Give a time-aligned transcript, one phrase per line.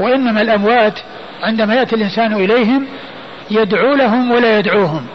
[0.00, 1.00] وإنما الأموات
[1.42, 2.86] عندما يأتي الإنسان إليهم
[3.50, 5.06] يدعو لهم ولا يدعوهم.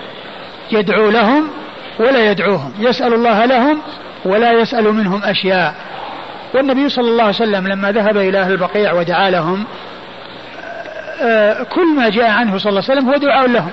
[0.72, 1.50] يدعو لهم
[2.00, 2.74] ولا يدعوهم.
[2.80, 3.80] يسأل الله لهم
[4.26, 5.76] ولا يسأل منهم أشياء.
[6.54, 9.66] والنبي صلى الله عليه وسلم لما ذهب إلى أهل البقيع ودعا لهم
[11.22, 13.72] آه، كل ما جاء عنه صلى الله عليه وسلم هو دعاء لهم.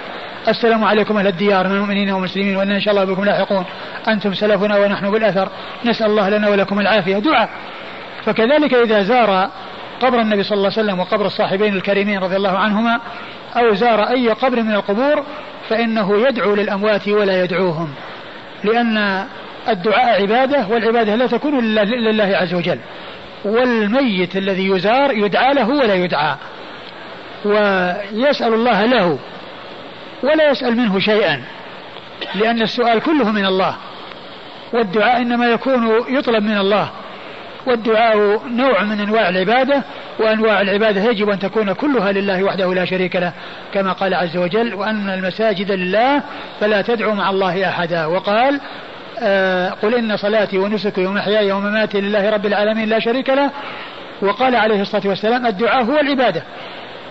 [0.49, 3.65] السلام عليكم أهل الديار من المؤمنين والمسلمين وإن إن شاء الله بكم لاحقون.
[4.09, 5.49] أنتم سلفنا ونحن بالأثر.
[5.85, 7.19] نسأل الله لنا ولكم العافية.
[7.19, 7.49] دعاء.
[8.25, 9.51] فكذلك إذا زار
[10.01, 13.01] قبر النبي صلى الله عليه وسلم وقبر الصاحبين الكريمين رضي الله عنهما
[13.57, 15.25] أو زار أي قبر من القبور
[15.69, 17.89] فإنه يدعو للأموات ولا يدعوهم
[18.65, 19.27] لأن
[19.69, 22.79] الدعاء عبادة والعبادة لا تكون لله عز وجل
[23.45, 26.37] والميت الذي يزار يدعى له ولا يدعى
[27.45, 29.19] ويسأل الله له
[30.23, 31.43] ولا يسأل منه شيئا
[32.35, 33.77] لأن السؤال كله من الله
[34.73, 36.91] والدعاء إنما يكون يطلب من الله
[37.67, 39.83] والدعاء نوع من أنواع العبادة
[40.19, 43.33] وأنواع العبادة يجب أن تكون كلها لله وحده لا شريك له
[43.75, 46.23] كما قال عز وجل وأن المساجد لله
[46.61, 48.61] فلا تدعوا مع الله أحدا وقال
[49.23, 53.51] آه قل إن صلاتي ونسكي ومحياي ومماتي لله رب العالمين لا شريك له
[54.23, 56.43] وقال عليه الصلاة والسلام الدعاء هو العبادة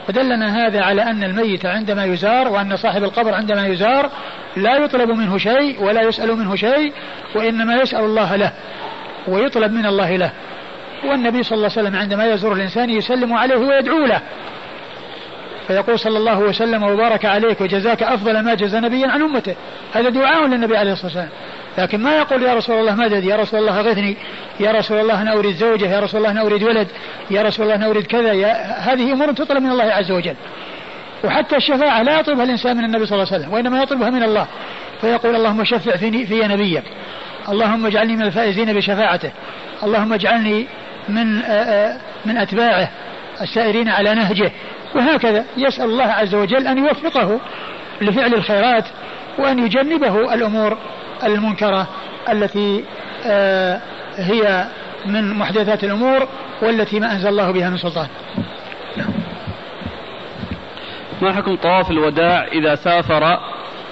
[0.08, 4.09] فدلنا هذا على أن الميت عندما يزار وأن صاحب القبر عندما يزار
[4.58, 6.94] لا يطلب منه شيء ولا يسأل منه شيء
[7.36, 8.52] وإنما يسأل الله له.
[9.28, 10.31] ويطلب من الله له.
[11.06, 14.22] والنبي صلى الله عليه وسلم عندما يزور الإنسان يسلم عليه ويدعو له.
[15.67, 19.56] فيقول صلى الله وسلم وبارك عليك وجزاك أفضل ما جزى نبيا عن أمته.
[19.94, 21.30] هذا دعاء للنبي عليه الصلاة والسلام.
[21.78, 24.17] لكن ما يقول يا رسول الله مدد يا رسول الله غثني.
[24.59, 25.86] يا رسول الله أنا أريد زوجة.
[25.86, 26.88] يا رسول الله أنا أريد ولد.
[27.31, 28.31] يا رسول الله أنا أريد كذا.
[28.34, 30.36] يا هذه أمور تطلب من الله عز وجل.
[31.23, 34.47] وحتى الشفاعة لا يطلبها الإنسان من النبي صلى الله عليه وسلم وإنما يطلبها من الله.
[35.02, 36.84] فيقول اللهم شفع في نبيك.
[37.50, 39.31] اللهم اجعلني من الفائزين بشفاعته.
[39.83, 40.67] اللهم اجعلني
[41.09, 42.89] من آه، آه، من أتباعه
[43.41, 44.52] السائرين على نهجه.
[44.95, 47.39] وهكذا يسأل الله عز وجل أن يوفقه
[48.02, 48.86] لفعل الخيرات
[49.38, 50.78] وأن يجنبه الأمور
[51.23, 51.88] المنكرة
[52.29, 52.84] التي
[53.25, 53.81] آه،
[54.18, 54.68] هي
[55.06, 56.28] من محدثات الأمور
[56.62, 58.07] والتي ما أنزل الله بها من سلطان.
[61.22, 63.40] ما حكم طواف الوداع إذا سافر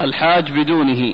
[0.02, 1.14] الحاج بدونه؟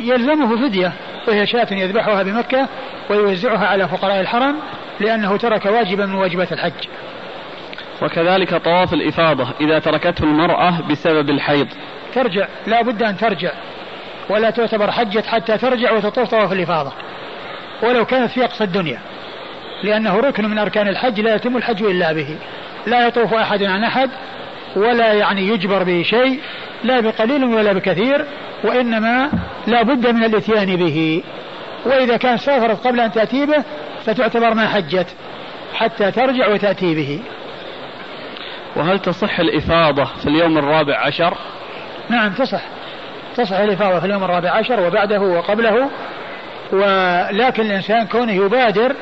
[0.00, 0.92] يلزمه فدية.
[1.28, 2.68] وهي شاة يذبحها بمكة
[3.10, 4.56] ويوزعها على فقراء الحرم
[5.00, 6.88] لأنه ترك واجبا من واجبات الحج.
[8.02, 11.68] وكذلك طواف الإفاضة إذا تركته المرأة بسبب الحيض.
[12.14, 13.52] ترجع لا بد أن ترجع
[14.28, 16.92] ولا تعتبر حجت حتى ترجع وتطوف طواف الإفاضة.
[17.82, 19.00] ولو كانت في أقصى الدنيا
[19.82, 22.36] لأنه ركن من أركان الحج لا يتم الحج إلا به.
[22.86, 24.10] لا يطوف أحد عن أحد
[24.76, 26.40] ولا يعني يجبر به شيء
[26.84, 28.24] لا بقليل ولا بكثير
[28.64, 29.30] وإنما
[29.66, 31.22] لا بد من الإتيان به.
[31.86, 33.64] وإذا كان سافرت قبل أن تأتي به
[34.06, 35.06] فتعتبر ما حجت
[35.74, 37.20] حتى ترجع وتأتي به.
[38.76, 41.34] وهل تصح الإفاضة في اليوم الرابع عشر؟
[42.08, 42.62] نعم تصح.
[43.36, 45.90] تصح الإفاضة في اليوم الرابع عشر وبعده وقبله.
[46.72, 48.94] ولكن الإنسان كونه يبادر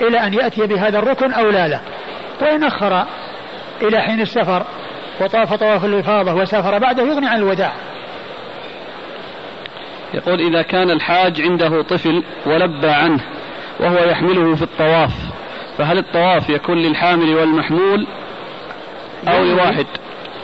[0.00, 1.80] إلى أن يأتي بهذا الركن أو لا لا
[2.40, 3.06] وإن أخر
[3.82, 4.66] إلى حين السفر.
[5.20, 7.72] وطاف طواف الإفاضة وسافر بعده يغني عن الوداع.
[10.14, 13.20] يقول إذا كان الحاج عنده طفل ولبى عنه
[13.80, 15.12] وهو يحمله في الطواف
[15.78, 18.06] فهل الطواف يكون للحامل والمحمول
[19.28, 19.86] أو لواحد؟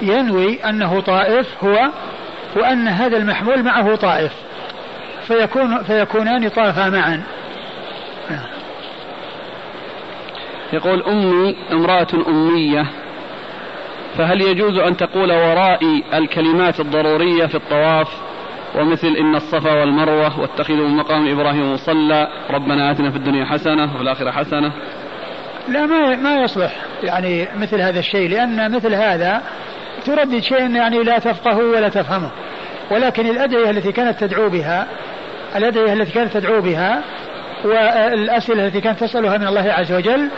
[0.03, 1.89] ينوي أنه طائف هو
[2.57, 4.33] وأن هذا المحمول معه طائف.
[5.27, 7.23] فيكون فيكونان طافا معا.
[10.73, 12.87] يقول أمي امرأة أمية
[14.19, 18.09] فهل يجوز أن تقول ورائي الكلمات الضرورية في الطواف
[18.75, 24.03] ومثل إن الصفا والمروة واتخذوا من مقام إبراهيم مصلى ربنا آتنا في الدنيا حسنة وفي
[24.03, 24.73] الآخرة حسنة؟
[25.69, 26.73] لا ما ما يصلح
[27.03, 29.43] يعني مثل هذا الشيء لأن مثل هذا
[30.05, 32.31] تردد شيء يعني لا تفقه ولا تفهمه.
[32.91, 34.87] ولكن الأدعية التي كانت تدعو بها
[35.57, 37.03] الأدعية التي كانت تدعو بها
[37.65, 40.31] والأسئلة التي كانت تسألها من الله عز وجل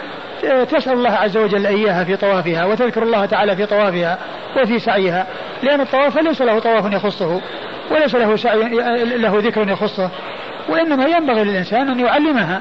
[0.65, 4.19] تسأل الله عز وجل إياها في طوافها وتذكر الله تعالى في طوافها
[4.56, 5.26] وفي سعيها
[5.62, 7.40] لأن الطواف ليس له طواف يخصه
[7.90, 8.69] وليس له سعي
[9.05, 10.11] له ذكر يخصه
[10.69, 12.61] وإنما ينبغي للإنسان أن يعلمها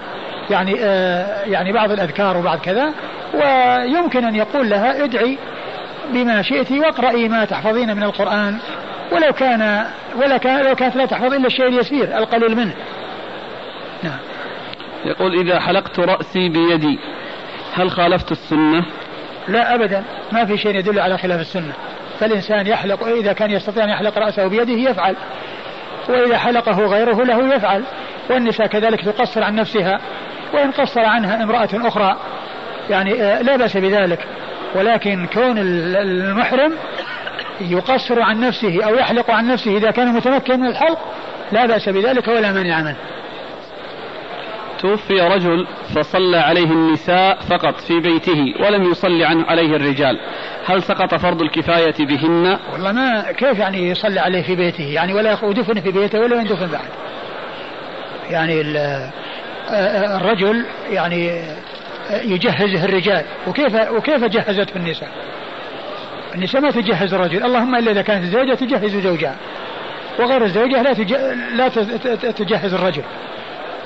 [0.50, 2.94] يعني آه يعني بعض الأذكار وبعض كذا
[3.34, 5.38] ويمكن أن يقول لها ادعي
[6.14, 8.58] بما شئت واقرأي ما تحفظين من القرآن
[9.12, 9.86] ولو كان
[10.16, 12.74] ولا كان لو كانت لا تحفظ إلا الشيء اليسير القليل منه.
[14.04, 14.20] نعم.
[15.06, 17.00] يقول إذا حلقت رأسي بيدي
[17.74, 18.86] هل خالفت السنة؟
[19.48, 20.04] لا أبدا.
[20.32, 21.74] ما في شيء يدل على خلاف السنة.
[22.20, 25.16] فالإنسان يحلق إذا كان يستطيع أن يحلق رأسه بيده يفعل.
[26.10, 27.84] وإذا حلقه غيره له يفعل.
[28.30, 30.00] والنساء كذلك تقصر عن نفسها.
[30.54, 32.18] وإن قصر عنها امرأة أخرى
[32.90, 34.20] يعني آه، لا بأس بذلك.
[34.76, 36.74] ولكن كون المحرم
[37.62, 41.00] يقصر عن نفسه أو يحلق عن نفسه إذا كان متمكن من الحلق
[41.52, 42.98] لا بأس بذلك ولا مانع منه.
[44.80, 50.20] توفي رجل فصلى عليه النساء فقط في بيته ولم يصلي عن عليه الرجال.
[50.66, 55.46] هل سقط فرض الكفاية بهن؟ والله ما كيف يعني يصلي عليه في بيته؟ يعني ولا
[55.46, 56.88] ودفن في بيته ولا يندفن بعد؟
[58.30, 58.64] يعني
[60.16, 61.42] الرجل يعني
[62.12, 63.24] يجهزه الرجال.
[63.48, 65.10] وكيف وكيف جهزته النساء؟
[66.36, 67.44] النساء ما تجهز الرجل.
[67.44, 69.36] اللهم إلا إذا كانت الزوجه تجهز زوجها.
[70.20, 70.94] وغير الزوجة لا
[71.56, 71.68] لا
[72.32, 73.04] تجهز الرجل.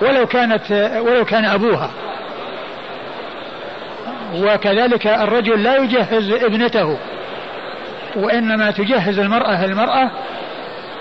[0.02, 0.72] ولو كانت
[1.06, 1.92] ولو كان أبوها.
[4.36, 6.98] وكذلك الرجل لا يجهز ابنته
[8.16, 10.12] وإنما تجهز المرأة المرأة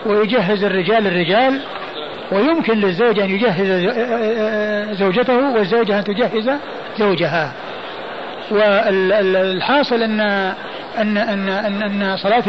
[0.06, 1.60] ويجهز الرجال الرجال
[2.32, 3.86] ويمكن للزوج أن يجهز
[4.98, 6.50] زوجته والزوجة أن تجهز
[6.98, 7.52] زوجها.
[8.50, 10.20] والحاصل أن
[10.98, 12.42] أن أن أن, أن صلاة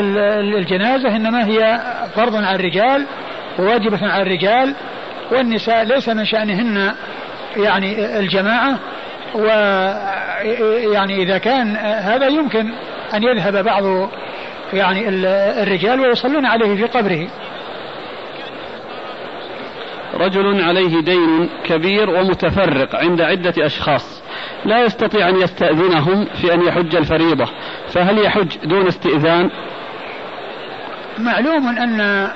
[0.58, 1.80] الجنازة إنما هي
[2.16, 3.06] فرض على الرجال
[3.60, 4.76] وواجبة على الرجال
[5.32, 6.94] والنساء ليس من شأنهن
[7.58, 8.80] يعني الجماعة
[9.36, 12.74] ويعني إذا كان هذا يمكن
[13.14, 14.10] أن يذهب بعض
[14.74, 15.10] يعني
[15.64, 17.28] الرجال ويصلون عليه في قبره.
[20.14, 24.22] رجل عليه دين كبير ومتفرق عند عدة أشخاص
[24.66, 27.46] لا يستطيع أن يستأذنهم في أن يحج الفريضة
[27.94, 29.50] فهل يحج دون استئذان؟
[31.18, 32.28] معلوم أن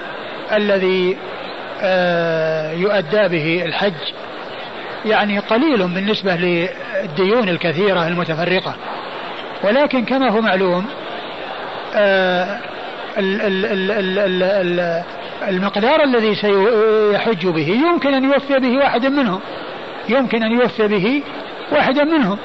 [0.52, 1.18] الذي
[2.74, 4.14] يؤدى به الحج.
[5.06, 8.76] يعني قليل بالنسبة للديون الكثيرة المتفرقة.
[9.64, 10.86] ولكن كما هو معلوم
[11.96, 12.60] آه،
[15.48, 19.40] المقدار الذي سيحج به يمكن أن يوفي به واحد منهم.
[20.10, 21.24] يمكن أن يوفي به
[21.72, 22.38] واحدا منهم.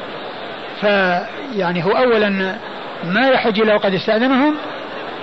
[0.80, 2.58] فيعني هو أولا
[3.04, 4.54] ما يحج إلا وقد استأذنهم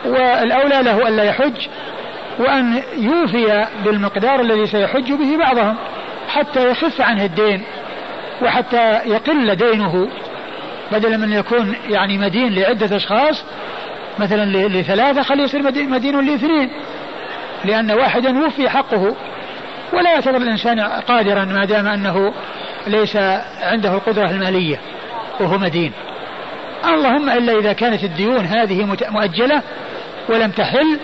[0.05, 1.67] والأولى له ألا يحج.
[2.39, 5.77] وأن يوفي بالمقدار الذي سيحج به بعضهم
[6.29, 7.63] حتى يخف عنه الدين
[8.41, 10.09] وحتى يقل دينه
[10.91, 13.43] بدلا من يكون يعني مدين لعدة أشخاص
[14.19, 16.69] مثلا لثلاثة خليه يصير مدين لإثنين
[17.65, 19.15] لأن واحدا وفي حقه.
[19.93, 22.33] ولا يعتبر الإنسان قادرا ما دام أنه
[22.87, 23.15] ليس
[23.61, 24.79] عنده القدرة المالية
[25.39, 25.91] وهو مدين.
[26.85, 29.61] اللهم إلا إذا كانت الديون هذه مؤجلة
[30.29, 30.99] ولم تحل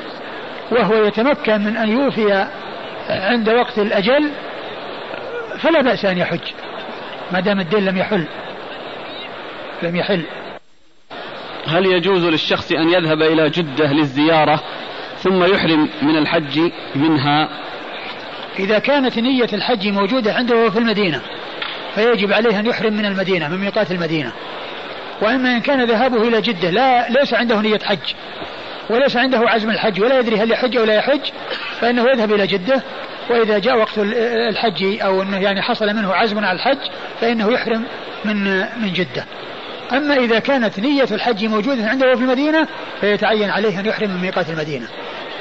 [0.71, 2.48] وهو يتمكن من أن يوفي
[3.10, 4.31] عند وقت الأجل
[5.60, 6.39] فلا بأس أن يحج.
[7.31, 8.25] ما دام الدين لم يحل.
[9.83, 10.24] لم يحل.
[11.68, 14.63] هل يجوز للشخص أن يذهب إلى جدة للزيارة
[15.18, 17.50] ثم يحرم من الحج منها؟
[18.59, 21.21] إذا كانت نية الحج موجودة عنده في المدينة
[21.95, 24.31] فيجب عليه أن يحرم من المدينة من ميقات المدينة.
[25.21, 28.13] وإما إن كان ذهابه إلى جدة لا ليس عنده نية حج.
[28.89, 31.21] وليس عنده عزم الحج ولا يدري هل يحج أو لا يحج
[31.81, 32.83] فإنه يذهب إلى جدة
[33.30, 33.97] وإذا جاء وقت
[34.50, 36.89] الحج أو أنه يعني حصل منه عزم على الحج
[37.21, 37.83] فإنه يحرم
[38.25, 39.25] من من جدة.
[39.91, 42.68] أما إذا كانت نية الحج موجودة عنده في المدينة
[43.01, 44.88] فيتعين عليه أن يحرم من ميقات المدينة.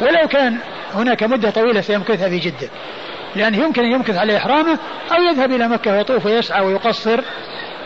[0.01, 0.57] ولو كان
[0.95, 2.69] هناك مدة طويلة سيمكثها في جدة.
[3.37, 4.79] لأنه يمكن أن يمكث عليه إحرامه
[5.13, 7.21] أو يذهب إلى مكة ويطوف ويسعى ويقصر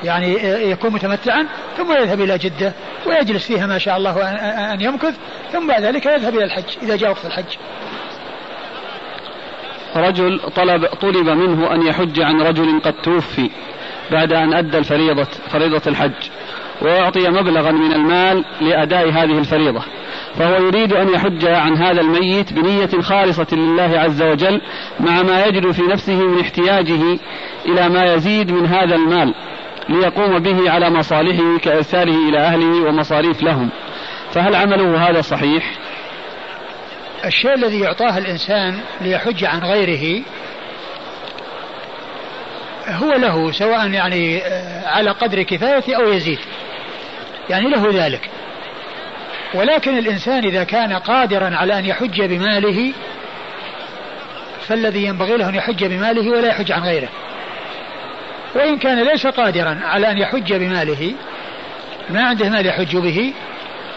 [0.04, 0.34] يعني
[0.70, 1.46] يكون متمتعا
[1.76, 2.72] ثم يذهب إلى جدة
[3.06, 4.22] ويجلس فيها ما شاء الله
[4.74, 5.15] أن يمكث
[5.53, 7.56] ثم بعد ذلك يذهب إلى الحج إذا جاء وقت الحج.
[9.96, 13.50] رجل طلب طلب منه أن يحج عن رجل قد توفي
[14.12, 16.31] بعد أن أدى الفريضة فريضة الحج
[16.82, 19.82] ويعطي مبلغا من المال لأداء هذه الفريضة.
[20.38, 24.60] فهو يريد أن يحج عن هذا الميت بنية خالصة لله عز وجل
[25.00, 27.19] مع ما يجد في نفسه من احتياجه
[27.67, 29.34] إلى ما يزيد من هذا المال.
[29.88, 33.70] ليقوم به على مصالحه كإرساله إلى أهله ومصاريف لهم.
[34.32, 35.74] فهل عمله هذا صحيح؟
[37.24, 40.22] الشيء الذي يعطاه الإنسان ليحج عن غيره
[42.88, 46.38] هو له سواء يعني آه، على قدر كفايته أو يزيد.
[47.50, 48.31] يعني له ذلك.
[49.55, 52.93] ولكن الإنسان إذا كان قادرا على أن يحج بماله
[54.69, 57.08] فالذي ينبغي له أن يحج بماله ولا يحج عن غيره.
[58.55, 61.15] وإن كان ليس قادرا على أن يحج بماله
[62.10, 63.32] ما عنده مال يحج به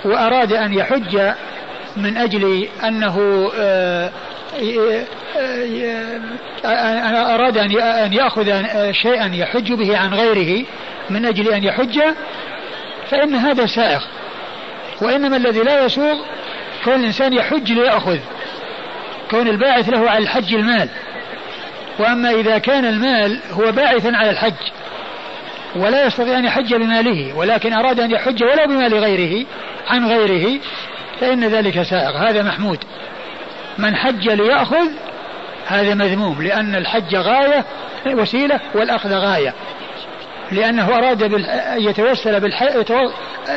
[0.05, 1.33] وأراد أن يحج
[1.97, 4.11] من أجل أنه آه،
[6.65, 8.45] آه، أراد أن يأخذ
[8.91, 10.65] شيئا يحج به عن غيره
[11.09, 11.99] من أجل أن يحج
[13.09, 14.01] فإن هذا سائغ.
[15.01, 16.17] وإنما الذي لا يسوغ
[16.85, 18.17] كون الإنسان يحج ليأخذ
[19.31, 20.89] كون الباعث له على الحج المال.
[21.99, 24.53] وأما إذا كان المال هو باعثا على الحج
[25.75, 29.45] ولا يستطيع أن يحج بماله ولكن أراد أن يحج ولو بمال غيره
[29.87, 30.59] عن غيره
[31.19, 32.17] فإن ذلك سائغ.
[32.17, 32.79] هذا محمود.
[33.77, 34.87] من حج ليأخذ
[35.67, 37.65] هذا مذموم لأن الحج غاية
[38.07, 39.53] وسيلة والأخذ غاية.
[40.51, 41.45] لأنه أراد أن
[41.81, 42.51] يتوسل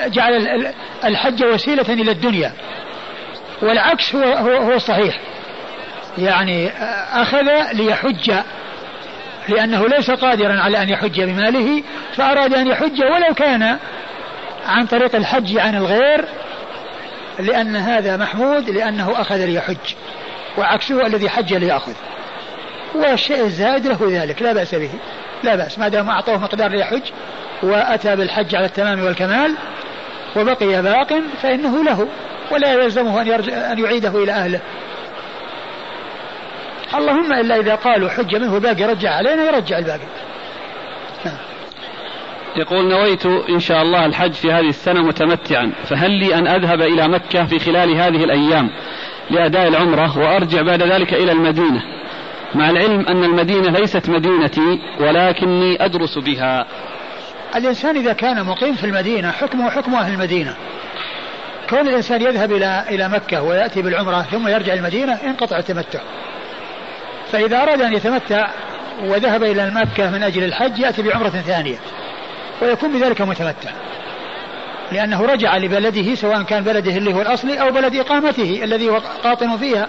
[0.07, 0.67] جعل
[1.05, 2.53] الحج وسيلة إلى الدنيا.
[3.63, 5.19] والعكس هو هو, هو الصحيح
[6.19, 6.71] يعني
[7.13, 8.33] أخذ ليحج
[9.49, 11.83] لأنه ليس قادرا على أن يحج بماله
[12.17, 13.79] فأراد أن يحج ولو كان
[14.67, 16.25] عن طريق الحج عن الغير
[17.39, 19.77] لأن هذا محمود لأنه أخذ ليحج
[20.59, 21.93] وعكسه الذي حج ليأخذ.
[22.95, 24.91] والشيء الزائد له ذلك لا بأس به
[25.43, 25.79] لا بأس.
[25.79, 27.03] ما دام أعطوه مقدار ليحج
[27.63, 29.55] وأتى بالحج على التمام والكمال
[30.37, 32.09] وبقي باق فإنه له
[32.51, 34.61] ولا يلزمه أن, أن يعيده إلى أهله.
[36.95, 40.07] اللهم إلا إذا قالوا حج منه باقي رجع علينا يرجع الباقي.
[41.25, 41.37] نعم.
[42.57, 47.09] يقول نويت إن شاء الله الحج في هذه السنة متمتعا فهل لي أن أذهب إلى
[47.09, 48.71] مكة في خلال هذه الأيام
[49.31, 51.83] لأداء العمرة وأرجع بعد ذلك إلى المدينة؟
[52.55, 56.67] مع العلم أن المدينة ليست مدينتي ولكني أدرس بها.
[57.57, 60.57] الإنسان إذا كان مقيم في المدينة حكمه حكم أهل المدينة.
[61.71, 66.01] كون الإنسان يذهب إلى إلى مكة ويأتي بالعمرة ثم يرجع المدينة انقطع التمتع.
[67.33, 68.49] فإذا أراد أن يتمتع
[69.05, 71.77] وذهب إلى مكة من أجل الحج يأتي بعمرة ثانية
[72.63, 73.71] ويكون بذلك متمتع
[74.93, 79.57] لأنه رجع لبلده سواء كان بلده اللي هو الأصلي أو بلد إقامته الذي هو قاطن
[79.57, 79.89] فيها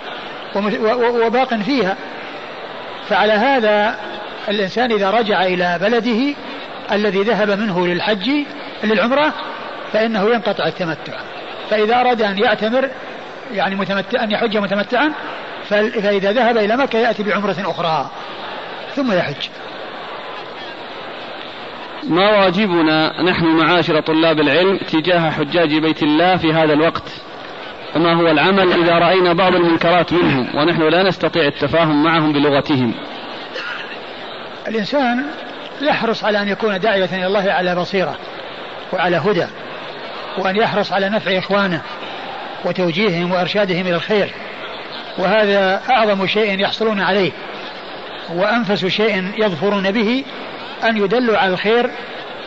[1.25, 1.97] وباق فيها.
[3.09, 3.95] فعلى هذا
[4.49, 6.35] الإنسان إذا رجع إلى بلده
[6.91, 8.29] الذي ذهب منه للحج
[8.83, 9.33] للعمرة
[9.93, 11.13] فإنه ينقطع التمتع.
[11.69, 12.89] فإذا أراد أن يعتمر
[13.53, 15.13] يعني متمتع أن يحج متمتعا
[15.81, 18.09] فإذا ذهب إلى مكة يأتي بعمرة أخرى.
[18.95, 19.49] ثم يحج.
[22.03, 27.11] ما واجبنا نحن معاشر طلاب العلم تجاه حجاج بيت الله في هذا الوقت؟
[27.95, 32.93] وما هو العمل إذا رأينا بعض المنكرات منهم ونحن لا نستطيع التفاهم معهم بلغتهم؟
[34.67, 35.25] الإنسان
[35.81, 38.15] يحرص على أن يكون داعية إلى الله على بصيرة
[38.93, 39.45] وعلى هدى
[40.37, 41.81] وأن يحرص على نفع إخوانه
[42.65, 44.33] وتوجيههم وإرشادهم إلى الخير.
[45.17, 47.31] وهذا أعظم شيء يحصلون عليه
[48.35, 50.23] وأنفس شيء يظفرون به
[50.83, 51.89] أن يدلوا على الخير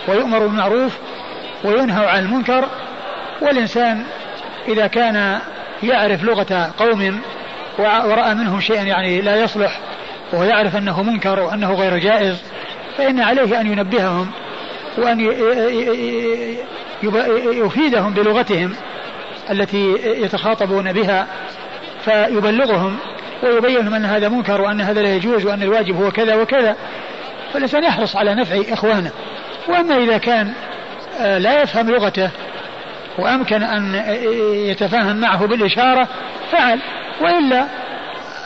[0.08, 0.99] ويؤمروا بالمعروف
[1.64, 2.68] وينهوا عن المنكر.
[3.42, 4.04] والإنسان
[4.68, 5.38] إذا كان
[5.82, 7.20] يعرف لغة قوم
[7.78, 9.80] ورأى منهم شيئا يعني لا يصلح
[10.32, 12.37] وهو يعرف أنه منكر وأنه غير جائز
[12.99, 14.30] فإن عليه أن ينبههم
[14.99, 15.20] وأن
[17.64, 18.75] يفيدهم بلغتهم
[19.50, 21.26] التي يتخاطبون بها
[22.06, 22.98] فيبلغهم
[23.42, 26.76] ويبين لهم أن هذا منكر وأن هذا لا يجوز وأن الواجب هو كذا وكذا
[27.52, 29.10] فالإنسان يحرص على نفع إخوانه.
[29.68, 30.52] وأما إذا كان
[31.20, 32.30] آه، لا يفهم لغته
[33.18, 33.94] وأمكن أن
[34.52, 36.08] يتفاهم معه بالإشارة
[36.52, 36.80] فعل.
[37.20, 37.66] وإلا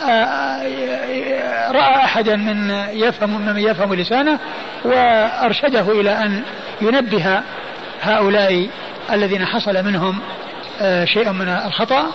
[0.05, 4.39] آه، آه، رأى أحدا من يفهم ممن يفهم لسانه
[4.85, 6.43] وأرشده إلى أن
[6.81, 7.43] ينبه
[8.03, 8.69] هؤلاء
[9.13, 10.19] الذين حصل منهم
[11.05, 12.07] شيء من الخطأ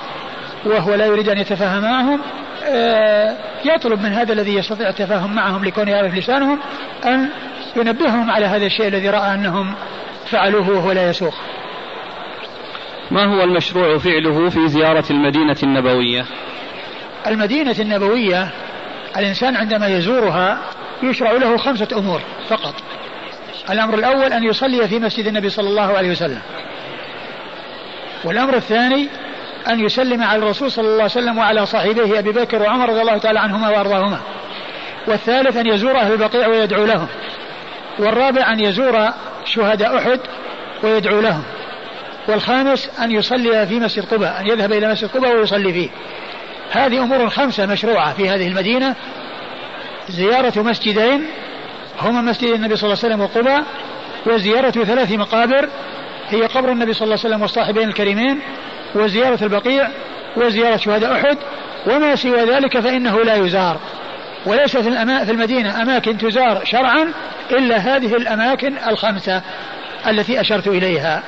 [0.66, 2.22] وهو لا يريد أن يتفاهم معهم
[2.64, 6.60] آه، يطلب من هذا الذي يستطيع التفاهم معهم لكون يعرف لسانهم
[7.06, 7.30] أن
[7.76, 9.76] ينبههم على هذا الشيء الذي رأى أنهم
[10.26, 11.34] فعلوه وهو لا يسوق.
[13.12, 16.26] ما هو المشروع فعله في زيارة المدينة النبوية؟
[17.28, 18.50] المدينة النبوية
[19.18, 20.60] الإنسان عندما يزورها
[21.04, 22.74] يشرع له خمسة أمور فقط.
[23.70, 26.42] الأمر الأول أن يصلي في مسجد النبي صلى الله عليه وسلم.
[28.24, 29.08] والأمر الثاني
[29.68, 33.18] أن يسلم على الرسول صلى الله عليه وسلم وعلى صاحبيه أبي بكر وعمر رضي الله
[33.18, 34.20] تعالى عنهما وأرضاهما.
[35.08, 37.08] والثالث أن يزور أهل البقيع ويدعو لهم.
[38.00, 39.10] والرابع أن يزور
[39.46, 40.20] شهداء أحد
[40.84, 41.44] ويدعو لهم.
[42.28, 45.90] والخامس أن يصلي في مسجد قباء أن يذهب إلى مسجد قباء ويصلي فيه.
[46.72, 48.96] هذه أمور خمسة مشروعة في هذه المدينة.
[50.10, 51.26] زيارة مسجدين
[52.02, 53.64] هما مسجد النبي صلى الله عليه وسلم وقباء
[54.26, 55.70] وزيارة ثلاث مقابر
[56.30, 58.40] هي قبر النبي صلى الله عليه وسلم والصاحبين الكريمين
[58.96, 59.88] وزيارة البقيع
[60.38, 61.38] وزيارة شهداء أحد
[61.88, 63.80] وما سوى ذلك فإنه لا يزار.
[64.46, 67.14] وليس في, المدينة أماكن تزار شرعا
[67.52, 69.42] إلا هذه الأماكن الخمسة
[70.08, 71.24] التي أشرت إليها.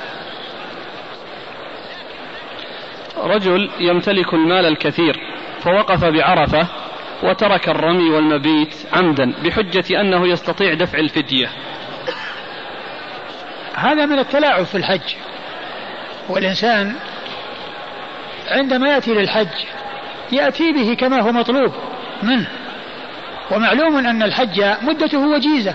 [3.16, 5.16] رجل يمتلك المال الكثير
[5.60, 6.66] فوقف بعرفة
[7.22, 11.48] وترك الرمي والمبيت عمدا بحجة أنه يستطيع دفع الفدية.
[13.74, 15.14] هذا من التلاعب في الحج.
[16.28, 16.94] والإنسان
[18.50, 19.48] عندما يأتي للحج
[20.32, 21.72] يأتي به كما هو مطلوب
[22.22, 22.48] منه.
[23.50, 25.74] ومعلوم أن الحج مدته وجيزة.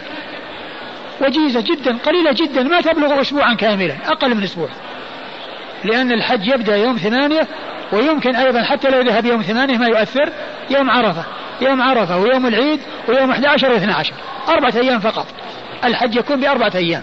[1.21, 4.69] وجيزة جدا قليلة جدا ما تبلغ أسبوعا كاملا أقل من أسبوع.
[5.83, 7.47] لأن الحج يبدأ يوم ثمانية
[7.91, 10.29] ويمكن أيضا حتى لو ذهب يوم ثمانية ما يؤثر
[10.69, 11.23] يوم عرفة.
[11.61, 14.11] يوم عرفة ويوم العيد ويوم 11 و12
[14.49, 15.27] أربعة أيام فقط.
[15.83, 17.01] الحج يكون بأربعة أيام.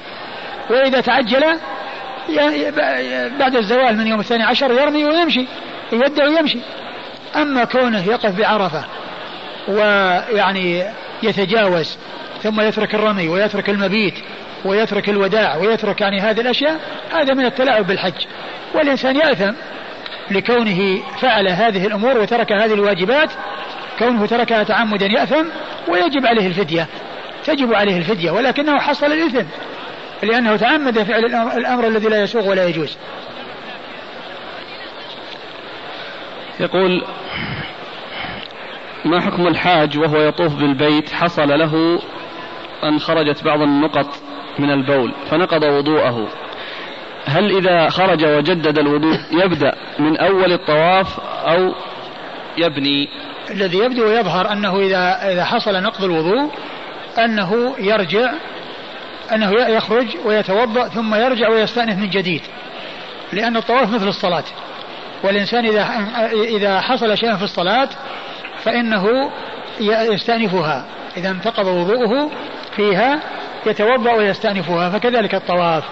[0.71, 1.45] وإذا تعجل
[3.39, 5.47] بعد الزوال من يوم الثاني عشر يرمي ويمشي
[5.93, 6.59] يودع ويمشي
[7.37, 8.85] أما كونه يقف بعرفة
[9.69, 10.85] ويعني
[11.23, 11.97] يتجاوز
[12.43, 14.15] ثم يترك الرمي ويترك المبيت
[14.65, 16.81] ويترك الوداع ويترك يعني هذه الأشياء
[17.13, 18.27] هذا من التلاعب بالحج.
[18.75, 19.53] والإنسان يأثم
[20.31, 23.31] لكونه فعل هذه الأمور وترك هذه الواجبات
[23.99, 25.45] كونه تركها تعمدا يأثم
[25.89, 26.87] ويجب عليه الفدية
[27.45, 29.47] تجب عليه الفدية ولكنه حصل الإثم.
[30.23, 31.25] لأنه تعمد فعل
[31.57, 32.97] الأمر الذي لا يسوغ ولا يجوز.
[36.61, 37.05] يقول
[39.05, 42.03] ما حكم الحاج وهو يطوف بالبيت حصل له
[42.85, 44.09] أن خرجت بعض النقط
[44.59, 46.29] من البول فنقض وضوءه.
[47.27, 51.75] هل إذا خرج وجدد الوضوء يبدأ من أول الطواف أو
[52.59, 53.09] يبني؟
[53.51, 56.51] الذي يبدو ويظهر أنه إذا إذا حصل نقض الوضوء
[57.19, 58.33] أنه يرجع
[59.35, 62.43] أنه يخرج ويتوضأ ثم يرجع ويستأنف من جديد
[63.33, 64.45] لأن الطواف مثل الصلاة.
[65.23, 65.89] والإنسان إذا
[66.33, 67.89] إذا حصل شيء في الصلاة
[68.63, 69.31] فإنه
[69.81, 70.85] يستأنفها.
[71.17, 72.31] إذا انتقض وضوءه
[72.77, 73.21] فيها
[73.67, 75.85] يتوضأ ويستأنفها فكذلك الطواف.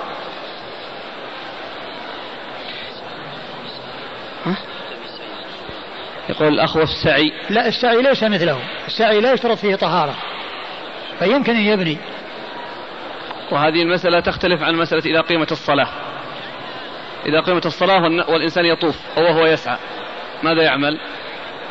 [6.29, 8.59] يقول الأخ والسعي لا السعي ليس مثله.
[8.87, 10.15] السعي لا يشترط فيه طهارة
[11.19, 11.99] فيمكن أن يبني.
[13.51, 15.89] وهذه المسألة تختلف عن مسألة إذا قيمت الصلاة.
[17.27, 19.77] إذا قيمت الصلاة والإنسان يطوف أو وهو يسعى
[20.43, 20.99] ماذا يعمل؟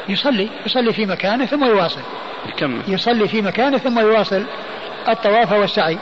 [0.09, 2.01] يصلي يصلي في مكانه ثم يواصل.
[2.49, 4.45] يكمل يصلي في مكانه ثم يواصل
[5.09, 5.97] الطواف والسعي.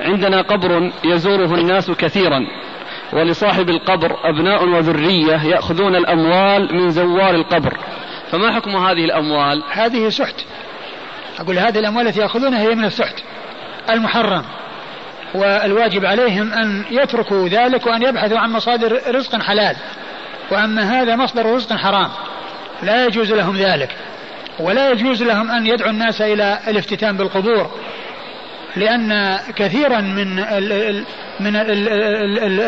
[0.00, 2.46] عندنا قبر يزوره الناس كثيرا
[3.12, 7.78] ولصاحب القبر أبناء وذرية يأخذون الأموال من زوار القبر.
[8.30, 10.34] فما حكم هذه الأموال؟ هذه سحت.
[11.38, 13.22] أقول هذه الأموال التي يأخذونها هي من السحت.
[13.90, 14.44] المحرم.
[15.34, 19.76] والواجب عليهم أن يتركوا ذلك وأن يبحثوا عن مصادر رزق حلال.
[20.50, 22.10] وأما هذا مصدر رزق حرام.
[22.82, 23.96] لا يجوز لهم ذلك.
[24.60, 27.70] ولا يجوز لهم أن يدعوا الناس إلى الافتتان بالقبور.
[28.76, 30.36] لأن كثيرا من
[31.40, 31.56] من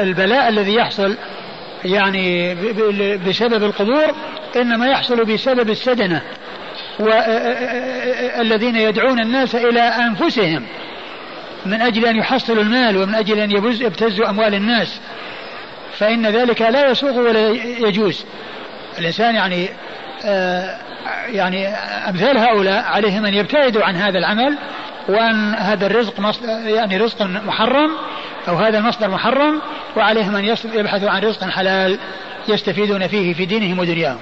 [0.08, 1.16] البلاء الذي يحصل
[1.84, 2.54] يعني
[3.16, 4.14] بسبب القبور
[4.56, 6.22] إنما يحصل بسبب السدنة.
[6.98, 10.66] والذين يدعون الناس إلى أنفسهم.
[11.66, 13.50] من أجل أن يحصلوا المال ومن أجل أن
[13.80, 15.00] يبتزوا أموال الناس.
[15.98, 17.48] فإن ذلك لا يسوغ ولا
[17.88, 18.24] يجوز.
[18.98, 19.68] الإنسان يعني
[20.24, 20.78] آه
[21.32, 21.68] يعني
[22.08, 24.58] أمثال هؤلاء عليهم أن يبتعدوا عن هذا العمل
[25.08, 26.14] وأن هذا الرزق
[26.66, 27.90] يعني رزق محرم
[28.48, 29.60] أو هذا المصدر محرم
[29.96, 31.98] وعليهم أن يبحثوا عن رزق حلال
[32.48, 34.20] يستفيدون فيه في دينهم ودنياهم.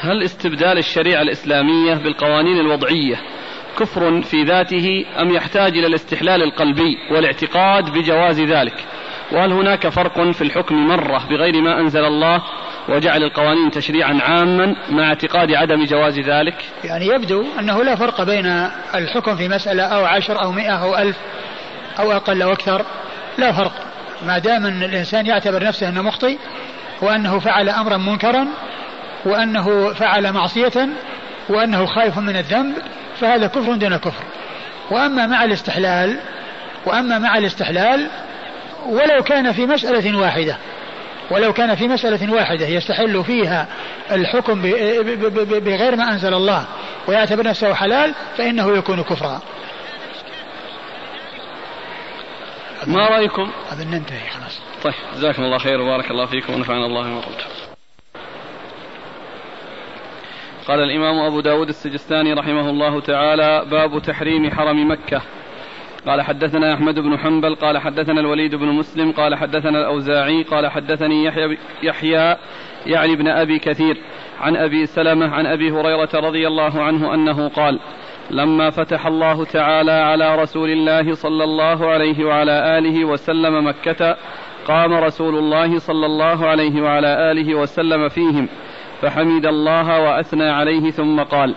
[0.00, 3.16] هل استبدال الشريعة الإسلامية بالقوانين الوضعية
[3.78, 8.84] كفر في ذاته أم يحتاج إلى الاستحلال القلبي والاعتقاد بجواز ذلك؟
[9.32, 12.42] وهل هناك فرق في الحكم مرة بغير ما أنزل الله
[12.88, 18.46] وجعل القوانين تشريعا عاما مع اعتقاد عدم جواز ذلك؟ يعني يبدو أنه لا فرق بين
[18.94, 21.16] الحكم في مسألة أو عشر أو مئة أو ألف
[21.98, 22.84] أو أقل أو أكثر.
[23.38, 23.72] لا فرق.
[24.26, 26.38] ما دام أن الإنسان يعتبر نفسه أنه مخطئ
[27.02, 28.46] وأنه فعل أمرا منكرا
[29.24, 30.88] وأنه فعل معصية
[31.48, 32.74] وأنه خائف من الذنب
[33.20, 34.24] فهذا كفر دون كفر.
[34.90, 36.20] وأما مع الاستحلال
[36.86, 38.10] وأما مع الاستحلال
[38.86, 40.56] ولو كان في مسألة واحدة
[41.30, 43.66] ولو كان في مسألة واحدة يستحل فيها
[44.12, 44.62] الحكم
[45.60, 46.66] بغير ما أنزل الله
[47.06, 49.40] ويعتبر نفسه حلال فإنه يكون كفرا.
[52.86, 54.60] ما رأيكم؟ أظن ننتهي خلاص.
[54.82, 57.65] طيب جزاكم الله خير وبارك الله فيكم ونفعنا الله بما قلت.
[60.68, 65.22] قال الإمام أبو داود السجستاني رحمه الله تعالى باب تحريم حرم مكة.
[66.06, 71.24] قال حدثنا أحمد بن حنبل قال حدثنا الوليد بن مسلم قال حدثنا الأوزاعي قال حدثني
[71.24, 72.36] يحيى, يحيى
[72.86, 73.96] يعني ابن أبي كثير
[74.40, 77.80] عن أبي سلمة عن أبي هريرة رضي الله عنه أنه قال
[78.30, 84.16] لما فتح الله تعالى على رسول الله صلى الله عليه وعلى آله وسلم مكة
[84.66, 88.48] قام رسول الله صلى الله عليه وعلى آله وسلم فيهم.
[89.02, 91.54] فحمد الله وأثنى عليه ثم قال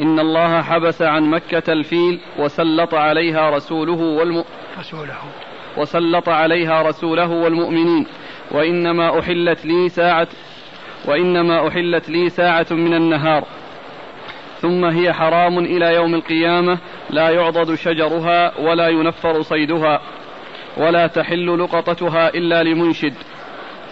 [0.00, 4.44] إن الله حبس عن مكة الفيل وسلط عليها رسوله والم...
[4.78, 5.18] رسوله.
[5.76, 8.06] وسلط عليها رسوله والمؤمنين.
[8.50, 10.28] وإنما أحلت لي ساعة
[11.08, 13.44] وإنما أحلت لي ساعة من النهار.
[14.60, 16.78] ثم هي حرام إلى يوم القيامة
[17.10, 20.00] لا يعضد شجرها ولا ينفر صيدها
[20.76, 23.14] ولا تحل لقطتها إلا لمنشد.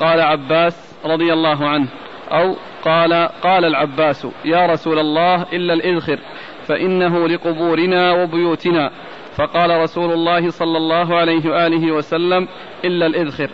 [0.00, 1.88] قال عباس رضي الله عنه
[2.32, 6.18] أو قال قال العباس يا رسول الله إلا الإذخر
[6.66, 8.90] فإنه لقبورنا وبيوتنا.
[9.36, 12.48] فقال رسول الله صلى الله عليه وآله وسلم
[12.84, 13.50] إلا الإذخر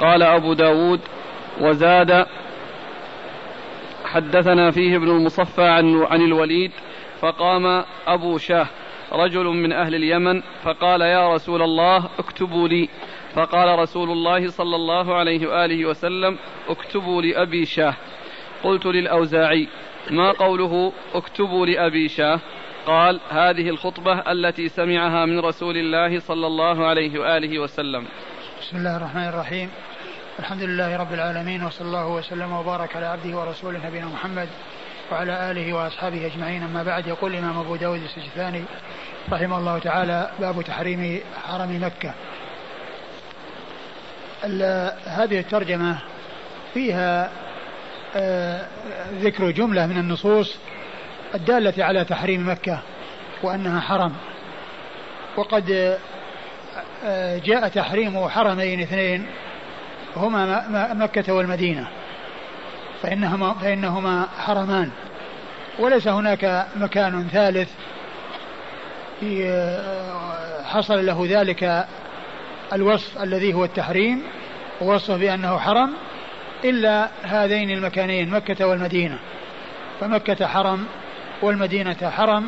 [0.00, 1.00] قال أبو داود
[1.60, 2.26] وزاد
[4.04, 6.70] حدثنا فيه ابن المصفى عن, عن الوليد
[7.20, 8.66] فقام أبو شاه
[9.12, 12.88] رجل من أهل اليمن فقال يا رسول الله اكتبوا لي.
[13.34, 17.94] فقال رسول الله صلى الله عليه وآله وسلم اكتبوا لأبي شاه.
[18.66, 19.68] قلت للأوزاعي
[20.10, 22.40] ما قوله؟ اكتبوا لأبي شاه.
[22.86, 28.04] قال هذه الخطبة التي سمعها من رسول الله صلى الله عليه وآله وسلم.
[28.60, 29.70] بسم الله الرحمن الرحيم.
[30.38, 34.48] الحمد لله رب العالمين وصلى الله وسلم وبارك على عبده ورسوله نبينا محمد
[35.12, 36.62] وعلى آله وأصحابه أجمعين.
[36.62, 38.62] أما بعد يقول الإمام أبو داود السجستاني
[39.32, 42.14] رحمه الله تعالى باب تحريم حرم مكة.
[45.06, 45.98] هذه الترجمة
[46.74, 47.30] فيها
[49.20, 50.56] ذكر جملة من النصوص
[51.34, 52.78] الدالة على تحريم مكة
[53.42, 54.12] وأنها حرم.
[55.36, 55.96] وقد
[57.04, 59.26] آه، جاء تحريم حرمين اثنين
[60.16, 61.88] هما مكة والمدينة
[63.02, 64.90] فإنهما, فإنهما حرمان.
[65.78, 67.70] وليس هناك مكان ثالث
[69.24, 71.86] آه، حصل له ذلك
[72.72, 74.22] الوصف الذي هو التحريم
[74.80, 75.92] ووصف بأنه حرم.
[76.64, 79.18] إلا هذين المكانين مكة والمدينة.
[80.00, 80.86] فمكة حرم
[81.42, 82.46] والمدينة حرم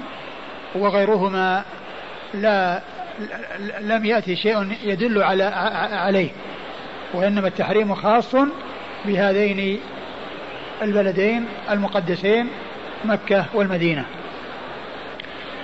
[0.75, 1.65] وغيرهما
[2.35, 2.83] لا
[3.81, 5.45] لم يأتي شيء يدل على
[5.93, 6.31] عليه.
[7.15, 8.37] وإنما التحريم خاص
[9.05, 9.81] بهذين
[10.83, 12.49] البلدين المقدسين
[13.05, 14.05] مكة والمدينة.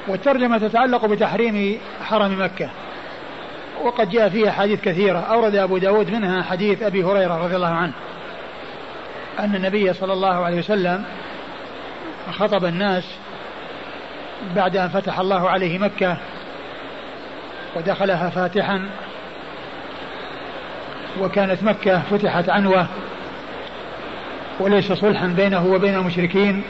[0.08, 2.70] والترجمة تتعلق بتحريم حرم مكة.
[3.82, 7.92] وقد جاء فيها حديث كثيرة أورد أبو داود منها حديث أبي هريرة رضي الله عنه.
[9.38, 11.04] أن النبي صلى الله عليه وسلم
[12.32, 13.04] خطب الناس
[14.56, 16.16] بعد أن فتح الله عليه مكة
[17.76, 18.88] ودخلها فاتحا
[21.20, 22.86] وكانت مكة فتحت عنوة
[24.60, 26.64] وليس صلحا بينه وبين المشركين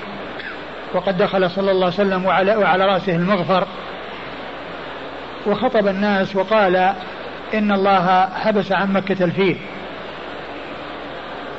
[0.95, 3.67] وقد دخل صلى الله عليه وسلم وعلى, وعلى رأسه المغفر.
[5.47, 6.77] وخطب الناس وقال
[7.55, 9.57] إن الله حبس عن مكة الفيل.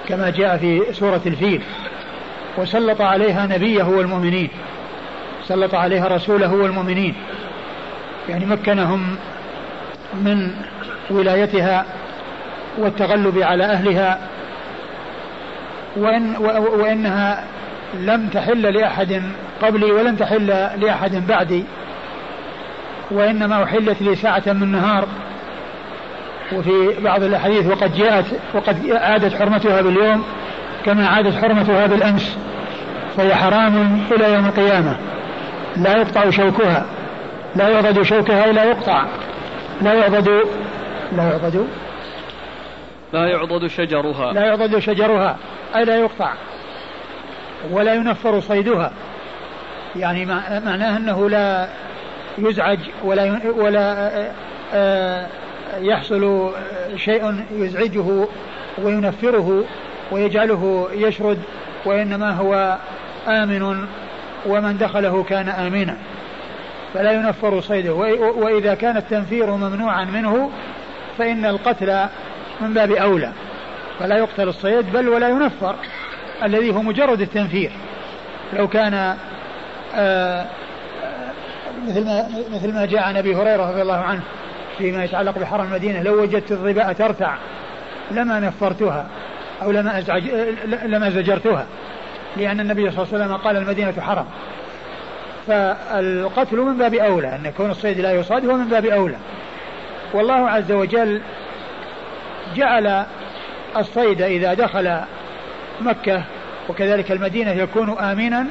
[0.08, 1.62] كما جاء في سورة الفيل.
[2.58, 4.50] وسلط عليها نبيه والمؤمنين.
[5.44, 7.15] سلط عليها رسوله والمؤمنين.
[8.30, 9.15] يعني مكنهم
[10.13, 10.52] من
[11.10, 11.86] ولايتها
[12.78, 14.20] والتغلب على أهلها.
[15.98, 16.36] وإن
[16.80, 17.44] وإنها
[17.94, 19.22] لم تحل لأحد
[19.62, 20.48] قبلي ولن تحل
[20.82, 21.63] لأحد بعدي.
[23.12, 25.08] وإنما أحلت لي ساعة من نهار.
[26.54, 30.24] وفي بعض الأحاديث وقد جاءت وقد عادت حرمتها باليوم
[30.86, 32.38] كما عادت حرمتها بالأمس.
[33.18, 34.98] فهي حرام إلى يوم القيامة.
[35.78, 36.86] لا يقطع شوكها.
[37.56, 39.06] لا يعضد شوكها ولا يقطع.
[39.82, 40.30] لا يعضد
[41.12, 41.68] لا يعضد
[43.14, 44.34] لا يعضد شجرها.
[44.34, 45.38] لا يعضد شجرها.
[45.76, 46.34] أي لا يقطع.
[47.72, 48.92] ولا ينفر صيدها.
[49.96, 50.26] يعني
[50.66, 51.68] معناه أنه لا
[52.38, 54.10] يزعج ولا ولا
[54.74, 55.28] آه،
[55.80, 56.52] يحصل
[56.96, 58.28] شيء يزعجه
[58.78, 59.64] وينفره
[60.12, 61.40] ويجعله يشرد
[61.86, 62.78] وإنما هو
[63.28, 63.86] آمن
[64.46, 65.98] ومن دخله كان آمنا.
[66.94, 67.94] فلا ينفر صيده.
[67.94, 70.50] وإذا كان التنفير ممنوعا منه
[71.18, 72.06] فإن القتل
[72.62, 73.32] من باب أولى.
[74.00, 75.76] فلا يقتل الصيد بل ولا ينفر
[76.44, 77.72] الذي هو مجرد التنفير.
[78.54, 79.16] لو كان
[79.96, 80.46] آه،
[81.88, 84.22] مثل ما مثل ما جاء عن أبي هريرة رضي الله عنه
[84.78, 87.36] فيما يتعلق بحرم المدينة لو وجدت الظباء ترتع
[88.12, 89.08] لما نفرتها
[89.62, 90.24] أو لما ازعج
[90.86, 91.66] لما زجرتها
[92.38, 94.26] لأن النبي صلى الله عليه وسلم قال المدينة حرم.
[95.48, 99.18] فالقتل من باب أولى أن يكون الصيد لا يصاد هو من باب أولى.
[100.14, 101.22] والله عز وجل
[102.56, 103.06] جعل
[103.78, 105.00] الصيد إذا دخل
[105.82, 106.24] مكة
[106.70, 108.46] وكذلك المدينة يكون امنا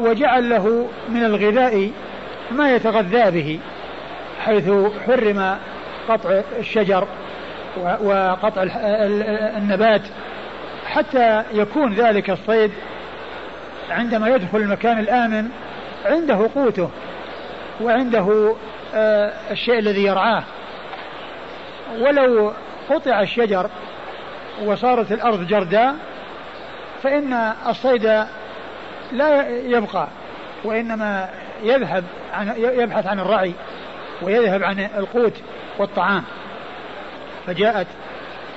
[0.00, 1.90] وجعل له من الغذاء
[2.50, 3.60] ما يتغذى به
[4.40, 4.70] حيث
[5.06, 5.58] حرم
[6.08, 7.08] قطع الشجر
[8.00, 8.62] وقطع
[9.56, 10.02] النبات
[10.86, 12.70] حتى يكون ذلك الصيد
[13.90, 15.48] عندما يدخل المكان الآمن
[16.04, 16.90] عنده قوته
[17.80, 18.54] وعنده
[18.94, 20.42] آه، الشيء الذي يرعاه.
[21.98, 22.52] ولو
[22.90, 23.70] قطع الشجر
[24.64, 25.94] وصارت الأرض جرداء
[27.02, 28.24] فإن الصيد
[29.12, 30.08] لا يبقى
[30.64, 31.28] وإنما
[31.62, 33.52] يذهب عن يبحث عن الرعي
[34.22, 35.32] ويذهب عن القوت
[35.78, 36.22] والطعام.
[37.46, 37.86] فجاءت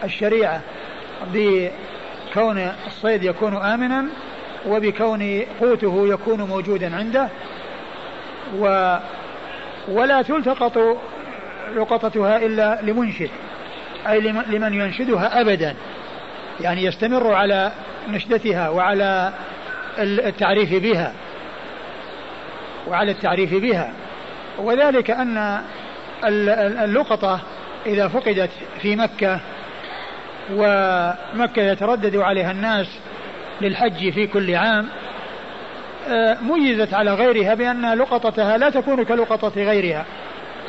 [0.03, 0.61] الشريعة
[1.33, 4.05] بكون الصيد يكون آمنا
[4.67, 7.29] وبكون قوته يكون موجودا عنده
[8.57, 8.95] و
[9.87, 10.97] ولا تلتقط
[11.75, 13.29] لقطتها إلا لمنشد
[14.07, 15.75] أي لمن ينشدها أبدا.
[16.61, 17.71] يعني يستمر على
[18.09, 19.33] نشدتها وعلى
[19.99, 21.13] التعريف بها.
[22.89, 23.93] وعلى التعريف بها.
[24.59, 25.61] وذلك أن
[26.83, 27.39] اللقطة
[27.85, 28.49] إذا فقدت
[28.81, 29.39] في مكة
[30.53, 32.87] ومكة يتردد عليها الناس
[33.61, 34.87] للحج في كل عام
[36.09, 40.05] آه، ميزت على غيرها بأن لقطتها لا تكون كلقطة غيرها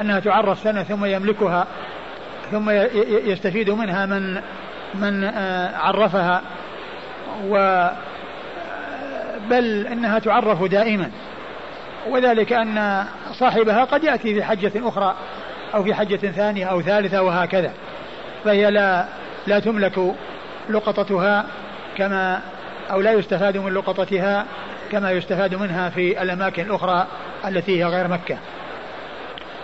[0.00, 1.66] أنها تعرف سنة ثم يملكها
[2.50, 2.70] ثم
[3.30, 4.40] يستفيد منها من
[4.94, 6.42] من آه، عرفها
[7.48, 7.87] و
[9.50, 11.11] بل إنها تعرف دائما.
[12.08, 15.14] وذلك أن صاحبها قد يأتي في حجة أخرى
[15.74, 17.72] أو في حجة ثانية أو ثالثة وهكذا.
[18.44, 19.04] فهي لا
[19.46, 20.14] لا تملك
[20.70, 21.46] لقطتها
[21.96, 22.40] كما
[22.90, 24.46] أو لا يستفاد من لقطتها
[24.92, 27.06] كما يستفاد منها في الأماكن الأخرى
[27.46, 28.38] التي هي غير مكة.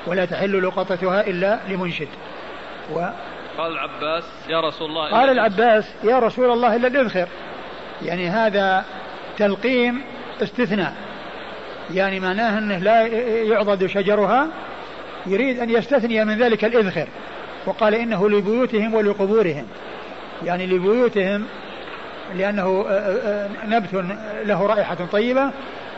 [0.07, 2.09] ولا تحل لقطتها إلا لمنشد.
[2.95, 3.01] و
[3.59, 7.29] قال العباس يا رسول الله قال العباس يا رسول الله الا الاذخر
[8.03, 8.85] يعني هذا
[9.39, 10.05] تلقيم
[10.43, 10.95] استثناء.
[11.95, 13.07] يعني معناه أنه لا
[13.43, 14.49] يعضد شجرها
[15.27, 17.09] يريد أن يستثني من ذلك الإذخر
[17.67, 19.67] وقال إنه لبيوتهم ولقبورهم.
[20.45, 21.47] يعني لبيوتهم
[22.35, 23.95] لأنه آه، آه، آه، نبت
[24.45, 25.51] له رائحة طيبة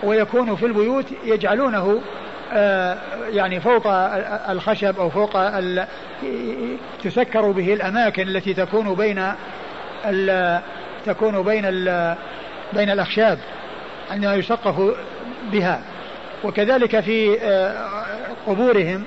[0.03, 2.01] ويكون في البيوت يجعلونه
[3.33, 3.87] يعني فوق
[4.51, 5.37] الخشب أو فوق
[7.05, 9.33] تسكر به الأماكن التي تكون بين
[11.07, 11.62] تكون بين
[12.72, 13.38] بين الأخشاب
[14.11, 14.94] عندما يسقف
[15.53, 15.83] بها.
[16.44, 17.88] وكذلك في آه،
[18.46, 19.05] قبورهم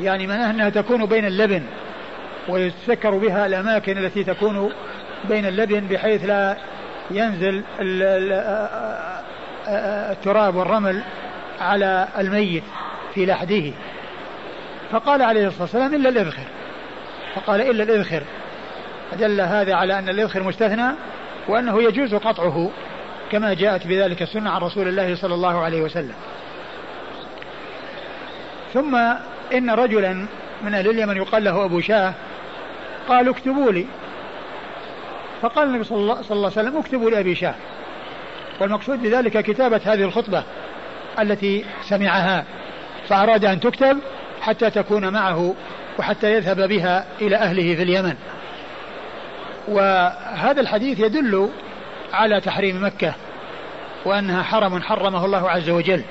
[0.00, 1.62] يعني معناها أنها تكون بين اللبن
[2.48, 4.72] ويتسكر بها الأماكن التي تكون
[5.28, 6.56] بين اللبن بحيث لا
[7.10, 9.22] ينزل آه،
[9.68, 11.02] آه، التراب والرمل
[11.60, 12.62] على الميت
[13.14, 13.72] في لحده
[14.92, 16.46] فقال عليه الصلاة والسلام إلا الإذخر
[17.34, 18.22] فقال إلا الإذخر
[19.10, 20.90] فدل هذا على أن الإذخر مستثنى
[21.48, 22.70] وأنه يجوز قطعه.
[23.32, 26.14] كما جاءت بذلك السنة عن رسول الله صلى الله عليه وسلم.
[28.74, 28.94] ثم
[29.52, 30.26] إن رجلا
[30.62, 32.14] من أهل اليمن يقال له أبو شاه
[33.08, 33.86] قالوا اكتبوا لي.
[35.42, 37.54] فقال النبي صلى الله, عليه وسلم اكتبوا لأبي شاه.
[38.60, 40.42] والمقصود بذلك كتابة هذه الخطبة
[41.18, 42.44] التي سمعها
[43.08, 43.98] فأراد أن تكتب
[44.40, 45.54] حتى تكون معه
[45.98, 48.14] وحتى يذهب بها إلى أهله في اليمن.
[49.68, 51.50] وهذا الحديث يدل
[52.12, 53.14] على تحريم مكة
[54.04, 56.02] وأنها حرم حرمه الله عز وجل.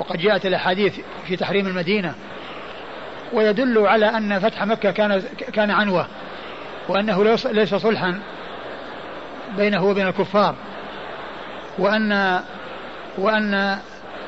[0.00, 2.14] وقد جاءت الأحاديث في تحريم المدينة
[3.32, 6.06] ويدل على أن فتح مكة كان كان عنوة
[6.88, 8.20] وأنه ليس صلحا
[9.56, 10.54] بينه وبين الكفار.
[11.78, 12.40] وأن
[13.18, 13.78] وأن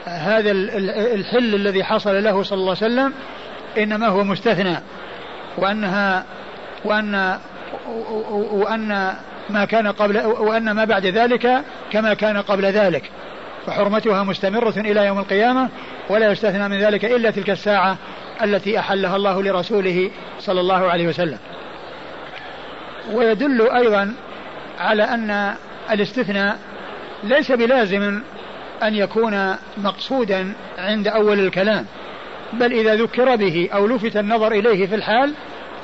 [0.05, 3.13] هذا الحل الذي حصل له صلى الله عليه وسلم
[3.79, 4.77] إنما هو مستثنى.
[5.57, 6.25] وأنها
[6.85, 7.39] وأن
[8.53, 9.15] وأن
[9.51, 13.11] ما كان قبل وأن ما بعد ذلك كما كان قبل ذلك.
[13.67, 15.69] فحرمتها مستمرة إلى يوم القيامة
[16.09, 17.97] ولا يستثنى من ذلك إلا تلك الساعة
[18.43, 21.39] التي أحلها الله لرسوله صلى الله عليه وسلم.
[23.13, 24.15] ويدل أيضا
[24.81, 25.55] على أن
[25.91, 26.59] الاستثناء
[27.25, 28.21] ليس بلازم
[28.83, 31.87] أن يكون مقصودا عند أول الكلام
[32.53, 35.35] بل إذا ذكر به أو لفت النظر إليه في الحال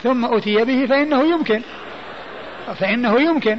[0.03, 1.63] ثم أتي به فإنه يمكن.
[2.75, 3.59] فإنه يمكن.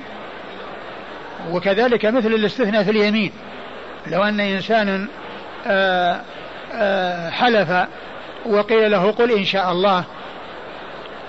[1.52, 3.32] وكذلك مثل الاستثناء في اليمين.
[4.08, 5.08] لو أن إنسانا
[5.67, 6.22] آه،
[6.74, 7.88] آه، حلف
[8.46, 10.06] وقيل له قل إن شاء الله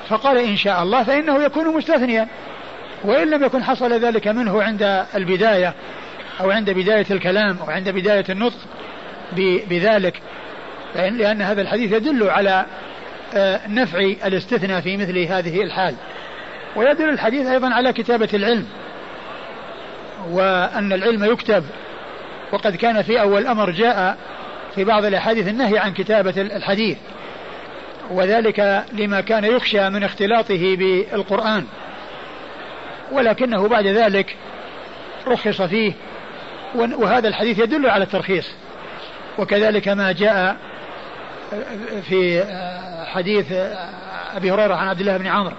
[0.08, 2.28] فقال إن شاء الله فإنه يكون مستثنيا.
[3.04, 5.74] وإن لم يكن حصل ذلك منه عند البداية
[6.40, 8.58] أو عند بداية الكلام أو عند بداية النطق
[9.70, 10.22] بذلك.
[10.94, 12.66] لأن هذا الحديث يدل على
[13.34, 15.94] آه، نفع الاستثناء في مثل هذه الحال.
[16.76, 18.66] ويدل الحديث أيضا على كتابة العلم
[20.30, 21.64] وأن العلم يكتب.
[22.52, 24.18] وقد كان في أول أمر جاء
[24.74, 26.98] في بعض الأحاديث النهي عن كتابة الحديث
[28.10, 31.66] وذلك لما كان يخشى من اختلاطه بالقرآن.
[33.12, 34.36] ولكنه بعد ذلك
[35.26, 35.92] رخص فيه
[36.74, 38.46] وهذا الحديث يدل على الترخيص.
[39.38, 40.56] وكذلك ما جاء
[42.08, 42.44] في
[43.06, 43.52] حديث
[44.36, 45.56] أبي هريرة عن عبد الله بن عمرو.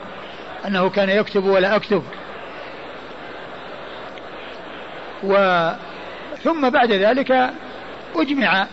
[0.68, 2.04] أنه كان يكتب ولا أكتب.
[5.24, 5.70] و
[6.44, 7.50] ثم بعد ذلك
[8.16, 8.68] أجمع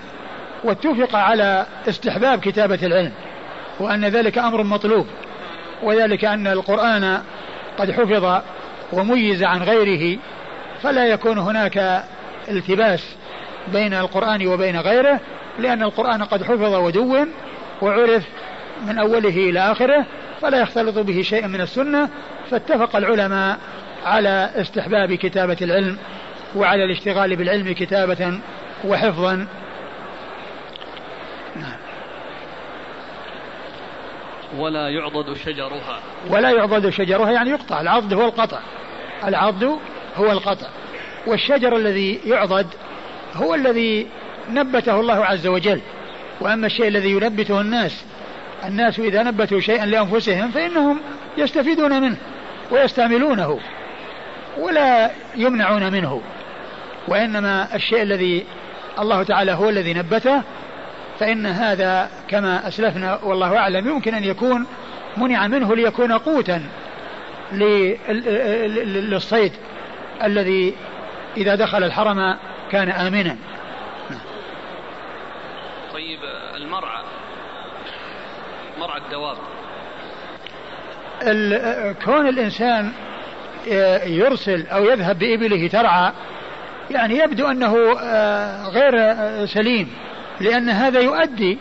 [0.64, 3.12] واتفق على استحباب كتابة العلم
[3.80, 5.06] وأن ذلك أمر مطلوب
[5.82, 7.22] وذلك أن القرآن
[7.78, 8.42] قد حفظ
[8.92, 10.18] وميز عن غيره
[10.82, 12.04] فلا يكون هناك
[12.48, 13.04] التباس
[13.72, 15.20] بين القرآن وبين غيره
[15.58, 17.28] لأن القرآن قد حفظ ودون
[17.82, 18.22] وعرف
[18.86, 20.06] من أوله إلى آخره
[20.40, 22.08] فلا يختلط به شيء من السنة
[22.50, 23.58] فاتفق العلماء
[24.04, 25.98] على استحباب كتابة العلم
[26.56, 28.40] وعلى الاشتغال بالعلم كتابة
[28.84, 29.46] وحفظا.
[34.58, 36.00] ولا يعضد شجرها.
[36.30, 37.80] ولا يعضد شجرها يعني يقطع.
[37.80, 38.58] العضد هو القطع.
[39.24, 39.78] العضد
[40.16, 40.66] هو القطع.
[41.26, 42.66] والشجر الذي يعضد
[43.34, 44.06] هو الذي
[44.50, 45.80] نبته الله عز وجل.
[46.40, 48.04] وأما الشيء الذي ينبته الناس
[48.64, 51.00] الناس إذا نبتوا شيئا لأنفسهم فإنهم
[51.36, 52.16] يستفيدون منه
[52.70, 53.60] ويستعملونه
[54.58, 56.22] ولا يمنعون منه.
[57.08, 58.46] وإنما الشيء الذي
[58.98, 60.42] الله تعالى هو الذي نبته
[61.18, 64.66] فإن هذا كما أسلفنا والله أعلم يمكن أن يكون
[65.16, 66.62] منع منه ليكون قوتا
[69.12, 69.52] للصيد
[70.22, 70.74] الذي
[71.36, 72.36] إذا دخل الحرم
[72.70, 73.36] كان آمنا
[75.92, 76.18] طيب
[76.56, 77.02] المرعى
[78.96, 79.36] الدواب.
[82.04, 82.92] كون الإنسان
[84.06, 86.12] يرسل أو يذهب بإبله ترعى
[86.90, 88.92] يعني يبدو أنه آه، غير
[89.46, 89.88] سليم
[90.40, 91.58] لأن هذا يؤدي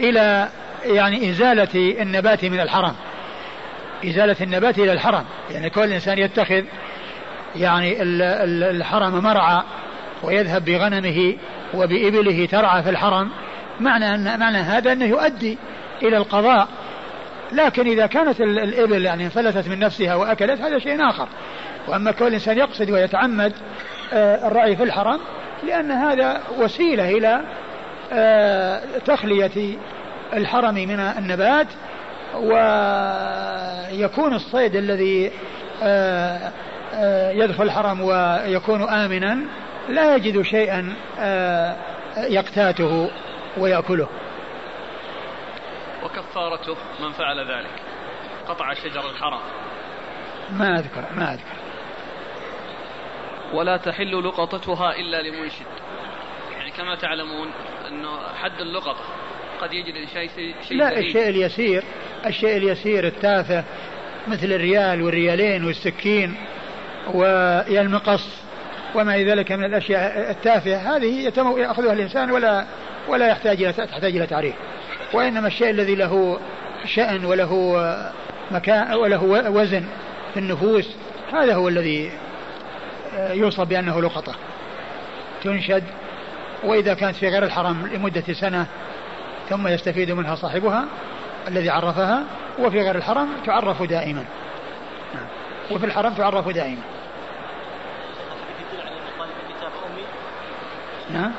[0.00, 0.48] إلى
[0.84, 2.94] يعني إزالة النبات من الحرم.
[4.04, 5.24] إزالة النبات إلى الحرم.
[5.50, 6.62] يعني كل إنسان يتخذ
[7.56, 8.02] يعني
[8.70, 9.62] الحرم مرعى
[10.22, 11.36] ويذهب بغنمه
[11.74, 13.30] وبإبله ترعى في الحرم.
[13.80, 15.58] معنى أن معنى هذا أنه يؤدي
[16.02, 16.68] إلى القضاء.
[17.52, 21.28] لكن إذا كانت الإبل يعني انفلتت من نفسها وأكلت هذا شيء آخر.
[21.88, 23.52] وأما كل إنسان يقصد ويتعمد
[24.12, 25.20] آه، الرعي في الحرم
[25.66, 27.40] لأن هذا وسيلة إلى
[28.12, 29.76] آه، تخلية
[30.32, 31.66] الحرم من النبات
[32.34, 35.30] ويكون الصيد الذي
[35.82, 36.52] آه،
[37.30, 39.38] يدخل الحرم ويكون آمنا
[39.88, 40.94] لا يجد شيئا
[42.16, 43.10] يقتاته
[43.58, 44.08] ويأكله.
[46.04, 47.82] وكفارته من فعل ذلك.
[48.48, 49.40] قطع شجر الحرام.
[50.52, 51.56] ما أذكر ما أذكر.
[53.52, 55.66] ولا تحل لقطتها إلا لمنشد.
[56.52, 57.50] يعني كما تعلمون
[57.88, 59.04] أنه حد اللقطة.
[59.60, 60.30] قد يجري شيء
[60.68, 61.84] شيء لا الشيء اليسير
[62.26, 63.64] الشيء اليسير التافه
[64.28, 66.34] مثل الريال والريالين والسكين
[67.14, 68.28] والمقص
[68.94, 70.96] وما إلى ذلك من الأشياء التافهة.
[70.96, 72.66] هذه يأخذها الإنسان ولا
[73.08, 74.54] ولا يحتاج إلى تحتاج إلى تعريف.
[75.14, 76.40] وإنما الشيء الذي له
[76.84, 77.82] شأن وله
[78.50, 79.84] مكان وله وزن
[80.34, 80.90] في النفوس
[81.32, 82.12] هذا هو الذي
[83.18, 84.34] يوصف بأنه لقطة.
[85.44, 85.84] تنشد
[86.64, 88.66] وإذا كانت في غير الحرم لمدة سنة
[89.48, 90.84] ثم يستفيد منها صاحبها
[91.48, 92.24] الذي عرفها
[92.58, 94.24] وفي غير الحرم تعرف دائما.
[95.70, 96.82] وفي الحرم تعرف دائما.
[101.10, 101.32] نعم.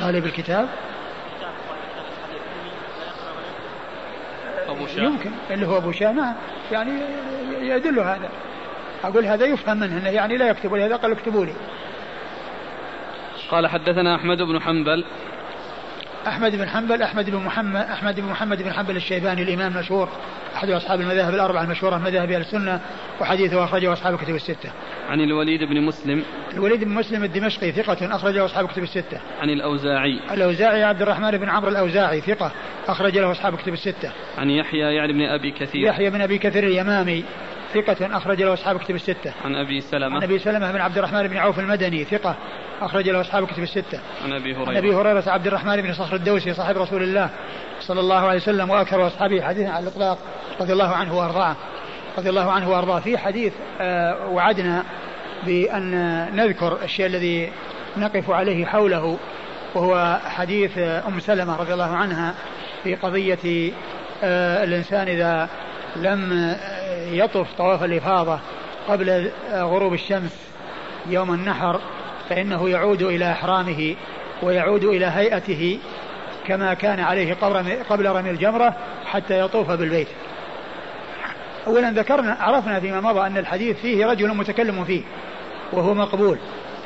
[0.00, 0.68] طالب الكتاب
[4.68, 5.02] أبو شاه.
[5.02, 5.30] يمكن.
[5.50, 6.34] اللي هو أبو شاه نعم.
[6.72, 7.00] يعني
[7.60, 8.28] يدل هذا.
[9.04, 11.52] أقول هذا يفهم منه يعني لا يكتب لهذا قال اكتبوا لي.
[13.50, 15.04] قال حدثنا أحمد بن حنبل.
[16.26, 20.08] أحمد بن حنبل أحمد بن محمد أحمد بن محمد بن حنبل الشيباني الإمام المشهور
[20.56, 22.80] أحد أصحاب المذاهب الأربعة المشهورة مذاهب أهل السنة
[23.20, 24.70] وحديثه أخرجه أصحاب الكتب الستة.
[25.08, 29.20] عن الوليد بن مسلم الوليد بن مسلم الدمشقي ثقة أخرجه أصحاب الكتب الستة.
[29.40, 32.52] عن الأوزاعي الأوزاعي عبد الرحمن بن عمرو الأوزاعي ثقة
[32.88, 34.12] أخرج له أصحاب الكتب الستة.
[34.38, 37.24] عن يحيى يعني بن أبي كثير يحيى بن أبي كثير اليمامي
[37.74, 39.32] ثقة أخرج له أصحاب الكتب الستة.
[39.44, 42.36] عن أبي سلمة عن أبي سلمة بن عبد الرحمن بن عوف المدني ثقة
[42.80, 44.00] أخرج له أصحاب الكتب الستة.
[44.24, 47.30] عن أبي هريرة عن أبي هريرة عبد الرحمن بن صخر الدوسي صاحب رسول الله
[47.80, 50.18] صلى الله عليه وسلم وأكثر أصحابه حديثا على الإطلاق
[50.60, 51.56] رضي الله عنه وأرضاه
[52.18, 53.00] رضي الله عنه وأرضاه.
[53.00, 54.84] في حديث آه، وعدنا
[55.46, 55.90] بأن
[56.36, 57.52] نذكر الشيء الذي
[57.96, 59.18] نقف عليه حوله
[59.74, 62.34] وهو حديث أم سلمة رضي الله عنها
[62.84, 63.72] في قضية
[64.24, 65.48] آه، الإنسان إذا
[65.96, 66.54] لم
[67.12, 68.38] يطف طواف الإفاضة
[68.88, 70.36] قبل غروب الشمس
[71.06, 71.80] يوم النحر
[72.28, 73.94] فإنه يعود إلى إحرامه
[74.42, 75.78] ويعود إلى هيئته
[76.46, 77.34] كما كان عليه
[77.90, 78.74] قبل رمي الجمرة
[79.06, 80.08] حتى يطوف بالبيت.
[81.66, 85.02] أولا ذكرنا عرفنا فيما مضى أن الحديث فيه رجل متكلم فيه
[85.72, 86.38] وهو مقبول.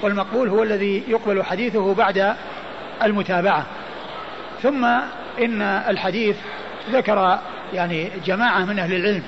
[0.03, 2.35] والمقبول هو الذي يقبل حديثه بعد
[3.03, 3.67] المتابعة.
[4.63, 4.85] ثم
[5.39, 6.37] إن الحديث
[6.91, 7.39] ذكر
[7.73, 9.23] يعني جماعة من أهل العلم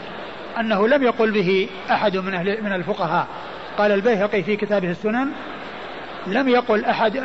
[0.61, 3.27] أنه لم يقل به أحد من أهل من الفقهاء.
[3.79, 5.29] قال البيهقي في كتابه السنن
[6.27, 7.23] لم يقل أحد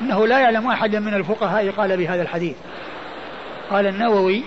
[0.00, 2.56] أنه لا يعلم أحد من الفقهاء قال بهذا الحديث.
[3.70, 4.42] قال النووي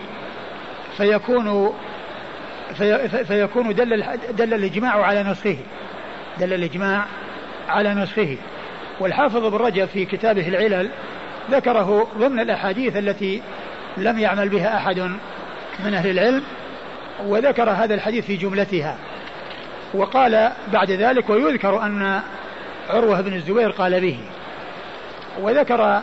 [0.98, 1.89] فيكون في
[3.24, 5.58] فيكون دل دل الإجماع على نسخه.
[6.40, 7.06] دل الإجماع
[7.70, 8.38] على نسخه.
[9.00, 10.90] والحافظ ابن رجب في كتابه العلل
[11.52, 13.42] ذكره ضمن الأحاديث التي
[13.98, 15.00] لم يعمل بها أحد
[15.80, 16.44] من أهل العلم
[17.26, 18.98] وذكر هذا الحديث في جملتها.
[19.94, 22.22] وقال بعد ذلك ويذكر أن
[22.90, 24.20] عروة بن الزبير قال به.
[25.42, 26.02] وذكر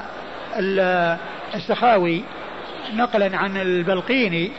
[1.55, 2.22] السخاوي
[2.95, 4.51] نقلا عن البلقيني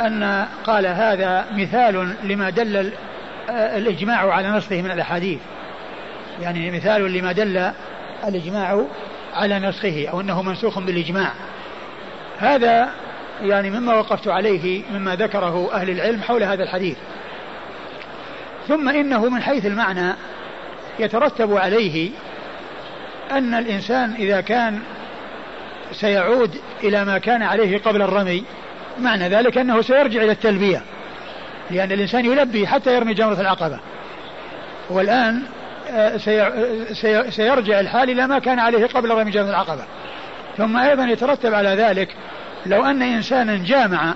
[0.00, 2.92] أن قال هذا مثال لما دل
[3.50, 5.38] الإجماع على نصه من الأحاديث.
[6.40, 7.70] يعني مثال لما دل
[8.28, 8.84] الإجماع
[9.34, 11.32] على نسخه أو أنه منسوخ بالإجماع.
[12.38, 12.88] هذا
[13.42, 16.96] يعني مما وقفت عليه مما ذكره أهل العلم حول هذا الحديث.
[18.68, 20.12] ثم إنه من حيث المعنى
[20.98, 22.10] يترتب عليه
[23.30, 24.80] أن الإنسان إذا كان
[25.92, 28.44] سيعود إلى ما كان عليه قبل الرمي
[28.98, 30.82] معنى ذلك أنه سيرجع إلى التلبية
[31.70, 33.78] لأن الإنسان يلبي حتى يرمي جمرة العقبة.
[34.90, 35.42] والآن
[35.90, 36.16] آه،
[37.30, 39.84] سيرجع الحال إلى ما كان عليه قبل رمي جمرة العقبة.
[40.56, 42.08] ثم أيضا يترتب على ذلك
[42.66, 44.14] لو أن إنسانا جامع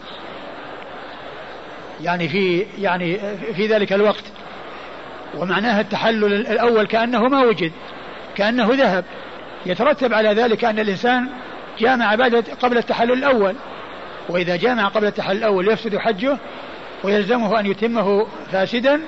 [2.02, 3.18] يعني في يعني
[3.56, 4.24] في ذلك الوقت
[5.34, 7.72] ومعناها التحلل الأول كأنه ما وجد
[8.36, 9.04] كأنه ذهب
[9.66, 11.28] يترتب على ذلك أن الإنسان
[11.78, 13.54] جامع بعد قبل التحلل الأول.
[14.28, 16.38] وإذا جامع قبل التحلل الأول يفسد حجه
[17.04, 19.00] ويلزمه أن يتمه فاسدا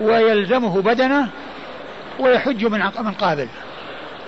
[0.00, 1.28] ويلزمه بدنه
[2.18, 3.48] ويحج من من قابل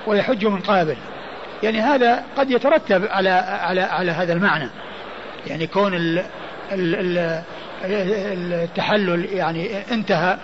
[0.06, 0.96] ويحج من قابل.
[1.62, 3.30] يعني هذا قد يترتب على
[3.62, 4.68] على على هذا المعنى.
[5.46, 6.24] يعني كون ال
[6.72, 7.42] ال
[7.84, 10.38] التحلل يعني انتهى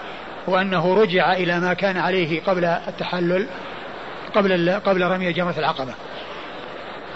[0.47, 3.47] وأنه رجع إلى ما كان عليه قبل التحلل
[4.35, 5.95] قبل قبل رمي جمرة العقبة.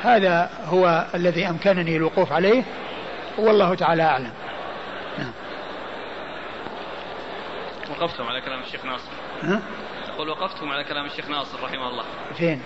[0.02, 2.62] هذا هو الذي أمكنني الوقوف عليه
[3.38, 4.32] والله تعالى أعلم
[5.18, 5.32] نعم.
[7.90, 9.10] وقفتم على كلام الشيخ ناصر
[9.42, 9.62] ها؟
[10.14, 12.04] أقول وقفتم على كلام الشيخ ناصر رحمه الله
[12.38, 12.62] فين؟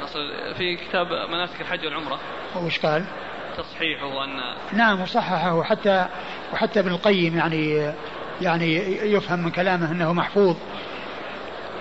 [0.00, 0.18] ناصر
[0.58, 2.18] في كتاب مناسك الحج والعمرة
[2.56, 3.04] وش قال؟
[3.56, 4.40] تصحيحه أن
[4.72, 6.06] نعم وصححه حتى
[6.52, 7.92] وحتى ابن القيم يعني
[8.40, 8.76] يعني
[9.12, 10.56] يفهم من كلامه أنه محفوظ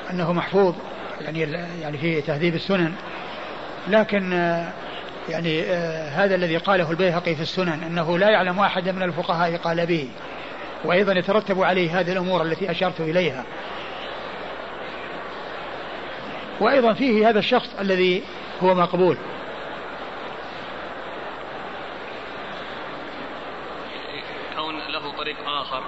[0.09, 0.75] أنه محفوظ
[1.21, 1.39] يعني
[1.81, 2.93] يعني في تهذيب السنن
[3.87, 4.31] لكن
[5.29, 5.63] يعني
[6.09, 10.09] هذا الذي قاله البيهقي في السنن أنه لا يعلم أحد من الفقهاء قال به
[10.85, 13.43] وأيضا يترتب عليه هذه الأمور التي أشرت إليها.
[16.59, 18.23] وأيضا فيه هذا الشخص الذي
[18.63, 19.17] هو مقبول.
[24.55, 25.83] كون له طريق آخر.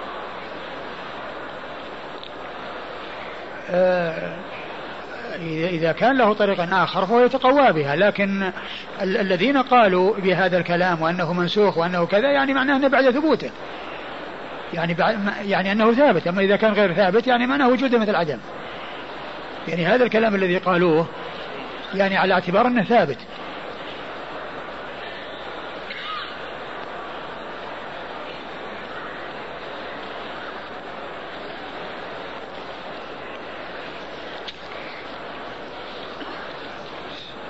[3.70, 4.36] آه
[5.70, 8.42] إذا كان له طريق آخر فهو يتقوى بها لكن
[9.02, 13.50] ال- الذين قالوا بهذا الكلام وأنه منسوخ وأنه كذا يعني معناه أنه بعد ثبوته.
[14.74, 18.38] يعني بعد يعني أنه ثابت أما إذا كان غير ثابت يعني معناه وجوده مثل عدم.
[19.68, 21.06] يعني هذا الكلام الذي قالوه
[21.94, 23.18] يعني على اعتبار أنه ثابت.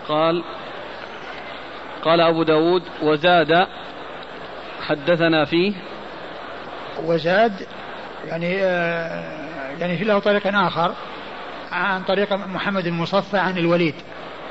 [0.09, 0.45] قال
[2.03, 3.67] قال أبو داود وزاد
[4.87, 5.73] حدثنا فيه
[7.05, 7.67] وزاد
[8.25, 9.45] يعني آه
[9.81, 10.95] يعني في له طريق آخر
[11.73, 13.95] عن طريق محمد المصفى عن الوليد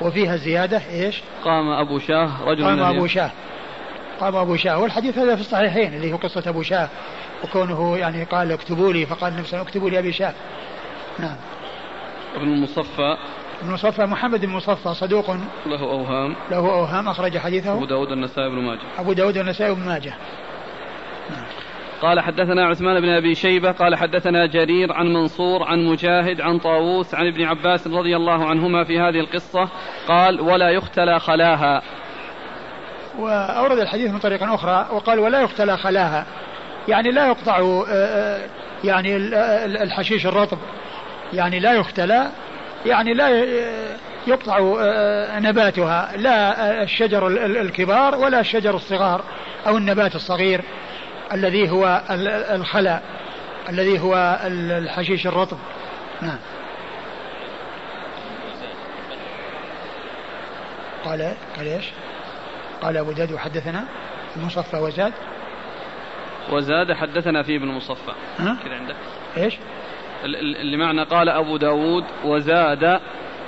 [0.01, 3.31] وفيها زيادة إيش؟ قام أبو شاه رجل قام أبو شاه
[4.19, 6.89] قام أبو شاه والحديث هذا في الصحيحين اللي هو قصة أبو شاه
[7.43, 10.33] وكونه يعني قال اكتبوا لي فقال نفسه اكتبوا لي أبي شاه.
[11.19, 11.35] نعم.
[12.35, 13.17] ابن المصفى
[13.64, 15.32] المصفى محمد المصفى صدوق
[15.66, 16.36] له أوهام.
[16.51, 17.74] له أوهام أخرج حديثه.
[17.74, 18.82] أبو داود النسائي بن ماجه.
[18.97, 20.14] أبو داود النسائي بن ماجه.
[22.01, 27.16] قال حدثنا عثمان بن أبي شيبة قال حدثنا جرير عن منصور عن مجاهد عن طاووس
[27.16, 29.70] عن ابن عباس رضي الله عنهما في هذه القصة.
[30.07, 31.82] قال ولا يختلى خلاها.
[33.20, 36.26] وأورد الحديث من طريق أخرى وقال ولا يختلى خلاها.
[36.88, 38.41] يعني لا يقطع آه، آه،
[38.84, 39.18] يعني
[39.84, 40.57] الحشيش الرطب.
[41.34, 42.32] يعني لا يختلى
[42.86, 43.29] يعني لا
[44.27, 49.23] يقطع آه، نباتها لا الشجر الكبار ولا الشجر الصغار
[49.67, 50.61] أو النبات الصغير
[51.34, 52.01] الذي هو
[52.55, 53.01] الخلا
[53.69, 55.57] الذي هو الحشيش الرطب
[56.21, 56.39] نعم
[61.05, 61.86] قال قال إيش؟
[62.81, 63.86] قال أبو داود وحدثنا
[64.36, 65.13] المصفى وزاد
[66.51, 68.95] وزاد حدثنا فيه ابن مصفى ها؟ كذا عندك
[69.38, 69.57] إيش؟
[70.24, 72.99] اللي معنى قال أبو داود وزاد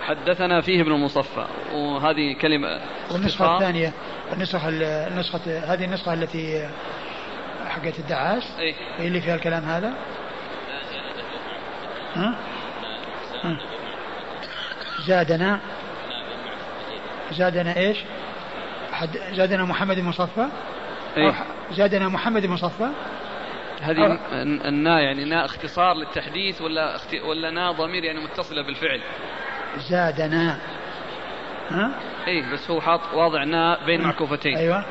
[0.07, 3.93] حدثنا فيه ابن المصفى وهذه كلمة والنسخة الثانية
[4.33, 4.69] النسخة
[5.07, 6.69] النسخة هذه النسخة التي
[7.67, 9.93] حقت الدعاس أي اللي فيها الكلام هذا
[12.15, 12.35] ها؟
[13.43, 13.57] ها؟
[15.07, 15.59] زادنا
[17.31, 17.97] زادنا إيش؟
[18.91, 20.47] حد زادنا محمد بن مصفى
[21.17, 21.33] أي.
[21.71, 22.89] زادنا محمد بن مصفى
[23.81, 24.19] هذه
[24.67, 27.13] النا يعني نا اختصار للتحديث ولا اخت...
[27.13, 29.01] ولا نا ضمير يعني متصلة بالفعل.
[29.77, 30.59] زادنا
[31.69, 31.91] ها؟
[32.27, 34.57] اي بس هو حاط واضع نا بين معكوفتين.
[34.57, 34.85] أيوه.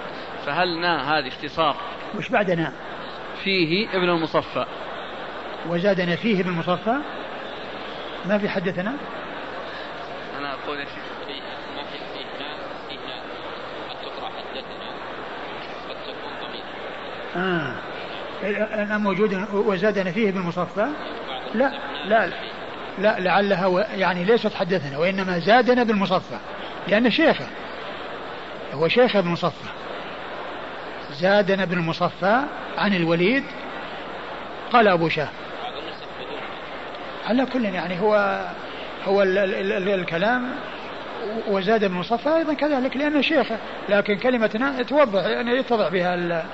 [0.46, 1.76] فهل نا هذه اختصار؟
[2.14, 2.72] وش بعدنا؟
[3.44, 4.66] فيه ابن المصفى.
[5.68, 6.98] وزادنا فيه ابن المصفى؟
[8.24, 8.96] ما في حدثنا
[10.38, 11.04] أنا أقول يا شيخ
[17.34, 17.93] ما
[18.44, 20.86] الآن موجود وزادنا فيه ابن المصفى
[21.54, 21.72] لا
[22.06, 22.30] لا
[22.98, 23.86] لا لعلها.
[23.94, 26.36] يعني ليست حدثنا وإنما زادنا بالمصفى
[26.88, 27.46] لأن شيخه
[28.74, 29.68] هو شيخ ابن مصفى
[31.12, 32.40] زادنا بن المصفى
[32.78, 33.44] عن الوليد
[34.72, 35.28] قال أبو شاه
[37.26, 38.44] على كل يعني هو
[39.06, 40.50] هو ال ال ال الكلام
[41.48, 43.58] وزاد بن مصفى أيضا كذلك لأنه شيخه
[43.88, 46.44] لكن كلمتنا توضح يعني يتضح بها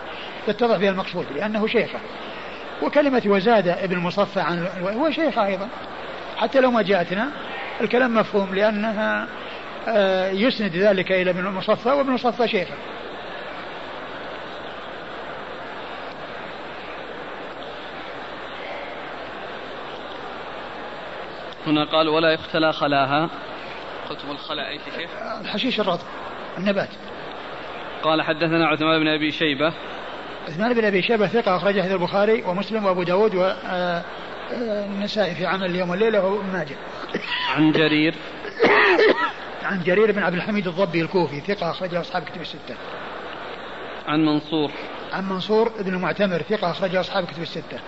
[0.48, 1.98] يتضح بها المقصود لأنه شيخه
[2.82, 5.68] وكلمة وزاد ابن مصفى عن هو شيخه أيضا.
[6.36, 7.30] حتى لو ما جاءتنا
[7.80, 9.26] الكلام مفهوم لأنها
[9.88, 12.74] آه، يسند ذلك إلى ابن المصفى وابن المصفى شيخه
[21.66, 23.28] هنا قال ولا يختلى خلاها
[24.10, 26.06] قلتم الخلاء أي شيخ؟ الحشيش الرطب
[26.58, 26.88] النبات
[28.02, 29.72] قال حدثنا عثمان بن أبي شيبة
[30.48, 33.34] عثمان بن أبي شيبة ثقة اخرجه البخاري ومسلم وأبو داود
[34.52, 36.76] والنسائي في عمل اليوم والليلة وابن ماجه.
[37.56, 38.14] عن جرير
[39.62, 42.74] عن جرير بن عبد الحميد الضبي الكوفي ثقة أخرجه أصحاب كتب الستة.
[44.08, 44.70] عن منصور
[45.12, 47.78] عن منصور بن المعتمر ثقة أخرجه أصحاب كتب الستة.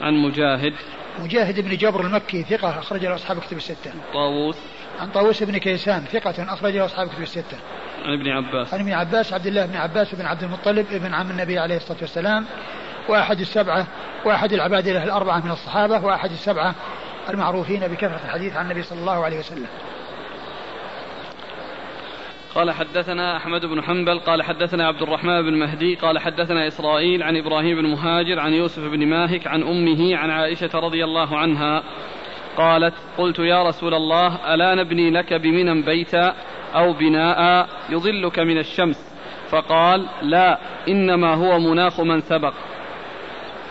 [0.00, 0.74] عن مجاهد
[1.20, 3.92] مجاهد بن جبر المكي ثقة أخرج له أصحاب كتب الستة.
[4.12, 4.56] طاووس
[5.00, 7.58] عن طاووس بن كيسان ثقة أخرج له أصحاب كتب الستة.
[8.04, 11.30] عن ابن عباس عن ابن عباس عبد الله بن عباس بن عبد المطلب ابن عم
[11.30, 12.46] النبي عليه الصلاة والسلام
[13.08, 13.86] وأحد السبعة
[14.24, 16.74] وأحد العباد له الأربعة من الصحابة وأحد السبعة
[17.30, 19.66] المعروفين بكثرة الحديث عن النبي صلى الله عليه وسلم.
[22.54, 27.36] قال حدثنا أحمد بن حنبل قال حدثنا عبد الرحمن بن مهدي قال حدثنا إسرائيل عن
[27.36, 31.82] إبراهيم بن مهاجر عن يوسف بن ماهك عن أمه عن عائشة رضي الله عنها
[32.56, 36.34] قالت قلت يا رسول الله ألا نبني لك بمنى بيتا
[36.74, 39.10] أو بناء يظلك من الشمس؟
[39.50, 42.52] فقال لا إنما هو مناخ من سبق.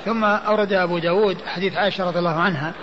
[0.06, 2.74] ثم أورد أبو داود حديث عائشة رضي الله عنها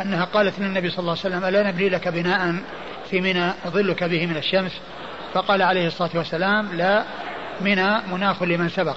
[0.00, 2.54] أنها قالت للنبي صلى الله عليه وسلم ألا نبني لك بناء
[3.10, 4.80] في منى يظلك به من الشمس؟
[5.34, 7.04] فقال عليه الصلاة والسلام لا
[7.60, 8.96] منى مناخ لمن سبق.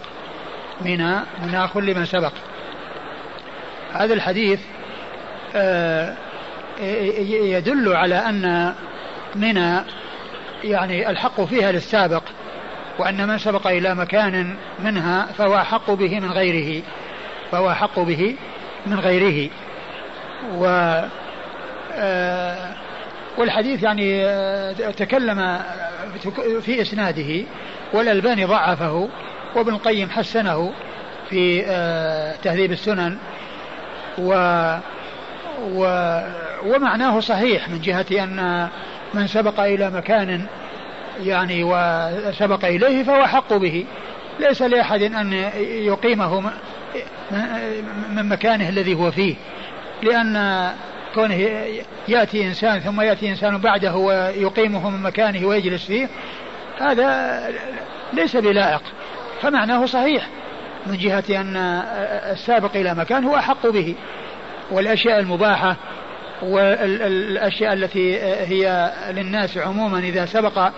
[0.82, 2.34] منى مناخ لمن سبق.
[3.94, 4.60] هذا الحديث
[5.56, 6.16] آه،
[7.30, 8.74] يدل على أن
[9.36, 9.80] منى
[10.64, 12.24] يعني الحق فيها للسابق
[13.00, 16.84] وأن من سبق إلى مكان منها فهو أحق به من غيره
[17.52, 18.36] فهو أحق به
[18.86, 19.50] من غيره.
[20.58, 20.66] و
[21.96, 22.74] آه،
[23.38, 25.60] والحديث يعني آه، تكلم
[26.62, 27.44] في إسناده
[27.94, 29.10] والألباني ضعفه
[29.56, 30.72] وابن القيم حسنه
[31.30, 33.18] في آه، تهذيب السنن
[34.18, 34.34] و
[35.62, 36.20] و
[36.66, 38.68] ومعناه صحيح من جهة أن
[39.14, 40.46] من سبق إلى مكان
[41.20, 43.86] يعني وسبق إليه فهو حق به.
[44.40, 46.40] ليس لأحد أن يقيمه
[48.10, 49.36] من مكانه الذي هو فيه.
[50.04, 50.70] لأن
[51.16, 51.50] كونه
[52.08, 56.10] يأتي إنسان ثم يأتي إنسان بعده ويقيمه من مكانه ويجلس فيه
[56.80, 57.40] هذا
[58.14, 58.82] ليس بلائق.
[59.42, 60.28] فمعناه صحيح
[60.86, 61.58] من جهة أن
[62.32, 63.96] السابق إلى مكان هو أحق به
[64.72, 65.76] والأشياء المباحة
[66.42, 70.72] والأشياء التي هي للناس عموما إذا سبق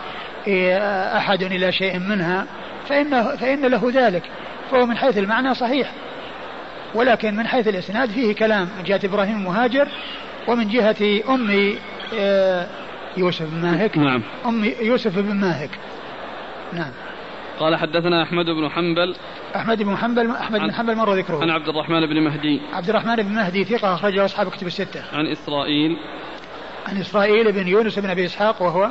[1.18, 2.46] أحد إلى شيء منها
[2.90, 4.24] فإن, فإن له ذلك
[4.72, 5.92] فهو من حيث المعنى صحيح.
[6.96, 9.88] ولكن من حيث الإسناد فيه كلام من جهة إبراهيم المهاجر
[10.48, 11.76] ومن جهة أم
[12.14, 12.68] آه،
[13.18, 13.98] يوسف بن ماهك.
[13.98, 14.22] نعم.
[14.46, 15.70] أم يوسف بن ماهك.
[16.74, 16.92] نعم.
[17.60, 19.16] قال حدثنا أحمد بن حنبل.
[19.56, 21.42] أحمد بن حنبل أحمد بن حنبل مر ذكره.
[21.42, 22.62] عن عبد الرحمن بن مهدي.
[22.74, 25.04] عبد الرحمن بن مهدي ثقة أخرجه أصحاب كتب الستة.
[25.14, 25.98] عن إسرائيل.
[26.88, 28.90] عن إسرائيل بن يونس بن أبي إسحاق وهو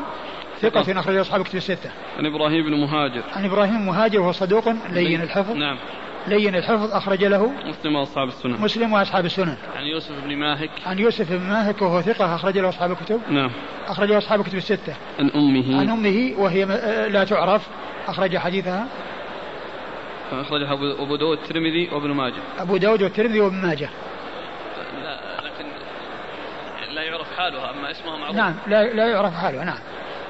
[0.61, 1.91] ثقة أخرجه أصحاب كتب الستة.
[2.19, 3.23] عن إبراهيم بن مهاجر.
[3.37, 5.57] عن إبراهيم مهاجر وهو صدوق لين الحفظ.
[5.57, 5.77] نعم.
[6.27, 8.61] لين الحفظ أخرج له مسلم وأصحاب السنن.
[8.61, 9.57] مسلم وأصحاب السنن.
[9.77, 10.71] عن يوسف بن ماهك.
[10.87, 13.21] عن يوسف بن ماهك وهو ثقة أخرج له أصحاب الكتب.
[13.31, 13.51] نعم.
[13.89, 14.95] أخرج له أصحاب الكتب الستة.
[15.19, 15.81] عن أمه.
[15.81, 16.65] عن أمه وهي
[17.09, 17.69] لا تعرف.
[18.09, 18.87] أخرج حديثها.
[20.33, 22.43] أخرجها أبو أبو داود الترمذي وابن ماجه.
[22.59, 23.89] أبو داود والترمذي وابن ماجه.
[25.03, 25.65] لا لكن
[26.95, 28.37] لا يعرف حالها أما اسمها معروف.
[28.37, 29.79] نعم لا, لا يعرف حالها نعم.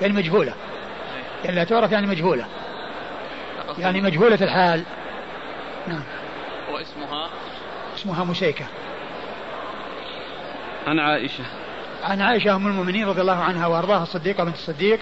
[0.03, 0.55] يعني مجهولة.
[1.45, 2.47] يعني لا تعرف يعني مجهولة.
[3.79, 4.85] يعني مجهولة الحال.
[5.89, 6.03] نعم.
[6.73, 7.31] واسمها؟
[7.97, 8.65] اسمها مسيكة
[10.87, 11.45] عن عائشة.
[12.03, 15.01] عن عائشة أم المؤمنين رضي الله عنها وأرضاها الصديقة بنت الصديق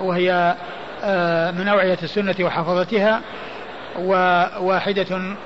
[0.00, 0.56] وهي
[1.04, 3.22] آه، من أوعية السنة وحفظتها
[3.98, 5.36] وواحدة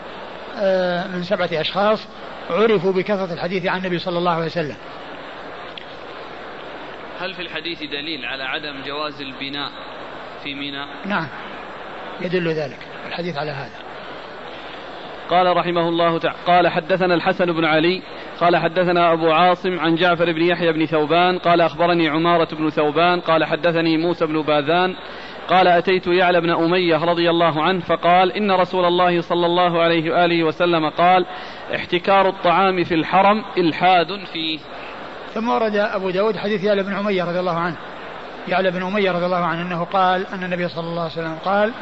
[0.58, 2.06] آه، من سبعة أشخاص
[2.50, 4.76] عرفوا بكثرة الحديث عن النبي صلى الله عليه وسلم.
[7.20, 9.70] هل في الحديث دليل على عدم جواز البناء
[10.44, 11.28] في ميناء؟ نعم.
[12.20, 13.79] يدل ذلك الحديث على هذا.
[15.30, 18.02] قال رحمه الله تعالى قال حدثنا الحسن بن علي
[18.40, 23.20] قال حدثنا أبو عاصم عن جعفر بن يحيى بن ثوبان قال أخبرني عمارة بن ثوبان
[23.20, 24.94] قال حدثني موسى بن باذان
[25.48, 30.10] قال أتيت يعلى بن أمية رضي الله عنه فقال إن رسول الله صلى الله عليه
[30.10, 31.26] وآله وسلم قال
[31.74, 34.58] احتكار الطعام في الحرم إلحاد فيه.
[35.34, 37.76] ثم ورد أبو داود حديث يعلى بن أمية رضي الله عنه.
[38.48, 41.72] يعلى بن أمية رضي الله عنه أنه قال أن النبي صلى الله عليه وسلم قال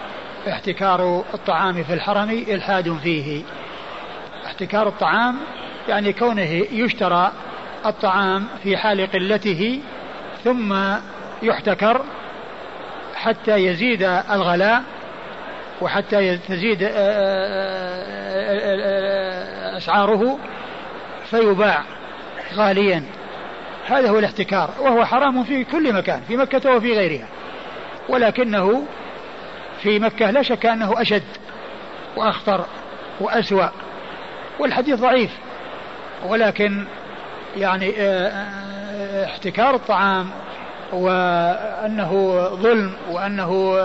[0.48, 3.42] احتكار الطعام في الحرم إلحاد فيه.
[4.46, 5.36] احتكار الطعام
[5.88, 7.32] يعني كونه يشترى
[7.86, 9.80] الطعام في حال قلته
[10.44, 10.76] ثم
[11.42, 12.04] يحتكر
[13.14, 14.82] حتى يزيد الغلاء
[15.80, 16.94] وحتى تزيد آه، آه،
[19.74, 20.38] آه، أسعاره
[21.30, 21.82] فيباع
[22.54, 23.02] غاليا.
[23.86, 27.26] هذا هو الاحتكار وهو حرام في كل مكان في مكة وفي غيرها.
[28.08, 28.86] ولكنه
[29.82, 31.22] في مكة لا شك أنه أشد
[32.16, 32.64] وأخطر
[33.20, 33.68] وأسوأ
[34.58, 35.30] والحديث ضعيف
[36.26, 36.84] ولكن
[37.56, 40.30] يعني آه، آه، احتكار الطعام
[40.92, 43.78] وأنه ظلم وأنه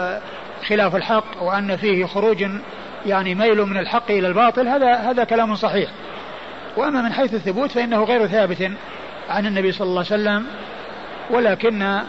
[0.68, 2.46] خلاف الحق وأن فيه خروج
[3.06, 5.90] يعني ميل من الحق إلى الباطل هذا هذا كلام صحيح.
[6.78, 8.72] وأما من حيث الثبوت فإنه غير ثابت
[9.30, 10.46] عن النبي صلى الله عليه وسلم
[11.30, 12.00] ولكن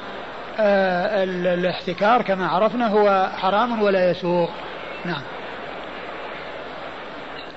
[0.58, 4.48] الاحتكار كما عرفنا هو حرام ولا يسوغ
[5.04, 5.22] نعم.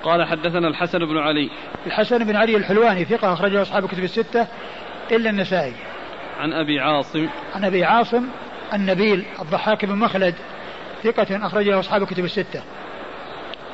[0.02, 1.50] قال حدثنا الحسن بن علي.
[1.86, 4.46] الحسن بن علي الحلواني ثقة أخرجه أصحاب الكتب الستة
[5.10, 5.74] إلا النسائي.
[6.40, 7.28] عن أبي عاصم.
[7.54, 8.24] عن أبي عاصم
[8.74, 10.34] النبيل الضحاك بن مخلد
[11.02, 12.62] ثقة أخرجه أصحاب الكتب الستة.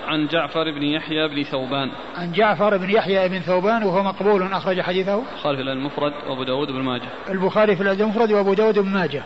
[0.06, 1.90] عن جعفر بن يحيى بن ثوبان.
[2.16, 5.22] عن جعفر بن يحيى بن ثوبان وهو مقبول أخرج حديثه.
[5.42, 7.08] خالف المفرد وأبو داود بن ماجه.
[7.30, 9.22] البخاري في الأدب المفرد وأبو داود بن ماجه.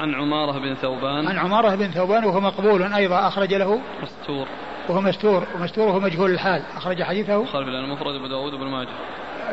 [0.00, 1.26] عن عمارة بن ثوبان.
[1.26, 3.80] عن عمارة بن ثوبان وهو مقبول أيضا أخرج له.
[4.02, 4.46] مستور.
[4.88, 7.44] وهو مستور ومستور وهو مجهول الحال أخرج حديثه.
[7.44, 8.88] خالف المفرد وأبو داود بن ماجه.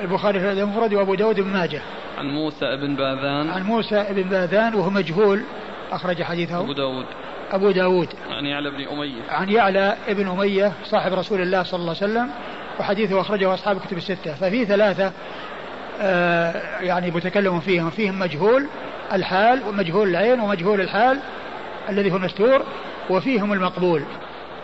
[0.01, 1.81] البخاري في الأدب المفرد وأبو داود بن ماجه.
[2.17, 3.49] عن موسى بن باذان.
[3.49, 5.43] عن موسى بن باذان وهو مجهول
[5.91, 6.59] أخرج حديثه.
[6.59, 7.05] أبو داود.
[7.51, 8.09] أبو داود.
[8.29, 9.21] عن يعلى بن أمية.
[9.29, 12.29] عن يعلى ابن أمية صاحب رسول الله صلى الله عليه وسلم
[12.79, 14.33] وحديثه أخرجه أصحاب الكتب الستة.
[14.33, 15.11] ففي ثلاثة
[16.01, 17.89] آه يعني متكلم فيهم.
[17.89, 18.67] فيهم مجهول
[19.13, 21.19] الحال ومجهول العين ومجهول الحال
[21.89, 22.63] الذي هو المستور
[23.09, 24.03] وفيهم المقبول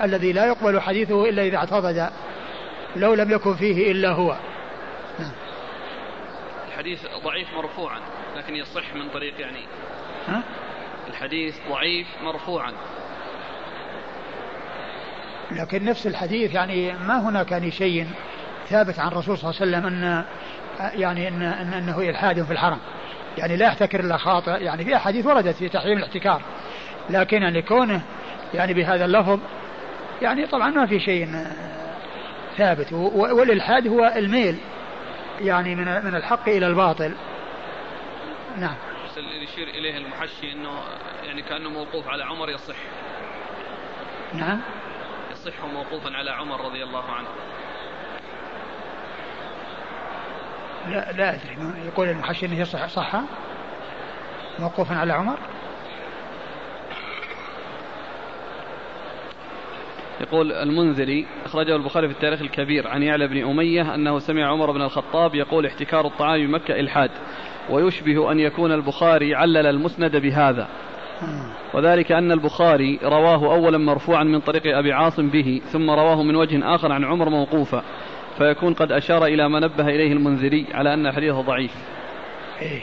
[0.03, 2.09] الذي لا يقبل حديثه إلا إذا اعتضد
[2.95, 4.35] لو لم يكن فيه إلا هو.
[6.67, 7.99] الحديث ضعيف مرفوعا
[8.37, 9.59] لكن يصح من طريق يعني.
[10.27, 10.43] ها؟
[11.09, 12.73] الحديث ضعيف مرفوعا.
[15.51, 18.07] لكن نفس الحديث يعني ما هناك يعني شيء
[18.69, 20.25] ثابت عن الرسول صلى الله عليه وسلم ان
[20.99, 22.79] يعني ان, إن أنه إلحاد في الحرم.
[23.37, 24.51] يعني لا يحتكر إلا خاطئ.
[24.51, 26.41] يعني في أحاديث وردت في تحريم الاحتكار.
[27.09, 28.01] لكن يعني كونه
[28.53, 29.39] يعني بهذا اللفظ
[30.21, 31.27] يعني طبعا ما في شيء
[32.57, 32.93] ثابت.
[33.13, 34.57] والإلحاد هو الميل
[35.41, 37.13] يعني من من الحق إلى الباطل.
[38.57, 38.75] نعم.
[39.47, 40.69] يشير إليه المحشي إنه
[41.23, 42.75] يعني كأنه موقوف على عمر يصح.
[44.33, 44.61] نعم.
[45.31, 47.27] يصح موقوفا على عمر رضي الله عنه.
[50.87, 51.85] لا لا أدري.
[51.85, 53.21] يقول المحشي إنه يصح صح؟
[54.59, 55.37] موقوفا على عمر؟
[60.21, 64.81] يقول المنذري أخرجه البخاري في التاريخ الكبير عن يعلى بن أمية أنه سمع عمر بن
[64.81, 67.11] الخطاب يقول احتكار الطعام بمكة إلحاد.
[67.69, 70.67] ويشبه أن يكون البخاري علل المسند بهذا.
[71.73, 76.75] وذلك أن البخاري رواه أولا مرفوعا من طريق أبي عاصم به ثم رواه من وجه
[76.75, 77.83] آخر عن عمر موقوفا.
[78.37, 81.71] فيكون قد أشار إلى ما نبه إليه المنذري على أن حديثه ضعيف.
[82.61, 82.81] إيه.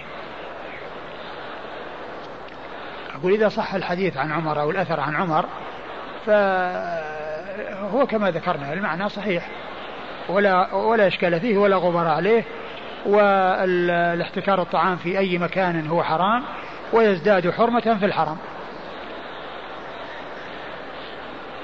[3.15, 5.45] أقول إذا صح الحديث عن عمر أو الأثر عن عمر
[6.27, 6.31] ف
[7.95, 9.49] هو كما ذكرنا المعنى صحيح.
[10.29, 12.45] ولا ولا إشكال فيه ولا غبار عليه.
[13.07, 16.43] والاحتكار الطعام في أي مكان هو حرام
[16.93, 18.37] ويزداد حرمة في الحرم.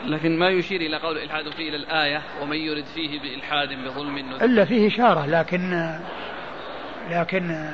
[0.07, 4.65] لكن ما يشير إلى قول الإلحاد فيه إلى الآية ومن يرد فيه بإلحاد بظلم إلا
[4.65, 5.91] فيه إشارة لكن
[7.11, 7.71] لكن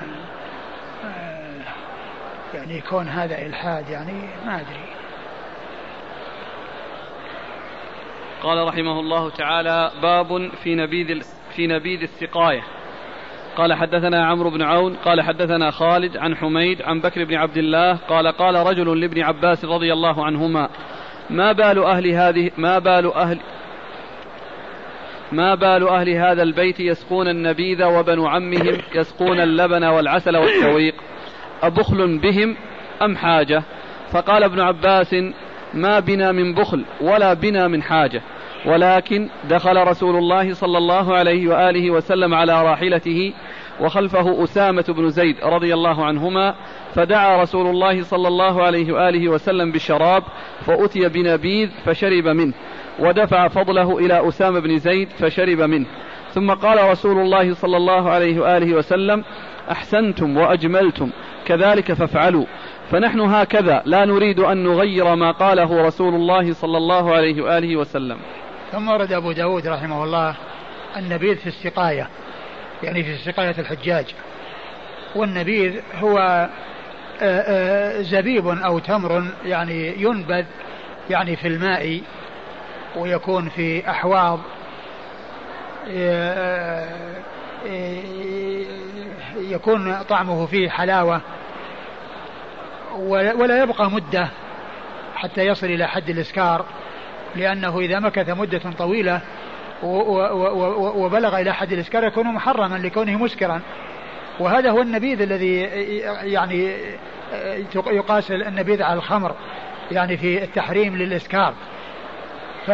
[2.54, 4.86] يعني كون هذا إلحاد يعني ما أدري.
[8.42, 11.22] قال رحمه الله تعالى باب في نبيذ
[11.56, 12.62] في نبيذ السقاية.
[13.56, 17.98] قال حدثنا عمرو بن عون قال حدثنا خالد عن حميد عن بكر بن عبد الله
[18.08, 20.68] قال قال رجل لابن عباس رضي الله عنهما
[21.30, 23.38] ما بال أهل هذه ما بال أهل
[25.32, 30.94] ما بال أهل هذا البيت يسقون النبيذ وبنو عمهم يسقون اللبن والعسل والسويق
[31.62, 32.56] أبخل بهم
[33.02, 33.62] أم حاجة؟
[34.12, 35.14] فقال ابن عباس
[35.74, 38.22] ما بنا من بخل ولا بنا من حاجة.
[38.66, 43.32] ولكن دخل رسول الله صلى الله عليه وآله وسلم على راحلته
[43.80, 46.54] وخلفه أسامة بن زيد رضي الله عنهما
[46.94, 50.22] فدعا رسول الله صلى الله عليه وآله وسلم بالشراب
[50.66, 52.52] فأتي بنبيذ فشرب منه
[52.98, 55.86] ودفع فضله إلى أسامة بن زيد فشرب منه.
[56.30, 59.24] ثم قال رسول الله صلى الله عليه وآله وسلم
[59.70, 61.10] أحسنتم وأجملتم
[61.46, 62.44] كذلك فافعلوا.
[62.90, 68.18] فنحن هكذا لا نريد أن نغير ما قاله رسول الله صلى الله عليه وآله وسلم.
[68.72, 70.34] ثم ورد أبو داود رحمه الله
[70.96, 72.08] النبيذ في السقاية
[72.82, 74.14] يعني في سقاية الحجاج.
[75.14, 76.48] والنبيذ هو
[77.22, 80.44] آه، آه، زبيب أو تمر يعني ينبذ
[81.10, 82.00] يعني في الماء
[82.96, 84.40] ويكون في أحواض
[85.90, 86.88] آه،
[89.36, 91.20] يكون طعمه فيه حلاوة
[93.08, 94.28] ولا يبقى مدة
[95.16, 96.64] حتى يصل إلى حد الإسكار.
[97.36, 99.20] لأنه إذا مكث مدة طويلة
[100.96, 103.60] وبلغ إلى حد الإسكار يكون محرما لكونه مسكرا.
[104.40, 105.60] وهذا هو النبيذ الذي
[106.22, 106.72] يعني
[107.86, 109.34] يقاس النبيذ على الخمر
[109.90, 111.54] يعني في التحريم للإسكار.
[112.66, 112.70] ف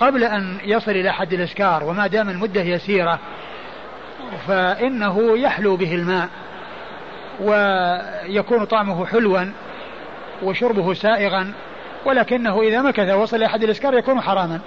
[0.00, 3.18] قبل أن يصل إلى حد الإسكار وما دام المدة يسيرة
[4.46, 6.28] فإنه يحلو به الماء
[7.40, 9.44] ويكون طعمه حلوا
[10.42, 11.52] وشربه سائغا
[12.04, 14.60] ولكنه إذا مكث وصل إلى حد الإسكار يكون حراما.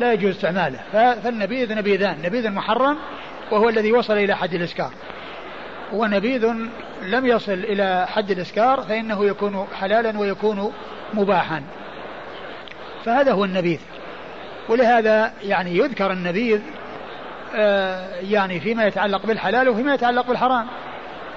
[0.00, 0.80] لا يجوز استعماله.
[0.92, 2.22] فالنبيذ نبيذان.
[2.22, 2.96] نبيذ محرم
[3.50, 4.90] وهو الذي وصل إلى حد الإسكار.
[5.92, 6.52] ونبيذ
[7.02, 10.72] لم يصل إلى حد الإسكار فإنه يكون حلالا ويكون
[11.14, 11.62] مباحا.
[13.04, 13.80] فهذا هو النبيذ.
[14.68, 16.60] ولهذا يعني يذكر النبيذ
[17.56, 20.66] آه، يعني فيما يتعلق بالحلال وفيما يتعلق بالحرام.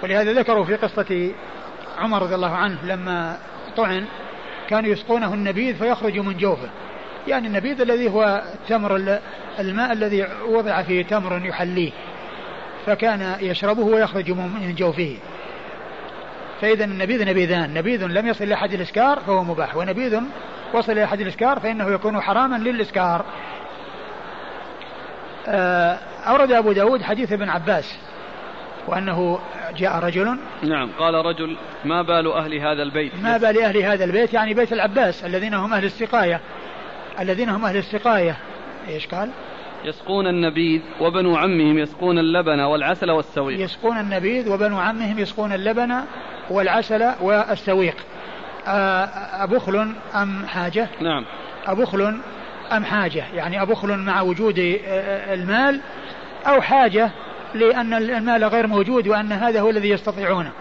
[0.04, 1.32] ولهذا ذكروا في قصة
[1.98, 3.38] عمر رضي الله عنه لما
[3.78, 4.06] طعن
[4.70, 6.70] كانوا يسقونه النبيذ فيخرج من جوفه.
[7.28, 9.20] يعني النبيذ الذي هو تمر
[9.60, 11.92] الماء الذي وضع فيه تمر يحليه.
[12.86, 15.18] فكان يشربه ويخرج من جوفه.
[16.62, 17.74] فإذا النبيذ نبيذان.
[17.74, 19.76] نبيذ لم يصل إلى حد الإسكار فهو مباح.
[19.76, 20.20] ونبيذ
[20.74, 23.26] وصل إلى حد الإسكار فإنه يكون حراما للإسكار.
[25.48, 27.98] آه، أورد أبو داود حديث ابن عباس.
[28.90, 29.40] وأنه
[29.78, 34.34] جاء رجل نعم قال رجل ما بال أهل هذا البيت؟ ما بال أهل هذا البيت؟
[34.34, 36.40] يعني بيت العباس الذين هم أهل السقاية.
[37.20, 38.38] الذين هم أهل السقاية.
[38.88, 39.30] إيش قال؟
[39.86, 43.60] يسقون النبيذ وبنو عمهم يسقون اللبن والعسل والسويق.
[43.60, 45.96] يسقون النبيذ وبنو عمهم يسقون اللبن
[46.50, 47.96] والعسل والسويق.
[49.34, 51.26] أبخل أم حاجة؟ نعم.
[51.68, 52.20] أبخل
[52.72, 53.24] أم حاجة.
[53.34, 54.80] يعني أبخل مع وجود
[55.34, 55.82] المال
[56.48, 57.12] أو حاجة
[57.56, 60.52] لأن المال غير موجود وأن هذا هو الذي يستطيعونه.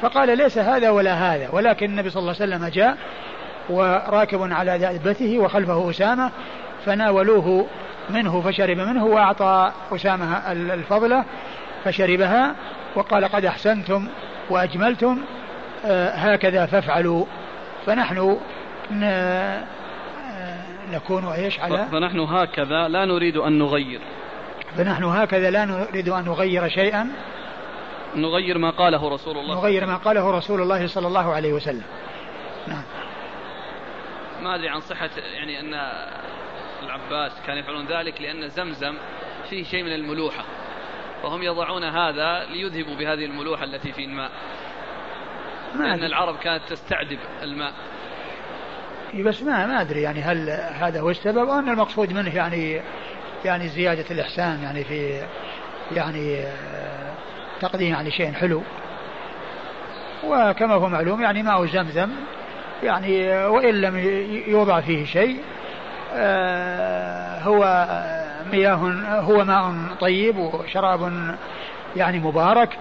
[0.00, 2.96] فقال ليس هذا ولا هذا ولكن النبي صلى الله عليه وسلم جاء
[3.68, 6.30] وراكب على دابته وخلفه أسامة
[6.84, 7.66] فناولوه
[8.10, 11.24] منه فشرب منه وأعطى أسامة الفضلة
[11.84, 12.54] فشربها
[12.94, 14.08] وقال قد أحسنتم
[14.50, 15.18] وأجملتم
[15.84, 17.24] آه، هكذا فافعلوا.
[17.86, 18.38] فنحن
[19.02, 19.64] آه،
[20.92, 24.00] نكون إيش على؟ فنحن هكذا لا نريد أن نغير.
[24.76, 27.10] فنحن هكذا لا نريد أن نغير شيئا.
[28.16, 29.54] نغير ما قاله رسول الله.
[29.54, 31.84] نغير ما قاله رسول الله صلى الله عليه وسلم.
[32.66, 32.82] نعم.
[34.42, 35.74] ما أدري عن صحة يعني أن
[36.82, 38.94] العباس كانوا يفعلون ذلك لأن زمزم
[39.50, 40.44] فيه شيء من الملوحة.
[41.22, 44.30] فهم يضعون هذا ليذهبوا بهذه الملوحة التي في الماء.
[45.74, 47.72] لأن العرب كانت تستعذب الماء.
[49.14, 52.82] بس ما ما أدري يعني هل هذا هو السبب أو أن المقصود منه يعني
[53.46, 55.20] يعني زيادة الإحسان يعني في
[55.96, 56.44] يعني
[57.60, 58.62] تقديم يعني شيء حلو.
[60.24, 62.08] وكما هو معلوم يعني ماء زمزم
[62.82, 63.96] يعني وإن لم
[64.46, 65.40] يوضع فيه شيء
[67.42, 67.86] هو
[68.52, 68.74] مياه
[69.20, 71.12] هو ماء طيب وشراب
[71.96, 72.78] يعني مبارك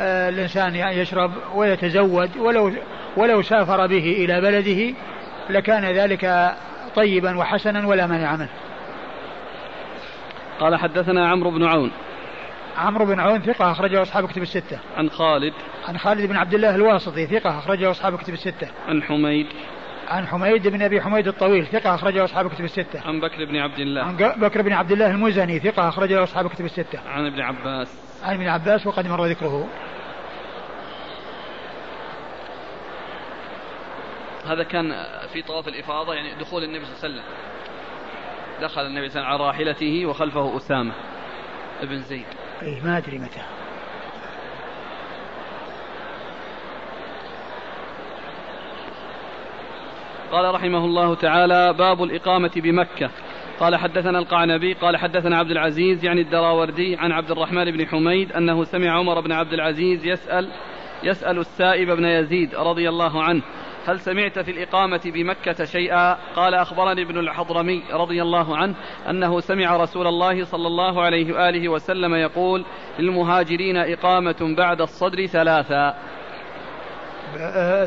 [0.00, 2.72] والإنسان يعني يشرب ويتزود ولو
[3.16, 4.94] ولو سافر به إلى بلده
[5.50, 6.54] لكان ذلك
[6.96, 8.48] طيبا وحسنا ولا مانع منه
[10.60, 11.90] قال حدثنا عمرو بن عون
[12.78, 14.78] عمرو بن عون ثقة أخرجه أصحاب كتب الستة.
[14.96, 15.52] عن خالد.
[15.88, 18.68] عن خالد بن عبد الله الواسطي ثقة أخرجه أصحاب كتب الستة.
[18.88, 19.46] عن حميد.
[20.08, 23.00] عن حميد بن أبي حميد الطويل ثقة أخرجه أصحاب كتب الستة.
[23.06, 24.02] عن بكر بن عبد الله.
[24.02, 27.00] عن بكر بن عبد الله المزني ثقة أخرجه أصحاب كتب الستة.
[27.08, 27.88] عن ابن عباس.
[28.24, 29.68] عن ابن عباس وقد مر ذكره.
[34.46, 37.24] هذا كان في طواف الإفاضة يعني دخول النبي صلى الله عليه وسلم.
[38.62, 40.92] دخل النبي صلى الله عليه وسلم على راحلته وخلفه أسامة
[41.82, 42.26] ابن زيد.
[42.62, 43.42] أي ما أدري متى.
[50.32, 53.10] قال رحمه الله تعالى باب الإقامة بمكة.
[53.60, 58.64] قال حدثنا القعنبي قال حدثنا عبد العزيز يعني الدراوردي عن عبد الرحمن بن حميد أنه
[58.64, 60.48] سمع عمر بن عبد العزيز يسأل
[61.02, 63.42] يسأل السائب بن يزيد رضي الله عنه
[63.86, 68.74] هل سمعت في الإقامة بمكة شيئا؟ قال أخبرني ابن الحضرمي رضي الله عنه
[69.10, 72.64] أنه سمع رسول الله صلى الله عليه وآله وسلم يقول
[72.98, 75.94] للمهاجرين إقامة بعد الصدر ثلاثا.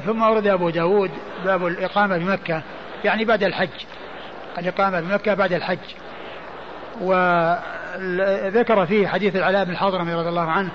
[0.05, 1.11] ثم ورد أبو داود
[1.45, 2.61] باب الإقامة بمكة
[3.03, 3.85] يعني بعد الحج.
[4.57, 5.79] الإقامة بمكة بعد الحج.
[7.01, 10.71] وذكر فيه حديث العلاء بن الحضرمي رضي الله عنه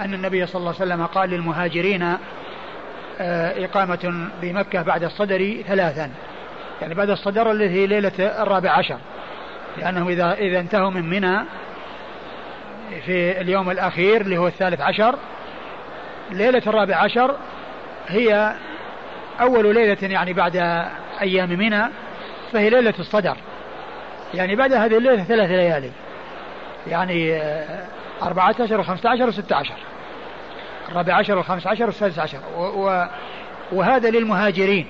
[0.00, 2.18] أن النبي صلى الله عليه وسلم قال للمهاجرين آه،
[3.64, 6.10] إقامة بمكة بعد الصدر ثلاثا.
[6.82, 8.12] يعني بعد الصدر الذي هي ليلة
[8.42, 8.98] الرابع عشر.
[9.78, 11.44] لأنهم إذا إذا انتهوا من منى
[13.06, 15.16] في اليوم الأخير اللي هو الثالث عشر
[16.30, 17.36] ليلة الرابع عشر
[18.08, 18.54] هي
[19.40, 20.56] أول ليلة يعني بعد
[21.22, 21.82] أيام منى
[22.52, 23.36] فهي ليلة الصدر.
[24.34, 25.90] يعني بعد هذه الليلة ثلاث ليالي.
[26.86, 27.86] يعني آه،
[28.22, 29.76] أربعة عشر وخمسة عشر وستة عشر.
[30.88, 32.38] الرابع عشر والخامس عشر والسادس عشر.
[32.56, 33.06] و
[33.72, 34.86] وهذا للمهاجرين.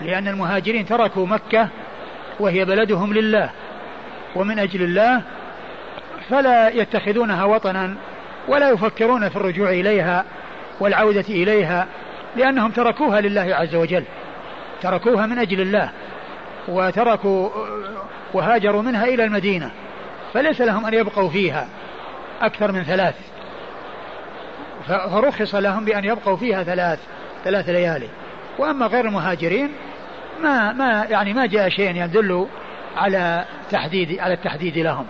[0.00, 1.68] لأن المهاجرين تركوا مكة
[2.40, 3.50] وهي بلدهم لله.
[4.36, 5.22] ومن أجل الله
[6.28, 7.94] فلا يتخذونها وطنا
[8.48, 10.24] ولا يفكرون في الرجوع إليها
[10.80, 11.86] والعودة إليها
[12.36, 14.04] لأنهم تركوها لله عز وجل.
[14.82, 15.90] تركوها من أجل الله.
[16.68, 17.50] وتركوا
[18.32, 19.70] وهاجروا منها إلى المدينة.
[20.34, 21.68] فليس لهم أن يبقوا فيها
[22.42, 23.29] أكثر من ثلاث.
[24.90, 26.98] فرخص لهم بأن يبقوا فيها ثلاث
[27.44, 28.08] ثلاث ليالي.
[28.58, 29.72] وأما غير المهاجرين
[30.42, 32.46] ما ما يعني ما جاء شيء يدل
[32.96, 35.06] على تحديد على التحديد لهم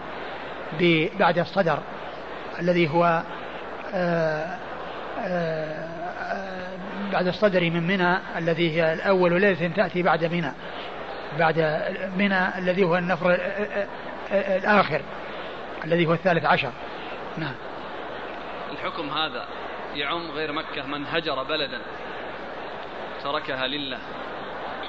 [1.18, 1.78] بعد الصدر
[2.61, 3.22] الذي هو
[3.95, 4.59] آآ
[5.20, 5.89] آآ
[7.12, 10.53] بعد الصدر من منى الذي هي الأول ليلة تأتي بعد منى
[11.39, 11.59] بعد
[12.16, 13.39] منى الذي هو النفر
[14.33, 15.03] الآخر
[15.85, 16.70] الذي هو الثالث عشر.
[17.39, 17.55] نعم.
[18.72, 19.45] الحكم هذا
[19.95, 21.80] يعم غير مكة من هجر بلدا.
[23.22, 23.99] تركها لله.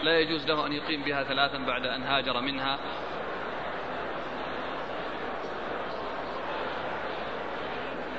[0.04, 2.78] لا يجوز له أن يقيم بها ثلاثا بعد أن هاجر منها.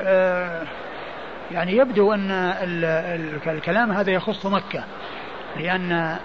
[0.00, 0.66] آه
[1.50, 2.30] يعني يبدو أن
[3.46, 4.84] الكلام هذا يخص مكة.
[5.56, 6.16] لأن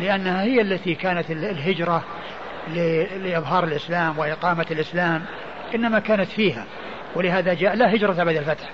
[0.00, 2.04] لأنها هي التي كانت الهجرة
[3.16, 5.24] لإظهار الإسلام وإقامة الإسلام.
[5.74, 6.66] إنما كانت فيها.
[7.14, 8.70] ولهذا جاء لا هجرة بعد الفتح.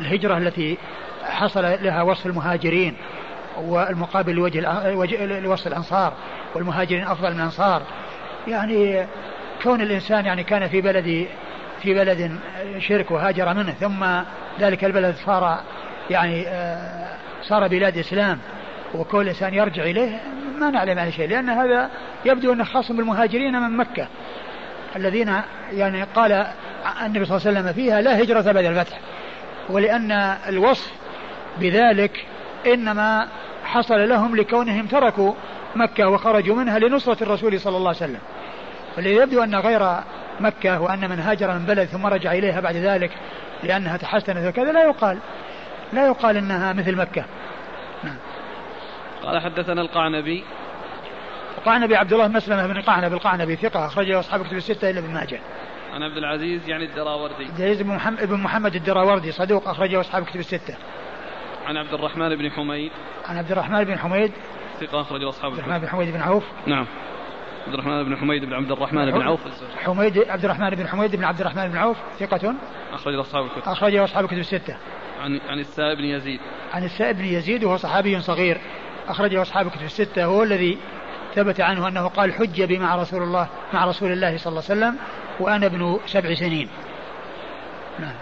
[0.00, 0.78] الهجرة التي
[1.22, 2.96] حصل لها وصف المهاجرين
[3.58, 6.12] والمقابل لوجه لوصف الأنصار
[6.54, 7.82] والمهاجرين أفضل من الأنصار.
[8.48, 9.06] يعني
[9.62, 11.26] كون الإنسان يعني كان في بلد
[11.82, 12.38] في بلد
[12.78, 14.04] شرك وهاجر منه ثم
[14.60, 15.60] ذلك البلد صار
[16.10, 18.38] يعني آه، صار بلاد إسلام
[18.94, 20.20] وكل الإنسان يرجع إليه
[20.58, 21.90] ما نعلم عن شيء لأن هذا
[22.24, 24.06] يبدو أنه خاص بالمهاجرين من مكة.
[24.96, 25.36] الذين
[25.72, 26.32] يعني قال
[27.02, 28.98] النبي صلى الله عليه وسلم فيها لا هجرة بعد الفتح.
[29.68, 30.12] ولأن
[30.48, 30.92] الوصف
[31.60, 32.26] بذلك
[32.66, 33.28] إنما
[33.64, 35.32] حصل لهم لكونهم تركوا
[35.76, 38.20] مكة وخرجوا منها لنصرة الرسول صلى الله عليه وسلم.
[38.96, 40.00] والذي يبدو أن غير
[40.40, 43.10] مكة وأن من هاجر من بلد ثم رجع إليها بعد ذلك
[43.62, 45.18] لأنها تحسنت وكذا لا يقال
[45.92, 47.24] لا يقال أنها مثل مكة.
[48.04, 48.16] نعم.
[49.22, 50.44] قال حدثنا القعنبي.
[51.58, 55.40] القعنبي عبد الله مسلمة بن قعنبي القعنبي ثقة أخرجه أصحاب كتب الستة إلا ابن ماجه.
[55.94, 57.44] عن عبد العزيز يعني الدراوردي.
[57.44, 60.76] عبد العزيز بن محمد, بن محمد الدراوردي صدوق أخرجه أصحاب كتب الستة.
[61.66, 62.90] عن عبد الرحمن بن حميد.
[63.28, 64.32] عن عبد الرحمن بن حميد.
[64.80, 66.44] ثقة أخرجه أصحاب عبد الرحمن بن حميد بن عوف.
[66.66, 66.86] نعم.
[67.66, 69.40] عبد الرحمن بن حميد بن عبد الرحمن بن عوف.
[69.84, 71.96] حميد عبد الرحمن بن حميد بن عبد الرحمن بن عوف.
[72.18, 72.54] ثقة.
[72.92, 73.62] أخرج أصحاب الكتب.
[73.68, 74.76] أخرج أصحاب الكتب الستة.
[75.22, 76.40] عن عن السائب بن يزيد.
[76.72, 78.60] عن السائب بن يزيد وهو صحابي صغير.
[79.08, 80.24] أخرجه أصحاب كتب الستة.
[80.24, 80.78] هو الذي
[81.34, 84.80] ثبت عنه أنه قال حج بي مع رسول الله مع رسول الله صلى الله عليه
[84.80, 84.96] وسلم.
[85.40, 86.68] وأنا ابن سبع سنين.
[87.98, 88.14] نعم.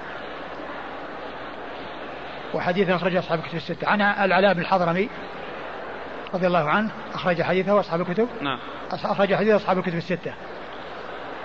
[2.55, 3.89] وحديث أخرجه أصحاب الكتب الستة.
[3.89, 5.09] عن العلاء بن الحضرمي
[6.35, 8.29] رضي الله عنه أخرج حديثه أصحاب الكتب.
[8.41, 8.59] نعم.
[8.93, 10.35] أخرج حديث أصحاب الكتب الستة.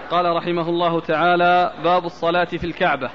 [0.09, 3.09] قال رحمه الله تعالى باب الصلاة في الكعبة.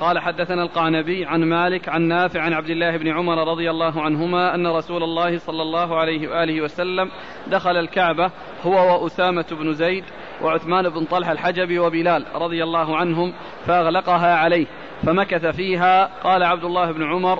[0.00, 4.54] قال حدثنا القعنبي عن مالك عن نافع عن عبد الله بن عمر رضي الله عنهما
[4.54, 7.10] أن رسول الله صلى الله عليه وآله وسلم
[7.46, 8.30] دخل الكعبة
[8.62, 10.04] هو وأسامة بن زيد
[10.42, 13.32] وعثمان بن طلحة الحجبي وبلال رضي الله عنهم
[13.66, 14.66] فأغلقها عليه
[15.02, 16.10] فمكث فيها.
[16.24, 17.38] قال عبد الله بن عمر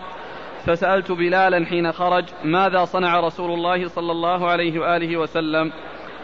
[0.67, 5.73] فسألت بلالا حين خرج ماذا صنع رسول الله صلى الله عليه وآله وسلم؟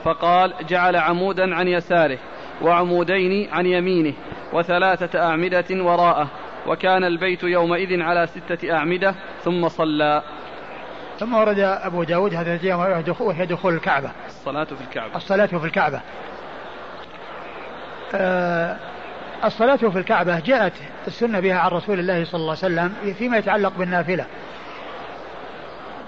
[0.05, 2.19] فقال جعل عمودا عن يساره
[2.63, 4.15] وعمودين عن يمينه
[4.53, 6.29] وثلاثة أعمدة وراءه
[6.67, 9.15] وكان البيت يومئذ على ستة أعمدة
[9.45, 10.23] ثم صلى.
[11.19, 12.75] ثم ورد أبو داود هذا
[13.21, 14.11] وهي دخول الكعبة.
[14.27, 15.17] الصلاة في الكعبة.
[15.17, 16.01] الصلاة في الكعبة.
[19.45, 20.73] الصلاة في الكعبة جاءت
[21.07, 24.25] السنة بها عن رسول الله صلى الله عليه وسلم فيما يتعلق بالنافلة.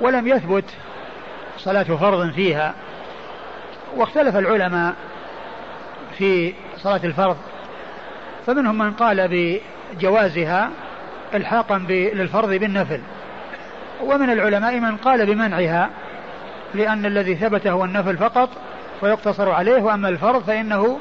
[0.01, 0.65] ولم يثبت
[1.59, 2.75] صلاة فرض فيها.
[3.97, 4.95] واختلف العلماء
[6.19, 7.37] في صلاة الفرض.
[8.47, 9.29] فمنهم من قال
[9.95, 10.71] بجوازها
[11.35, 13.01] إلحاقا للفرض بالنفل.
[14.03, 15.91] ومن العلماء من قال بمنعها
[16.75, 18.49] لأن الذي ثبت هو النفل فقط
[19.03, 20.99] ويقتصر عليه وأما الفرض فإنه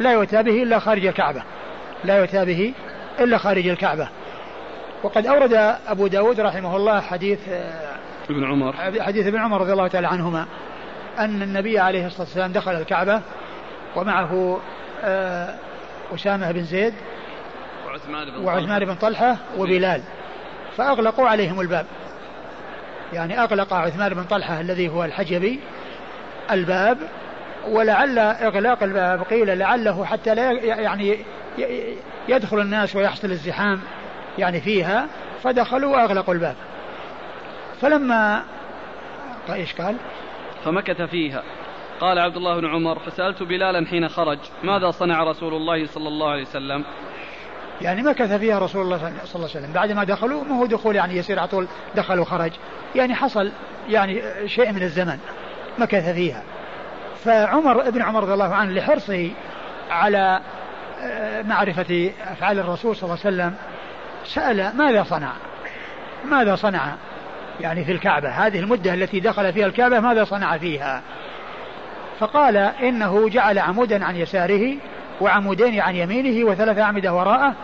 [0.00, 1.42] لا يؤتى به إلا خارج الكعبة.
[2.04, 2.74] لا يؤتى به
[3.20, 4.08] إلا خارج الكعبة.
[5.02, 5.52] وقد أورد
[5.88, 7.38] أبو داود رحمه الله حديث
[8.30, 8.74] ابن عمر.
[9.00, 10.46] حديث ابن عمر رضي الله تعالى عنهما
[11.18, 13.20] أن النبي عليه الصلاة والسلام دخل الكعبة
[13.96, 14.60] ومعه
[15.04, 15.54] آه،
[16.14, 16.94] أسامة بن زيد
[17.86, 20.02] وعثمان بن وعثمان بن طلحة وبلال.
[20.76, 21.86] فأغلقوا عليهم الباب.
[23.12, 25.60] يعني أغلق عثمان بن طلحة الذي هو الحجبي
[26.50, 26.98] الباب
[27.66, 31.18] ولعل إغلاق الباب قيل لعله حتى لا يعني
[32.28, 33.80] يدخل الناس ويحصل الزحام
[34.38, 35.06] يعني فيها
[35.42, 36.56] فدخلوا وأغلقوا الباب.
[37.80, 38.42] فلما
[39.52, 39.96] إيش قال؟
[40.64, 41.42] فمكث فيها.
[42.00, 46.30] قال عبد الله بن عمر فسألت بلالا حين خرج ماذا صنع رسول الله صلى الله
[46.30, 46.84] عليه وسلم؟
[47.80, 49.72] يعني مكث فيها رسول الله صلى الله عليه وسلم.
[49.72, 52.52] بعد ما دخلوا ما هو دخول يعني يصير على طول دخل وخرج.
[52.94, 53.50] يعني حصل
[53.88, 55.18] يعني شيء من الزمن
[55.78, 56.42] مكث فيها.
[57.24, 59.30] فعمر ابن عمر رضي الله عنه لحرصه
[59.90, 60.40] على
[61.02, 63.54] آه، معرفة أفعال الرسول صلى الله عليه وسلم
[64.24, 65.32] سأل ماذا صنع؟
[66.24, 66.94] ماذا صنع؟
[67.60, 71.02] يعني في الكعبة هذه المدة التي دخل فيها الكعبة ماذا صنع فيها؟
[72.18, 74.76] فقال إنه جعل عمودا عن يساره
[75.20, 77.54] وعمودين عن يمينه وثلاث أعمدة وراءه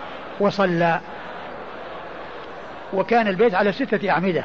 [0.40, 1.00] وصلى.
[2.92, 4.44] وكان البيت على ستة أعمدة.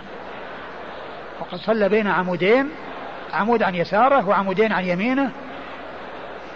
[1.39, 2.69] وقد صلى بين عمودين
[3.33, 5.31] عمود عن يساره وعمودين عن يمينه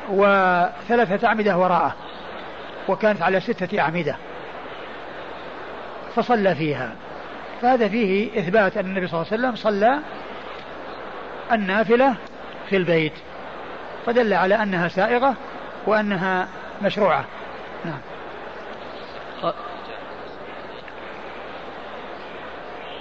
[0.09, 1.95] وثلاثة أعمدة وراءه
[2.87, 4.15] وكانت على ستة أعمدة.
[6.15, 6.95] فصلى فيها.
[7.61, 9.99] فهذا فيه إثبات أن النبي صلى الله عليه وسلم صلى
[11.51, 12.15] النافلة
[12.69, 13.13] في البيت.
[14.05, 15.35] فدل على أنها سائغة
[15.85, 16.47] وأنها
[16.81, 17.25] مشروعة.
[17.85, 17.99] نعم.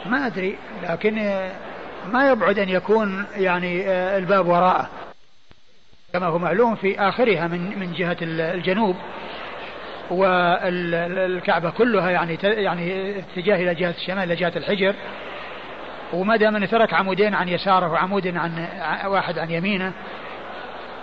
[0.06, 1.48] ما أدري لكن
[2.12, 4.88] ما يبعد أن يكون يعني الباب وراءه.
[6.12, 8.96] كما هو معلوم في آخرها من من جهة الجنوب.
[10.10, 14.94] والكعبة كلها يعني يعني اتجاه إلى جهة الشمال إلى جهة الحجر.
[16.12, 18.66] وما دام أنه ترك عمودين عن يساره وعمود عن
[19.06, 19.92] واحد عن يمينه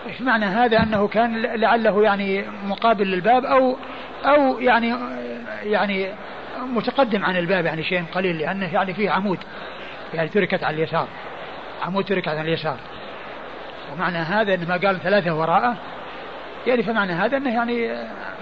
[0.07, 3.77] إيش معنى هذا؟ أنه كان لعله يعني مقابل للباب أو
[4.25, 4.95] أو يعني
[5.63, 6.13] يعني
[6.59, 9.39] متقدم عن الباب يعني شيء قليل لأنه يعني فيه عمود.
[10.13, 11.07] يعني تركت على اليسار.
[11.81, 12.77] عمود تركت على اليسار.
[13.93, 15.77] ومعنى هذا انه ما قال ثلاثة وراءه.
[16.67, 17.87] يعني فمعنى هذا إنه يعني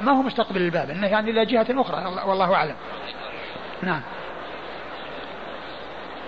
[0.03, 2.75] ما هو مستقبل الباب إنه يعني إلى جهة أخرى والله أعلم.
[3.83, 4.01] نعم.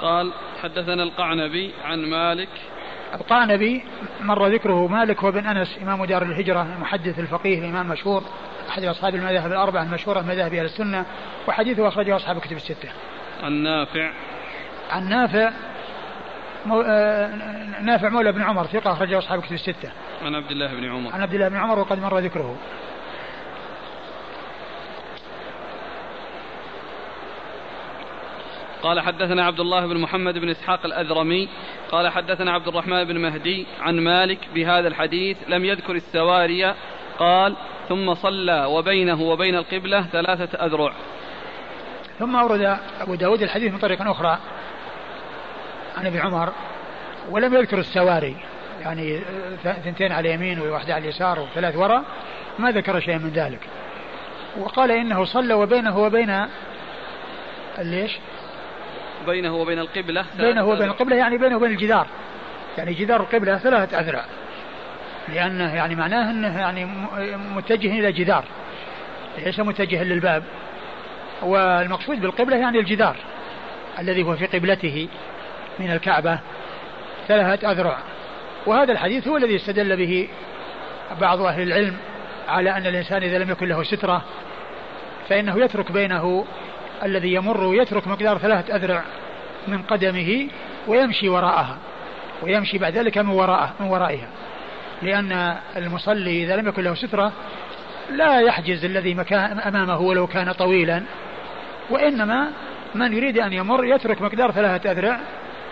[0.02, 0.34] قال
[0.64, 2.50] حدثنا القعنبي عن مالك.
[3.14, 3.84] القعنبي
[4.22, 8.24] مر ذكره مالك هو بن أنس إمام دار الهجرة المحدث الفقيه الامام المشهور
[8.70, 11.06] أحد أصحاب المذاهب الأربعة المشهورة مذاهب أهل السنة
[11.48, 12.90] وحديثه أخرجه أصحاب الكتب الستة.
[13.44, 14.12] عن نافع
[14.90, 15.52] عن نافع
[16.66, 16.82] مو...
[16.82, 17.36] آه...
[17.82, 19.92] نافع مولى بن عمر ثقة أخرجه أصحاب الكتب الستة.
[20.26, 21.14] عن عبد الله بن عمر.
[21.14, 22.56] عن عبد الله بن عمر وقد مر ذكره.
[28.84, 31.50] قال حدثنا عبد الله بن محمد بن إسحاق الأذرمي
[31.92, 36.76] قال حدثنا عبد الرحمن بن مهدي عن مالك بهذا الحديث لم يذكر السواري
[37.20, 37.56] قال
[37.90, 40.94] ثم صلى وبينه وبين القبلة ثلاثة أذرع
[42.20, 44.40] ثم أورد أبو داود الحديث من طريق أخرى
[46.00, 46.54] عن ابن عمر
[47.30, 48.36] ولم يذكر السواري
[48.82, 49.20] يعني
[49.64, 52.04] ثنتين على اليمين وواحدة على اليسار وثلاث وراء
[52.60, 53.60] ما ذكر شيئا من ذلك.
[54.58, 56.45] وقال إنه صلى وبينه وبين
[57.78, 58.12] ليش؟
[59.26, 62.08] بينه وبين القبلة بينه وبين القبلة يعني بينه وبين الجدار.
[62.78, 64.26] يعني جدار القبلة ثلاثة أذرع.
[65.34, 66.86] لأنه يعني معناه أنه يعني
[67.56, 68.43] متجه إلى جدار.
[69.38, 70.43] ليس متجها للباب.
[71.41, 73.16] والمقصود بالقبلة يعني الجدار
[74.00, 75.08] الذي هو في قبلته.
[75.80, 76.40] من الكعبة
[77.28, 77.98] ثلاثة أذرع.
[78.66, 80.28] وهذا الحديث هو الذي استدل به
[81.22, 81.98] بعض أهل العلم
[82.48, 84.22] على أن الإنسان إذا لم يكن له سترة
[85.30, 86.46] فإنه يترك بينه
[87.04, 89.04] الذي يمر يترك مقدار ثلاثة أذرع
[89.68, 90.48] من قدمه
[90.88, 91.78] ويمشي وراءها
[92.42, 94.28] ويمشي بعد ذلك من وراءه من ورائها.
[95.02, 97.32] لأن المصلي إذا لم يكن له سترة
[98.12, 101.04] لا يحجز الذي مكان أمامه ولو كان طويلا
[101.90, 102.52] وإنما
[102.96, 105.20] من يريد أن يمر يترك مقدار ثلاثة أذرع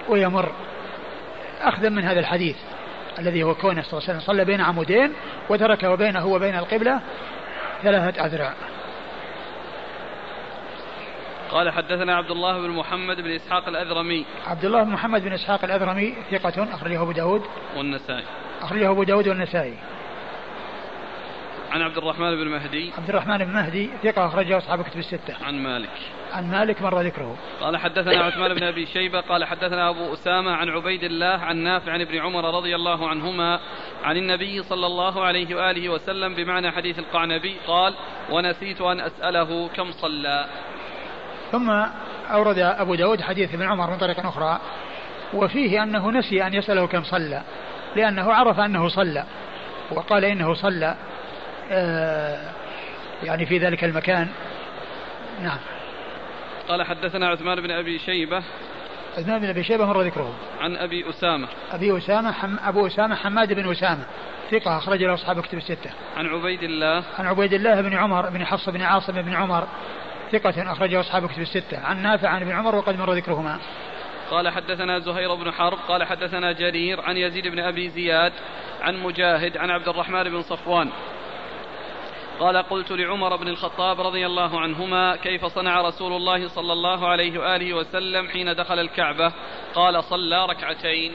[0.10, 0.51] ويمر.
[1.62, 2.58] أخذا من هذا الحديث
[3.20, 5.14] الذي هو كونه صلى الله عليه وسلم صلى بين عمودين
[5.49, 7.01] وترك وبينه وبين القبلة
[7.84, 8.53] ثلاثة أذرع.
[11.51, 14.26] قال حدثنا عبد الله بن محمد بن إسحاق الأذرمي.
[14.47, 17.41] عبد الله بن محمد بن إسحاق الأذرمي ثقة أخرجه أبو داود.
[17.78, 18.24] والنسائي.
[18.62, 19.74] أخرجه أبو داود والنسائي.
[21.72, 22.91] عن عبد الرحمن بن مهدي.
[22.97, 25.36] عبد الرحمن بن مهدي ثقة أخرجه أصحاب كتب الستة.
[25.45, 25.89] عن مالك.
[26.34, 27.36] عن مالك مر ذكره.
[27.61, 31.91] قال حدثنا عثمان بن أبي شيبة قال حدثنا أبو أسامة عن عبيد الله عن نافع
[31.91, 33.59] عن ابن عمر رضي الله عنهما
[34.03, 37.93] عن النبي صلى الله عليه وآله وسلم بمعنى حديث القعنبي قال
[38.32, 40.45] ونسيت أن أسأله كم صلى.
[41.51, 41.70] ثم
[42.32, 44.59] أورد أبو داود حديث ابن عمر من طريق أخرى
[45.34, 47.41] وفيه أنه نسي أن يسأله كم صلى
[47.95, 49.24] لأنه عرف أنه صلى
[49.91, 50.95] وقال إنه صلى.
[53.24, 54.28] يعني في ذلك المكان.
[55.41, 55.59] نعم.
[56.68, 58.43] قال حدثنا عثمان بن أبي شيبة.
[59.18, 60.34] عثمان بن أبي شيبة مر ذكره.
[60.59, 61.47] عن أبي أسامة.
[61.72, 64.03] أبي أسامة حم أبو أسامة حماد بن أسامة.
[64.51, 65.89] ثقة أخرج له أصحاب كتب الستة.
[66.18, 67.03] عن عبيد الله.
[67.20, 69.68] عن عبيد الله بن عمر بن حفص بن عاصم بن عمر.
[70.32, 71.80] ثقة أخرجه أصحاب كتب الستة.
[71.86, 73.59] عن نافع عن ابن عمر وقد مر ذكرهما.
[74.32, 75.78] قال حدثنا زهير بن حرب.
[75.88, 78.34] قال حدثنا جرير عن يزيد بن أبي زياد.
[78.82, 80.89] عن مجاهد عن عبد الرحمن بن صفوان.
[82.39, 87.39] قال قلت لعمر بن الخطاب رضي الله عنهما كيف صنع رسول الله صلى الله عليه
[87.39, 89.31] وآله وسلم حين دخل الكعبة؟
[89.75, 91.11] قال صلى ركعتين.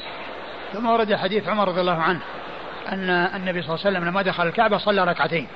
[0.72, 2.20] ثم ورد حديث عمر رضي الله عنه
[2.88, 5.48] أن النبي صلى الله عليه وسلم لما دخل الكعبة صلى ركعتين.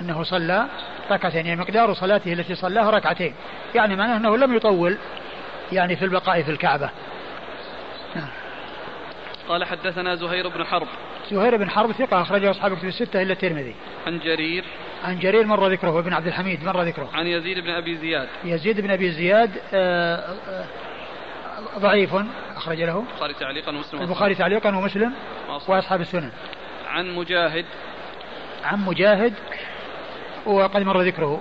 [0.00, 0.66] أنه صلى
[1.10, 3.34] ركعتين يعني مقدار صلاته التي صلاها ركعتين.
[3.74, 4.98] يعني معناه أنه لم يطول
[5.72, 6.90] يعني في البقاء في الكعبة.
[8.14, 8.28] نعم.
[9.48, 10.86] قال حدثنا زهير بن حرب.
[11.30, 13.74] زهير بن حرب ثقة أخرجه أصحاب كتب الستة إلا الترمذي.
[14.06, 14.64] عن جرير
[15.04, 17.10] عن جرير مر ذكره وابن عبد الحميد مر ذكره.
[17.14, 18.28] عن يزيد بن أبي زياد.
[18.44, 20.16] يزيد بن أبي زياد آه،
[20.48, 20.64] آه،
[21.78, 22.10] ضعيف
[22.56, 22.98] أخرج له.
[22.98, 24.02] البخاري تعليقا ومسلم.
[24.02, 25.12] البخاري تعليقا ومسلم
[25.68, 26.30] وأصحاب السنن.
[26.88, 27.64] عن مجاهد.
[28.64, 29.34] عن مجاهد
[30.46, 31.40] وقد مر ذكره.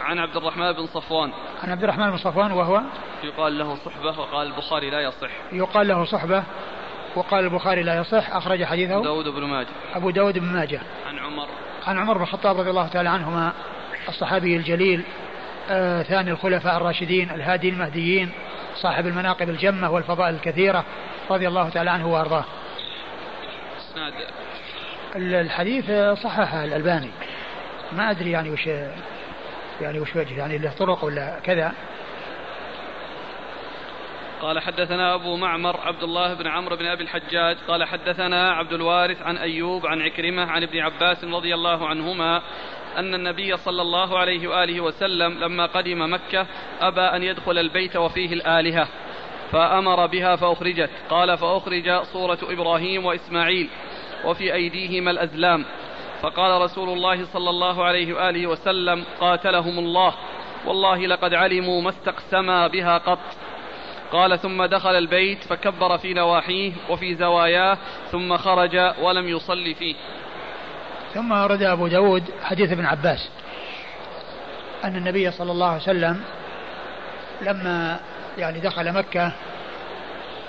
[0.00, 1.32] عن عبد الرحمن بن صفوان.
[1.62, 2.82] عن عبد الرحمن بن صفوان وهو
[3.24, 5.30] يقال له صحبة وقال البخاري لا يصح.
[5.52, 6.44] يقال له صحبة
[7.16, 8.94] وقال البخاري لا يصح أخرج حديثه.
[8.94, 9.68] أبو داود بن ماجه.
[9.94, 10.80] أبو داود بن ماجه.
[11.06, 11.48] عن عمر.
[11.86, 13.52] عن عمر بن الخطاب رضي الله تعالى عنهما
[14.08, 15.02] الصحابي الجليل
[15.70, 18.30] آه ثاني الخلفاء الراشدين الهادي المهديين
[18.74, 20.84] صاحب المناقب الجمة والفضائل الكثيرة
[21.30, 22.44] رضي الله تعالى عنه وأرضاه.
[25.16, 25.90] الحديث
[26.22, 27.10] صححه الألباني.
[27.92, 28.66] ما أدري يعني وش
[29.80, 31.72] يعني وش وجه يعني له طرق ولا كذا.
[34.42, 39.22] قال حدثنا أبو معمر عبد الله بن عمرو بن أبي الحجاج قال حدثنا عبد الوارث
[39.22, 42.42] عن أيوب عن عكرمة عن ابن عباس رضي الله عنهما
[42.96, 46.46] أن النبي صلى الله عليه وآله وسلم لما قدم مكة
[46.80, 48.88] أبى أن يدخل البيت وفيه الآلهة
[49.52, 50.90] فأمر بها فأخرجت.
[51.10, 53.68] قال فأخرج صورة إبراهيم وإسماعيل
[54.24, 55.64] وفي أيديهما الأزلام.
[56.22, 60.14] فقال رسول الله صلى الله عليه وآله وسلم قاتلهم الله.
[60.66, 63.18] والله لقد علموا ما استقسما بها قط.
[64.12, 67.78] قال ثم دخل البيت فكبر في نواحيه وفي زواياه
[68.10, 69.94] ثم خرج ولم يصلي فيه.
[71.14, 73.28] ثم أورد أبو داود حديث ابن عباس
[74.84, 76.20] أن النبي صلى الله عليه وسلم
[77.42, 78.00] لما
[78.38, 79.32] يعني دخل مكة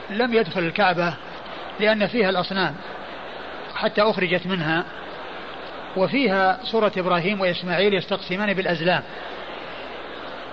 [0.09, 1.13] لم يدخل الكعبة
[1.79, 2.75] لأن فيها الأصنام
[3.75, 4.83] حتى أخرجت منها
[5.97, 9.03] وفيها صورة إبراهيم وإسماعيل يستقسمان بالأزلام.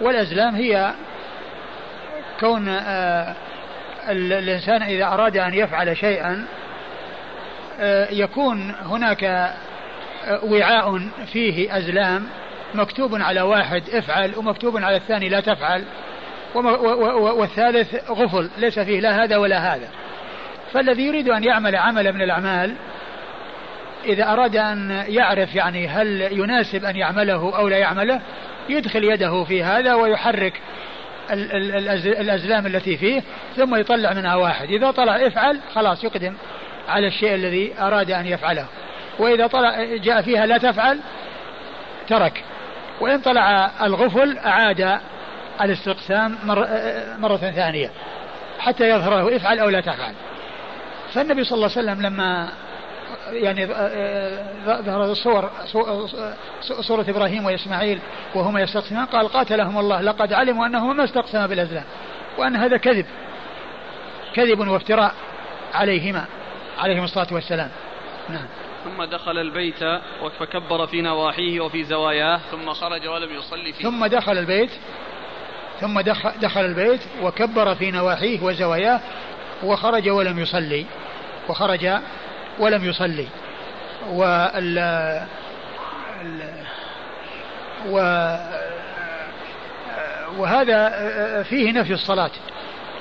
[0.00, 0.94] والأزلام هي
[2.40, 3.34] كون آه،
[4.08, 6.46] الإنسان إذا أراد أن يفعل شيئا
[7.80, 11.00] آه، يكون هناك آه، وعاء
[11.32, 12.26] فيه أزلام
[12.74, 15.84] مكتوب على واحد افعل ومكتوب على الثاني لا تفعل
[16.54, 19.88] والثالث غفل ليس فيه لا هذا ولا هذا.
[20.72, 22.74] فالذي يريد أن يعمل عملا من الأعمال
[24.04, 28.20] إذا أراد أن يعرف يعني هل يناسب أن يعمله أو لا يعمله
[28.68, 30.60] يدخل يده في هذا ويحرك
[31.32, 33.22] الأزلام التي فيه
[33.56, 34.68] ثم يطلع منها واحد.
[34.68, 36.34] إذا طلع افعل خلاص يقدم
[36.88, 38.66] على الشيء الذي أراد أن يفعله.
[39.18, 41.00] وإذا طلع جاء فيها لا تفعل
[42.08, 42.44] ترك.
[43.00, 44.98] وإن طلع الغفل أعاد
[45.60, 46.68] الاستقسام مر
[47.18, 47.90] مرة ثانية
[48.58, 50.14] حتى يظهر له افعل أو لا تفعل.
[51.14, 52.48] فالنبي صلى الله عليه وسلم لما
[53.32, 53.66] يعني
[54.66, 55.50] ظهرت الصور
[56.80, 57.98] صورة إبراهيم وإسماعيل
[58.34, 59.06] وهما يستقسمان.
[59.06, 61.84] قال قاتلهم الله لقد علموا أنهما ما استقسما بالأزلام
[62.38, 63.06] وأن هذا كذب.
[64.34, 65.14] كذب وافتراء
[65.74, 66.24] عليهما
[66.78, 67.70] عليهم الصلاة والسلام.
[68.28, 68.46] نعم.
[68.84, 69.84] ثم دخل البيت
[70.38, 73.84] فكبر في نواحيه وفي زواياه ثم خرج ولم يصلي فيه.
[73.84, 74.70] ثم دخل البيت
[75.80, 79.00] ثم دخل, دخل البيت وكبر في نواحيه وزواياه
[79.62, 80.86] وخرج ولم يصلي.
[81.48, 81.90] وخرج
[82.60, 83.26] ولم يصلي.
[84.10, 84.78] وال
[86.22, 86.64] ال-
[87.88, 87.96] و
[90.38, 90.88] وهذا
[91.42, 92.30] فيه نفي الصلاة.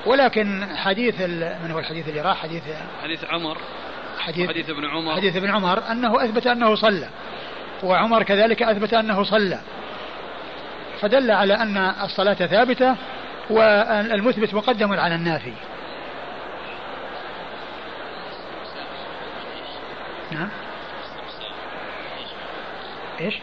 [0.06, 2.62] ولكن حديث ال- من هو الحديث اللي راح؟ حديث
[3.02, 3.56] حديث عمر.
[4.18, 5.16] حديث حديث ابن عمر.
[5.16, 7.08] حديث ابن عمر أنه أثبت أنه صلى.
[7.82, 9.58] وعمر كذلك أثبت أنه صلى.
[11.00, 12.96] فدل على أن الصلاة ثابتة
[13.50, 15.52] والمثبت مقدم على النافي.
[20.30, 20.48] نعم.
[23.20, 23.34] إيش؟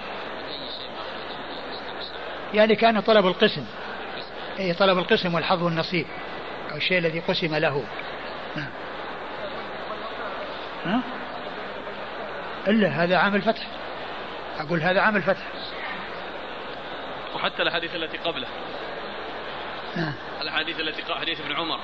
[2.54, 3.66] يعني كان طلب القسم.
[4.60, 6.06] اي طلب القسم والحظ والنصيب.
[6.72, 7.84] أو الشيء الذي قسم له.
[8.56, 8.70] نعم.
[10.86, 11.02] ها؟
[12.68, 13.68] إلا هذا عام الفتح.
[14.60, 15.44] أقول هذا عام الفتح.
[17.36, 18.48] وحتى الأحاديث التي قبله.
[19.96, 20.14] نعم.
[20.42, 21.80] الأحاديث التي حديث ابن عمر.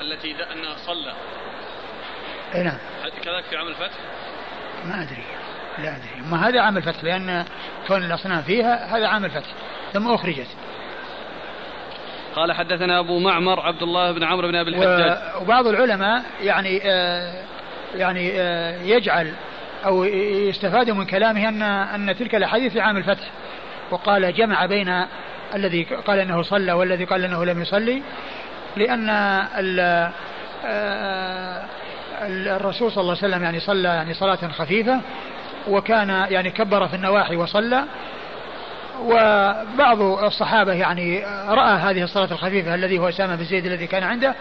[0.00, 1.12] التي أنه صلى.
[2.54, 2.78] اي نعم.
[3.24, 3.96] كذلك في عام الفتح؟
[4.84, 5.24] ما أدري.
[5.78, 6.30] لا أدري.
[6.30, 7.44] ما هذا عام الفتح لأن
[7.86, 9.48] كون الأصنام فيها هذا عام الفتح.
[9.92, 10.46] ثم أخرجت.
[12.36, 15.18] قال حدثنا أبو معمر عبد الله بن عمرو بن أبي الحجاج.
[15.42, 17.44] وبعض العلماء يعني آه
[17.94, 19.34] يعني آه يجعل
[19.84, 23.30] أو يستفاد من كلامه أن أن تلك الأحاديث في عام الفتح.
[23.90, 25.04] وقال جمع بين
[25.54, 28.02] الذي قال إنه صلى والذي قال إنه لم يصلي
[28.76, 29.10] لأن
[29.58, 30.12] ال آه،
[30.64, 31.81] ال-
[32.26, 35.00] الرسول صلى الله عليه وسلم يعني صلى يعني صلاة خفيفة
[35.68, 37.84] وكان يعني كبر في النواحي وصلى.
[39.00, 44.34] وبعض الصحابة يعني رأى هذه الصلاة الخفيفة الذي هو أسامة بن زيد الذي كان عنده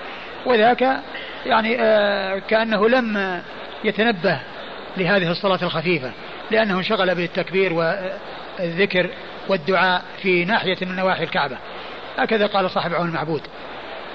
[0.45, 1.01] وذاك
[1.45, 3.41] يعني آه، كأنه لم
[3.83, 4.39] يتنبه
[4.97, 6.11] لهذه الصلاة الخفيفة
[6.51, 9.09] لأنه انشغل بالتكبير والذكر
[9.47, 11.57] والدعاء في ناحية من نواحي الكعبة.
[12.17, 13.41] هكذا قال صاحب عون المعبود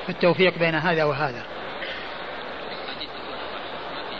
[0.06, 1.42] في التوفيق بين هذا وهذا
[2.88, 3.48] حديث ابن عمر
[3.94, 4.16] ما في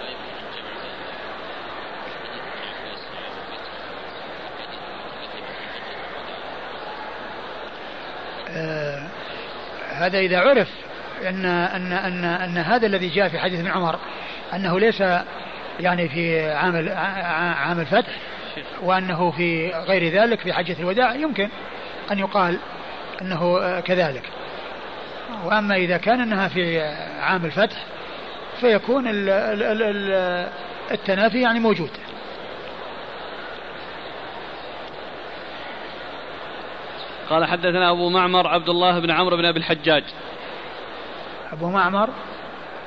[0.00, 3.68] لا يمكن أن جمع بين حديث ابن عباس في عام الفتح
[4.70, 5.44] وحديث
[8.56, 9.08] آه،
[10.04, 10.68] هذا إذا عرف
[11.28, 13.98] أن أن أن أن هذا الذي جاء في حديث ابن عمر
[14.54, 15.02] أنه ليس
[15.80, 16.88] يعني في عام
[17.58, 18.12] عام الفتح
[18.82, 21.48] وأنه في غير ذلك في حجة الوداع يمكن
[22.12, 22.58] أن يقال
[23.22, 24.22] أنه كذلك.
[25.44, 26.80] وأما إذا كان أنها في
[27.22, 27.76] عام الفتح
[28.60, 30.48] فيكون ال- ال- ال- ال-
[30.90, 31.90] التنافي يعني موجود.
[37.30, 40.04] قال حدثنا أبو معمر عبد الله بن عمرو بن أبي الحجاج.
[41.52, 42.10] أبو معمر.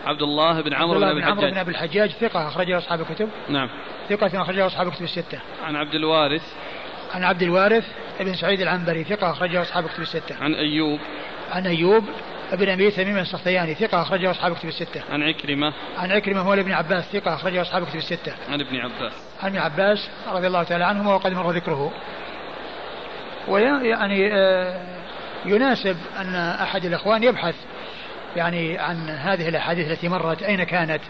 [0.06, 3.02] عبد الله بن عمرو بن أبي بن عمرو بن الحجاج أبي الحجاج ثقة أخرجه أصحاب
[3.02, 3.30] الكتب.
[3.50, 3.70] نعم.
[4.10, 5.40] ثقة أخرجه أصحاب الكتب الستة.
[5.64, 6.54] عن عبد الوارث.
[7.14, 7.86] عن عبد الوارث
[8.20, 10.36] بن سعيد العنبري ثقة أخرجه أصحاب الكتب الستة.
[10.42, 11.00] عن أيوب.
[11.52, 12.04] عن أيوب
[12.54, 15.02] بن أبي تميم السختياني ثقة أخرجه أصحاب الكتب الستة.
[15.12, 15.74] عن عكرمة.
[15.98, 18.34] عن عكرمة مولى ابن عباس ثقة أخرجه أصحاب الكتب الستة.
[18.50, 19.14] عن ابن عباس.
[19.44, 21.92] عن ابن عباس رضي الله تعالى عنهما وقد مر ذكره.
[23.48, 24.82] ويعني آه،
[25.45, 27.56] يناسب أن أحد الإخوان يبحث
[28.36, 31.02] يعني عن هذه الأحاديث التي مرت أين كانت؟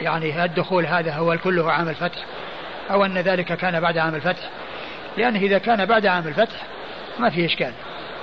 [0.00, 2.18] يعني الدخول هذا هو كله عام الفتح؟
[2.90, 4.50] أو أن ذلك كان بعد عام الفتح؟
[5.16, 6.66] لأنه إذا كان بعد عام الفتح
[7.18, 7.72] ما في إشكال.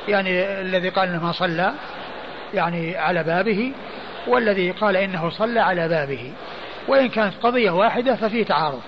[0.08, 1.74] يعني الذي قال إنه ما صلى
[2.54, 3.72] يعني على بابه
[4.28, 6.32] والذي قال إنه صلى على بابه.
[6.88, 8.82] وإن كانت قضية واحدة ففي تعارض.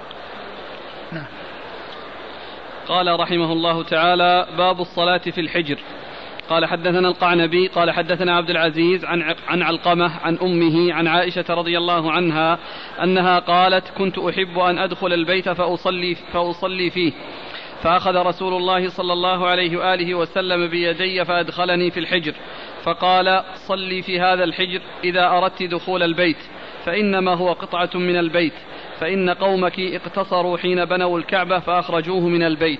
[2.88, 5.78] قال رحمه الله تعالى باب الصلاة في الحجر.
[6.50, 11.78] قال حدثنا القعنبي قال حدثنا عبد العزيز عن عن علقمة عن أمه عن عائشة رضي
[11.78, 12.60] الله عنها
[13.04, 17.12] أنها قالت كنت أحب أن أدخل البيت فأصلي فأصلي فيه.
[17.84, 22.34] فأخذ رسول الله صلى الله عليه وآله وسلم بيدي فأدخلني في الحجر.
[22.84, 26.38] فقال صلي في هذا الحجر إذا أردت دخول البيت
[26.86, 28.54] فإنما هو قطعة من البيت.
[29.00, 32.80] فإن قومك اقتصروا حين بنوا الكعبة فأخرجوه من البيت.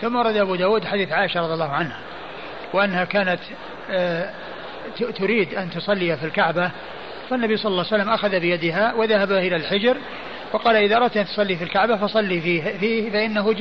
[0.00, 1.98] ثم ورد أبو داود حديث عائشة رضي الله عنها
[2.72, 3.40] وأنها كانت
[3.90, 4.30] آه،
[5.18, 6.70] تريد أن تصلي في الكعبة
[7.30, 9.96] فالنبي صلى الله عليه وسلم أخذ بيدها وذهب إلى الحجر
[10.52, 13.54] وقال إذا أردت أن تصلي في الكعبة فصلي فيه, فيه فإنه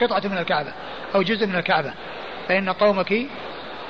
[0.00, 0.72] قطعة من الكعبة
[1.14, 1.92] أو جزء من الكعبة.
[2.48, 3.26] فإن قومك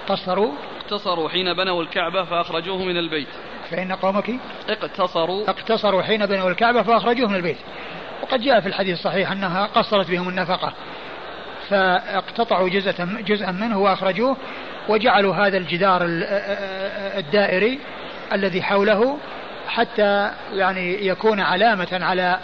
[0.08, 3.28] قصروا اقتصروا حين بنوا الكعبة فأخرجوه من البيت.
[3.70, 4.30] فإن قومك
[4.68, 5.50] اقتصروا.
[5.50, 7.58] اقتصروا حين بنوا الكعبة فأخرجوه من البيت
[8.22, 10.72] وقد جاء في الحديث الصحيح أنها قصرت بهم النفقة.
[11.68, 14.36] فاقتطعوا جزءا جزءا منه وأخرجوه
[14.88, 16.00] وجعلوا هذا الجدار
[17.16, 17.78] الدائري
[18.32, 19.18] الذي حوله
[19.68, 22.38] حتى يعني يكون علامة على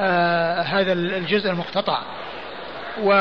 [0.00, 1.98] آه، هذا الجزء المقتطع.
[3.02, 3.12] و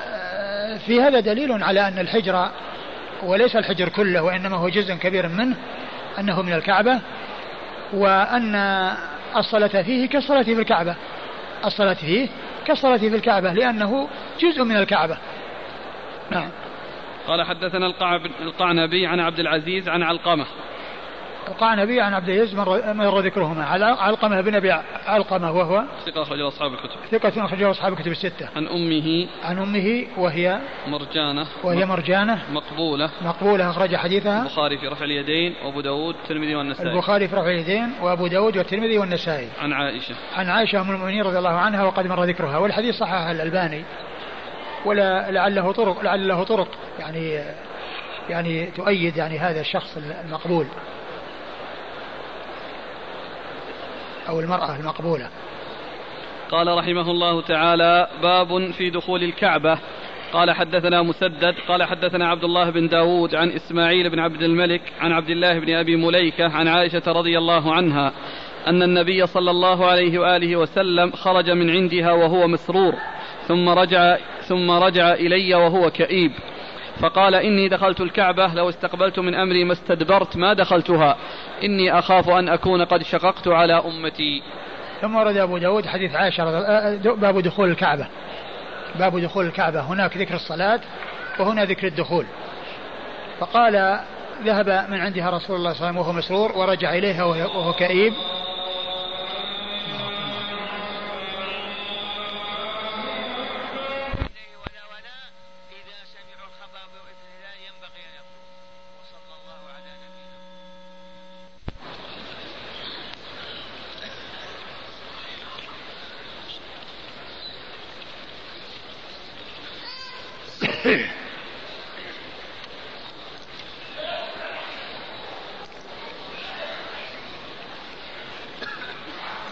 [0.00, 2.50] آه، في هذا دليل على أن الحجر
[3.22, 5.56] وليس الحجر كله وإنما هو جزء كبير منه
[6.18, 7.00] أنه من الكعبة
[7.92, 8.54] وأن
[9.36, 10.96] الصلاة فيه كالصلاة في الكعبة.
[11.64, 12.28] الصلاة فيه
[12.66, 14.08] كالصلاة في الكعبة لأنه
[14.40, 15.18] جزء من الكعبة.
[16.30, 16.48] نعم.
[17.26, 17.92] قال حدثنا
[18.40, 20.46] القعنبي عن عبد العزيز عن علقمة.
[21.48, 23.64] القعنبي عن عبد العزيز مر ذكرهما.
[23.64, 24.72] على علقمة بن أبي
[25.06, 27.18] علقمة وهو ثقة أخرجه أصحاب الكتب.
[27.18, 28.48] ثقة أخرجه أصحاب الكتب الستة.
[28.56, 31.46] عن أمه عن أمه وهي مرجانة.
[31.64, 32.42] وهي مرجانة.
[32.52, 33.10] مقبولة.
[33.22, 34.42] مقبولة أخرج حديثها.
[34.42, 36.92] البخاري في رفع اليدين وأبو داود والترمذي والنسائي.
[36.92, 39.48] البخاري في رفع اليدين وأبو داود والترمذي والنسائي.
[39.60, 40.14] عن عائشة.
[40.36, 42.58] عن عائشة أم المؤمنين رضي الله عنها وقد مر ذكرها.
[42.58, 43.84] والحديث صححه الألباني.
[44.84, 46.68] ولا لعله طرق لعل له طرق
[46.98, 47.40] يعني
[48.28, 50.66] يعني تؤيد يعني هذا الشخص المقبول.
[54.28, 55.28] أو المرأة المقبولة.
[56.50, 59.78] قال رحمه الله تعالى باب في دخول الكعبة.
[60.32, 65.12] قال حدثنا مسدد قال حدثنا عبد الله بن داود عن إسماعيل بن عبد الملك عن
[65.12, 68.12] عبد الله بن أبي مليكة عن عائشة رضي الله عنها
[68.66, 72.94] أن النبي صلى الله عليه وآله وسلم خرج من عندها وهو مسرور
[73.48, 76.32] ثم رجع ثم رجع إلي وهو كئيب.
[77.00, 81.16] فقال إني دخلت الكعبة لو استقبلت من أمري ما استدبرت ما دخلتها.
[81.64, 84.42] إني أخاف أن أكون قد شققت على أمتي.
[85.00, 88.06] ثم ورد أبو داود حديث عائشة آه، باب دخول الكعبة.
[88.98, 89.80] باب دخول الكعبة.
[89.80, 90.80] هناك ذكر الصلاة
[91.38, 92.26] وهنا ذكر الدخول.
[93.40, 94.00] فقال
[94.44, 98.12] ذهب من عندها رسول الله صلى الله عليه وسلم وهو مسرور ورجع إليها وهو كئيب.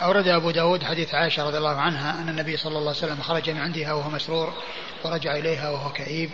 [0.09, 3.51] أورد أبو داود حديث عائشة رضي الله عنها أن النبي صلى الله عليه وسلم خرج
[3.51, 4.53] من عندها وهو مسرور
[5.05, 6.31] ورجع إليها وهو كئيب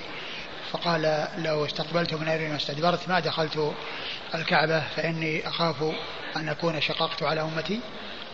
[0.71, 3.75] فقال لو استقبلت من أمري ما استدبرت ما دخلت
[4.35, 5.83] الكعبة فإني أخاف
[6.37, 7.81] أن أكون شققت على أمتي.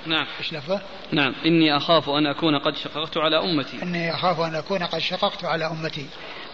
[0.07, 0.27] نعم.
[0.39, 0.81] إيش لفظه؟
[1.13, 1.35] نعم.
[1.47, 3.83] إني أخاف أن أكون قد شققت على أمتي.
[3.83, 6.07] إني أخاف أن أكون قد شققت على أمتي.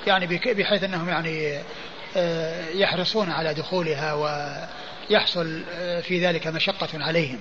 [0.06, 1.60] يعني بحيث أنهم يعني
[2.16, 7.40] آه، يحرصون على دخولها ويحصل آه، في ذلك مشقة عليهم.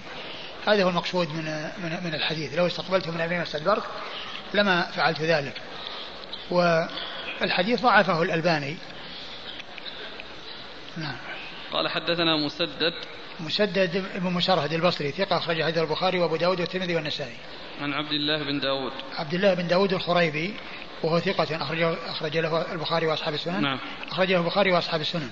[0.67, 1.45] هذا هو المقصود من
[1.83, 2.53] من, من الحديث.
[2.53, 3.83] لو استقبلت من أمري ما استدبرت
[4.53, 5.61] لما فعلت ذلك.
[6.51, 8.77] والحديث ضعفه الألباني.
[10.97, 11.17] نعم.
[11.73, 12.93] قال حدثنا مسدد.
[13.39, 17.35] مسدد بن مسرهد البصري ثقة أخرج حديث البخاري وأبو داود والترمذي والنسائي.
[17.81, 18.91] عن عبد الله بن داود.
[19.17, 20.53] عبد الله بن داود الخريبي
[21.03, 23.61] وهو ثقة أخرج أخرج له البخاري وأصحاب السنن.
[23.61, 23.79] نعم.
[24.11, 25.29] أخرج له البخاري وأصحاب السنن.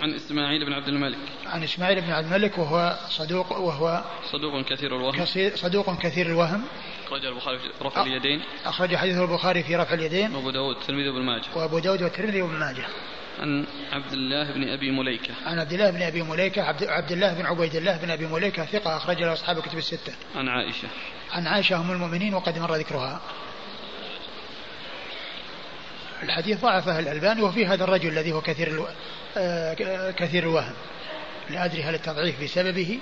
[0.00, 1.18] عن إسماعيل بن عبد الملك.
[1.46, 5.24] عن إسماعيل بن عبد الملك وهو صدوق وهو صدوق كثير الوهم.
[5.54, 6.64] صدوق كثير الوهم.
[7.06, 8.42] أخرج البخاري في رفع اليدين.
[8.64, 10.34] أخرج حديث البخاري في رفع اليدين.
[10.34, 11.44] وأبو داود والترمذي وابن ماجه.
[11.56, 12.84] وأبو داود والترمذي وابن ماجه.
[13.40, 15.34] عن عبد الله بن أبي مليكة.
[15.46, 18.64] عن عبد الله بن أبي مليكة عبد, عبد الله بن عبيد الله بن أبي مليكة
[18.64, 20.12] ثقة أخرج له أصحاب الكتب الستة.
[20.36, 20.88] عن عائشة.
[21.32, 23.20] عن عائشة أم المؤمنين وقد مر ذكرها.
[26.22, 28.86] الحديث ضعفه الألباني وفي هذا الرجل الذي هو كثير ألو...
[29.36, 30.74] آه كثير الوهم.
[31.50, 33.00] لا أدري هل التضعيف بسببه.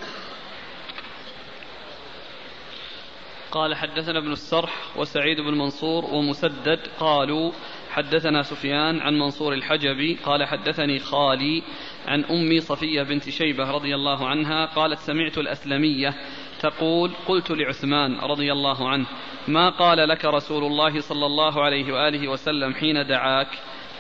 [3.53, 7.53] قال حدثنا ابن السرح وسعيد بن منصور ومسدد قالوا
[7.91, 11.63] حدثنا سفيان عن منصور الحجبي قال حدثني خالي
[12.07, 16.15] عن أمي صفية بنت شيبة رضي الله عنها قالت سمعت الأسلمية
[16.61, 19.07] تقول قلت لعثمان رضي الله عنه
[19.49, 23.49] ما قال لك رسول الله صلى الله عليه وآله وسلم حين دعاك؟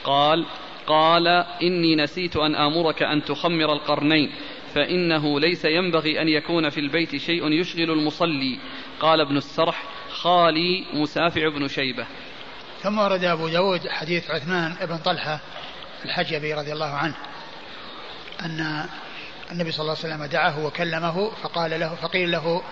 [0.04, 0.46] قال
[0.86, 1.28] قال
[1.62, 4.32] إني نسيت أن آمرك أن تخمر القرنين
[4.74, 8.58] فإنه ليس ينبغي أن يكون في البيت شيء يشغل المصلي.
[9.00, 12.06] قال ابن السرح خالي مسافع بن شيبة.
[12.82, 15.40] ثم ورد أبو داود حديث عثمان بن طلحة
[16.04, 17.14] الحجبي رضي الله عنه
[18.42, 18.86] أن
[19.52, 22.62] النبي صلى الله عليه وسلم دعاه وكلمه فقال له فقيل له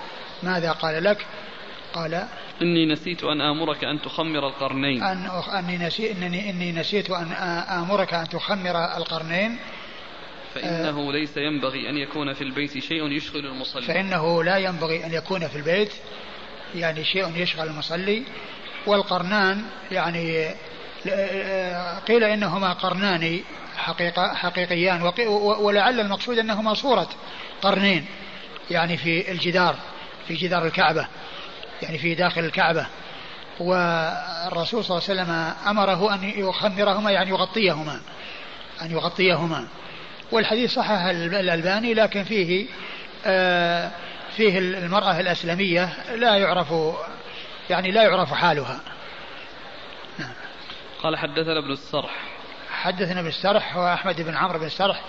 [0.43, 1.27] ماذا قال لك؟
[1.95, 2.27] قال
[2.63, 5.03] إني نسيت أن آمرك أن تخمر القرنين.
[5.03, 7.33] أن أني نسي إنني إني نسيت أن
[7.69, 9.59] آمرك أن تخمر القرنين.
[10.55, 13.83] فإنه ليس ينبغي أن يكون في البيت شيء يشغل المصلي.
[13.83, 15.93] فإنه لا ينبغي أن يكون في البيت
[16.75, 18.23] يعني شيء يشغل المصلي.
[18.87, 20.55] والقرنان يعني
[22.09, 23.41] قيل إنهما قرنان
[23.77, 25.13] حقيقة حقيقيان.
[25.61, 27.09] ولعل المقصود أنهما صورة
[27.63, 28.07] قرنين
[28.71, 29.77] يعني في الجدار
[30.29, 31.07] في جدار الكعبة.
[31.83, 32.87] يعني في داخل الكعبة.
[33.61, 38.01] والرسول صلى الله عليه وسلم أمره أن يخمرهما يعني يغطيهما
[38.83, 39.69] أن يغطيهما.
[40.33, 42.67] والحديث صحح الألباني لكن فيه
[43.27, 43.91] آه
[44.37, 46.75] فيه المرأة الأسلمية لا يعرف
[47.71, 48.81] يعني لا يعرف حالها.
[50.19, 50.33] نعم.
[51.03, 52.11] قال حدثنا ابن السرح.
[52.71, 55.01] حدثنا ابن السرح وأحمد بن عمرو بن السرح.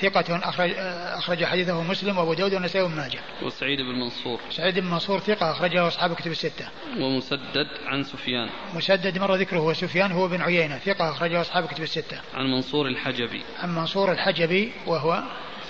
[0.00, 0.70] ثقة أخرج
[1.18, 3.20] أخرج حديثه مسلم وأبو داود والنسائي وابن ماجه.
[3.42, 4.40] وسعيد بن منصور.
[4.50, 6.68] سعيد بن منصور ثقة أخرجه أصحاب كتب الستة.
[6.98, 8.48] ومسدد عن سفيان.
[8.74, 12.20] مسدد مر ذكره وسفيان هو بن عيينة ثقة أخرجه أصحاب كتب الستة.
[12.34, 13.42] عن منصور الحجبي.
[13.58, 15.22] عن منصور الحجبي وهو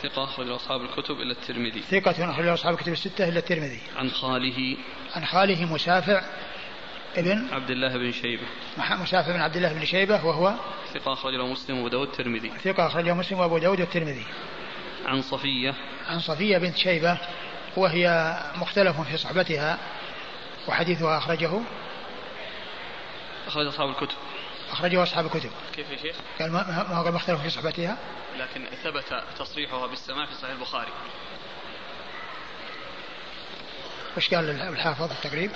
[0.03, 1.81] ثقة أخرجه أصحاب الكتب إلى الترمذي.
[1.81, 3.81] ثقة أخرجه أصحاب الكتب الستة إلى الترمذي.
[3.97, 4.77] عن خاله.
[5.17, 6.23] عن خاله مسافع
[7.17, 8.47] ابن عبد الله بن شيبة.
[8.79, 10.55] مسافر بن عبد الله بن شيبة وهو
[10.95, 12.53] ثقة أخرجه مسلم وأبو داود الترمذي.
[12.65, 14.25] ثقة أخرجه مسلم وأبو داود الترمذي.
[15.07, 15.75] عن صفية.
[16.09, 17.19] عن صفية بنت شيبة
[17.77, 19.79] وهي مختلف في صحبتها
[20.69, 21.51] وحديثها أخرجه.
[23.47, 24.17] أخرج أصحاب الكتب.
[24.71, 25.51] أخرجه أصحاب الكتب.
[25.77, 27.99] كيف يا شيخ؟ قال ما هو مختلف في صحبتها؟
[28.39, 30.93] لكن ثبت تصريحها بالسماع في صحيح البخاري.
[34.17, 35.51] وش قال الحافظ التقريب؟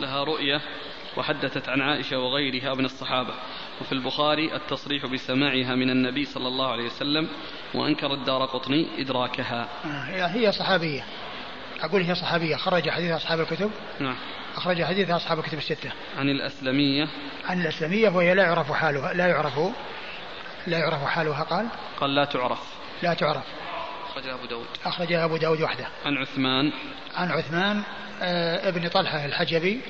[0.00, 0.60] لها رؤية
[1.16, 3.34] وحدثت عن عائشة وغيرها من الصحابة.
[3.80, 7.28] وفي البخاري التصريح بسماعها من النبي صلى الله عليه وسلم
[7.74, 9.68] وأنكر الدار قطني إدراكها.
[9.84, 11.04] آه، هي صحابية.
[11.80, 12.56] أقول هي صحابية.
[12.56, 13.70] خرج حديث أصحاب الكتب.
[14.00, 14.16] نعم.
[14.56, 15.90] أخرج حديث أصحاب الكتب الستة.
[16.18, 17.08] عن الأسلمية.
[17.44, 19.58] عن الأسلمية وهي لا يعرف حالها لا يعرف
[20.66, 21.42] لا يعرف حالها.
[21.42, 21.66] قال
[22.00, 22.60] قال لا تعرف.
[23.02, 23.44] لا تعرف.
[24.10, 24.66] أخرجها أبو داود.
[24.84, 25.88] أخرجها أبو داود وحده.
[26.04, 26.72] عن عثمان.
[27.14, 27.82] عن عثمان
[28.68, 29.80] ابن طلحة الحجبي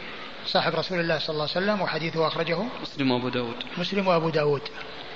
[0.47, 2.59] صاحب رسول الله صلى الله عليه وسلم وحديثه أخرجه.
[2.83, 3.57] مسلم وأبو داود.
[3.79, 4.63] مسلم وأبو داود.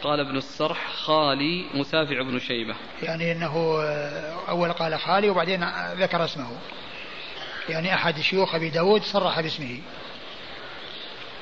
[0.02, 2.74] قال ابن السرح خالي مسافع بن شيبة.
[3.02, 5.64] يعني أنه آه، أول قال خالي وبعدين
[5.94, 6.50] ذكر اسمه.
[7.68, 9.78] يعني أحد شيوخ أبي داود صرح باسمه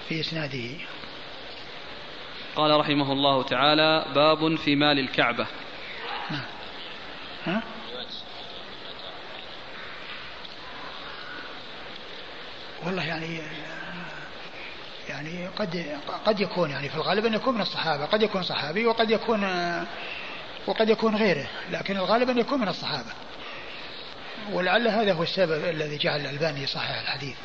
[0.08, 0.70] في إسناده.
[2.56, 5.46] قال رحمه الله تعالى باب في مال الكعبة.
[6.30, 6.44] نعم.
[7.46, 7.62] ها؟
[12.86, 13.40] والله يعني
[15.08, 19.10] يعني قد قد يكون يعني في الغالب أن يكون من الصحابة قد يكون صحابي وقد
[19.10, 19.44] يكون
[20.66, 23.10] وقد يكون غيره لكن الغالب أن يكون من الصحابة.
[24.52, 27.36] ولعل هذا هو السبب الذي جعل الألباني يصحح الحديث.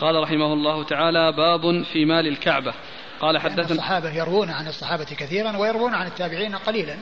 [0.00, 2.74] قال رحمه الله تعالى باب في مال الكعبة.
[3.20, 6.96] قال حدثنا الصحابة يروون عن الصحابة كثيرا ويروون عن التابعين قليلا.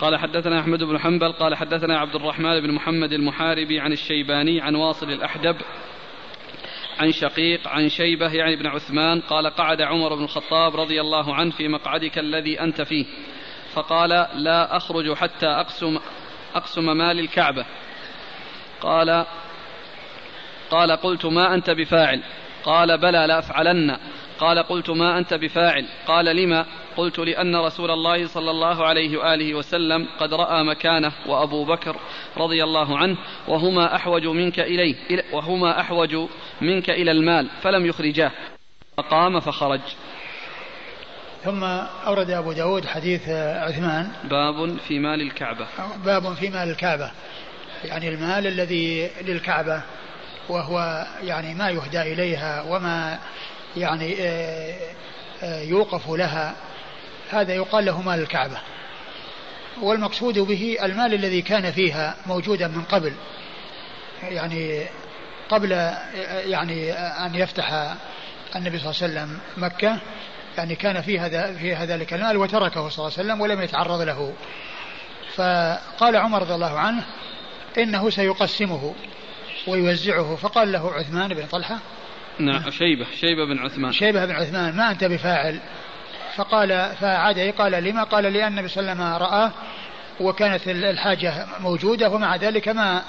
[0.00, 4.74] قال حدثنا أحمد بن حنبل قال حدثنا عبد الرحمن بن محمد المحاربي عن الشيباني عن
[4.74, 5.56] واصل الأحدب
[6.98, 11.50] عن شقيق عن شيبة يعني بن عثمان قال قعد عمر بن الخطاب رضي الله عنه
[11.50, 13.06] في مقعدك الذي أنت فيه
[13.72, 15.98] فقال لا أخرج حتى أقسم
[16.54, 17.66] أقسم مال الكعبة.
[18.80, 19.24] قال
[20.70, 22.22] قال قلت ما أنت بفاعل؟
[22.64, 23.96] قال بلى لأفعلن.
[24.38, 29.54] قال قلت ما أنت بفاعل قال لما قلت لأن رسول الله صلى الله عليه وآله
[29.54, 31.96] وسلم قد رأى مكانه وأبو بكر
[32.36, 33.16] رضي الله عنه
[33.48, 34.94] وهما أحوج منك إليه
[35.32, 36.16] وهما أحوج
[36.60, 38.30] منك إلى المال فلم يخرجاه
[38.96, 39.80] فقام فخرج.
[41.44, 41.64] ثم
[42.06, 44.12] أورد أبو داود حديث عثمان.
[44.24, 45.66] باب في مال الكعبة.
[46.04, 47.10] باب في مال الكعبة.
[47.84, 49.82] يعني المال الذي للكعبة
[50.48, 53.18] وهو يعني ما يهدى إليها وما
[53.76, 54.74] يعني آه،
[55.42, 56.54] آه، يوقف لها.
[57.30, 58.58] هذا يقال له مال الكعبة.
[59.82, 63.12] والمقصود به المال الذي كان فيها موجودا من قبل.
[64.22, 64.86] يعني
[65.48, 65.72] قبل
[66.46, 67.94] يعني أن يفتح
[68.56, 69.98] النبي صلى الله عليه وسلم مكة
[70.58, 74.32] يعني كان فيها فيها ذلك المال وتركه صلى الله عليه وسلم ولم يتعرض له.
[75.34, 77.04] فقال عمر رضي الله عنه
[77.78, 78.94] إنه سيقسمه
[79.66, 80.36] ويوزعه.
[80.36, 81.78] فقال له عثمان بن طلحة
[82.38, 83.92] نعم شيبة شيبة بن عثمان.
[83.92, 85.60] شيبة بن عثمان ما أنت بفاعل.
[86.36, 89.52] فقال فعاد قال لما؟ قال لأن النبي صلى الله عليه وسلم رآه
[90.20, 93.02] وكانت الحاجة موجودة ومع ذلك ما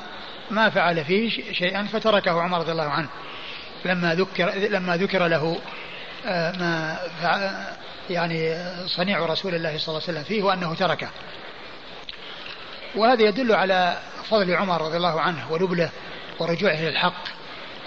[0.51, 3.09] ما فعل فيه شيئا فتركه عمر رضي الله عنه.
[3.85, 5.57] لما ذكر لما ذكر له
[6.25, 6.97] آه، ما
[8.09, 11.09] يعني صنيع رسول الله صلى الله عليه وسلم فيه وأنه تركه.
[12.95, 13.97] وهذا يدل على
[14.29, 15.89] فضل عمر رضي الله عنه ونبله
[16.39, 17.36] ورجوعه للحق.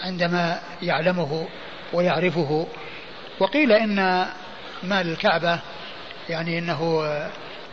[0.03, 1.49] عندما يعلمه
[1.93, 2.67] ويعرفه.
[3.41, 4.27] وقيل إن
[4.83, 5.61] مال الكعبة
[6.29, 7.03] يعني إنه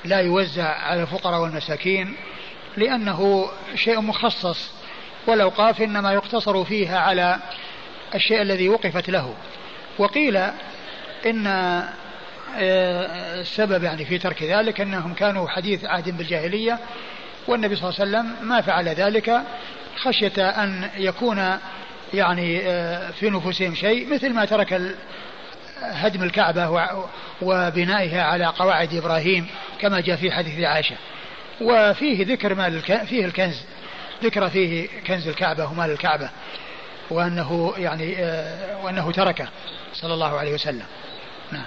[0.06, 2.16] لا يوزع على الفقراء والمساكين
[2.78, 4.72] لأنه شيء مخصص.
[5.28, 7.40] والاوقاف إنما يقتصر فيها على
[8.16, 9.34] الشيء الذي وقفت له.
[9.98, 10.38] وقيل
[11.26, 11.48] إن
[12.58, 16.80] آه، السبب يعني في ترك ذلك إنهم كانوا حديث عهد بالجاهلية
[17.48, 19.42] والنبي صلى الله عليه وسلم ما فعل ذلك
[19.98, 21.58] خشية أن يكون
[22.14, 24.96] يعني آه، في نفوسهم شيء مثل ما ترك
[25.82, 26.90] هدم الكعبة
[27.42, 29.48] وبنائها على قواعد إبراهيم
[29.80, 30.96] كما جاء في حديث عائشة.
[31.62, 33.64] وفيه ذكر مال فيه الكنز
[34.24, 36.30] ذكر فيه كنز الكعبة ومال الكعبة
[37.10, 39.48] وأنه يعني آه، وأنه تركه
[39.94, 40.86] صلى الله عليه وسلم.
[41.52, 41.66] نعم.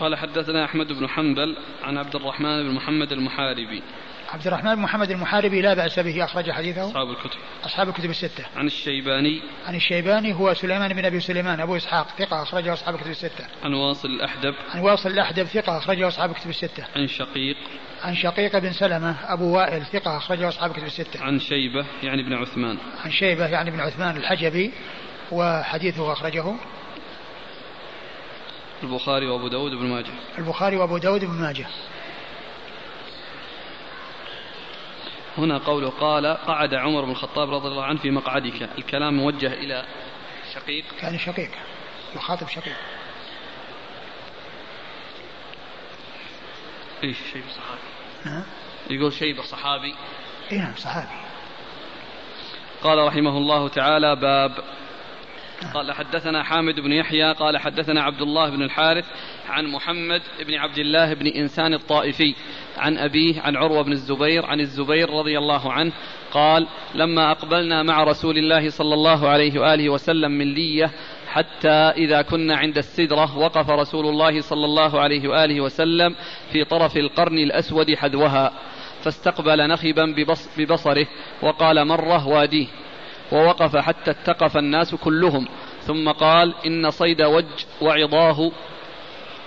[0.00, 3.82] قال حدثنا أحمد بن حنبل عن عبد الرحمن بن محمد المحاربي.
[4.28, 6.84] عبد الرحمن بن محمد المحاربي لا بأس به أخرج حديثه.
[6.90, 7.38] أصحاب الكتب.
[7.64, 8.44] أصحاب الكتب الستة.
[8.56, 9.42] عن الشيباني.
[9.66, 13.46] عن الشيباني هو سليمان بن أبي سليمان أبو إسحاق ثقة أخرجه أصحاب الكتب الستة.
[13.64, 14.54] عن واصل الأحدب.
[14.74, 16.84] عن واصل الأحدب ثقة أخرجه أصحاب الكتب الستة.
[16.96, 17.56] عن شقيق.
[18.02, 21.22] عن شقيق بن سلمة أبو وائل ثقة أخرجه أصحاب الكتب الستة.
[21.22, 22.78] عن شيبة يعني ابن عثمان.
[23.04, 24.72] عن شيبة يعني ابن عثمان الحجبي
[25.32, 26.54] وحديثه أخرجه.
[28.82, 30.12] البخاري وأبو داود بن ماجه.
[30.38, 31.66] البخاري وأبو داود بن ماجه.
[35.38, 38.68] هنا قوله قال قعد عمر بن الخطاب رضي الله عنه في مقعدك.
[38.78, 39.84] الكلام موجه إلى
[40.54, 41.50] شقيق؟ كان شقيق.
[42.16, 42.76] يخاطب شقيق.
[47.04, 48.44] إيش شيء صحابي.
[48.90, 49.94] يقول شيبة صحابي.
[50.52, 51.28] اي نعم صحابي.
[52.82, 54.64] قال رحمه الله تعالى باب
[55.74, 59.04] قال حدثنا حامد بن يحيى قال حدثنا عبد الله بن الحارث
[59.48, 62.34] عن محمد بن عبد الله بن إنسان الطائفي
[62.76, 65.92] عن أبيه عن عروة بن الزبير عن الزبير رضي الله عنه
[66.32, 70.90] قال لما أقبلنا مع رسول الله صلى الله عليه وآله وسلم من لية
[71.28, 76.14] حتى إذا كنا عند السدرة وقف رسول الله صلى الله عليه وآله وسلم
[76.52, 78.52] في طرف القرن الأسود حذوها
[79.04, 80.14] فاستقبل نخبا
[80.58, 81.06] ببصره
[81.42, 82.66] وقال مرة واديه.
[83.32, 85.48] ووقف حتى اتقف الناس كلهم
[85.86, 87.44] ثم قال إن صيد وج
[87.80, 88.52] وعظاه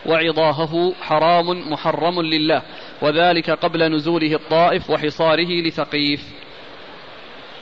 [0.05, 2.61] وعظاهه حرام محرم لله
[3.01, 6.21] وذلك قبل نزوله الطائف وحصاره لثقيف.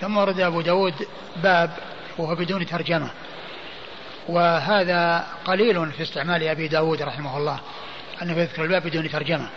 [0.02, 0.94] ثم ورد أبو داود
[1.44, 1.72] باب
[2.18, 3.12] وهو بدون ترجمة.
[4.30, 7.60] وهذا قليل في استعمال أبي داود رحمه الله
[8.22, 9.50] أنه يذكر الباب بدون ترجمة.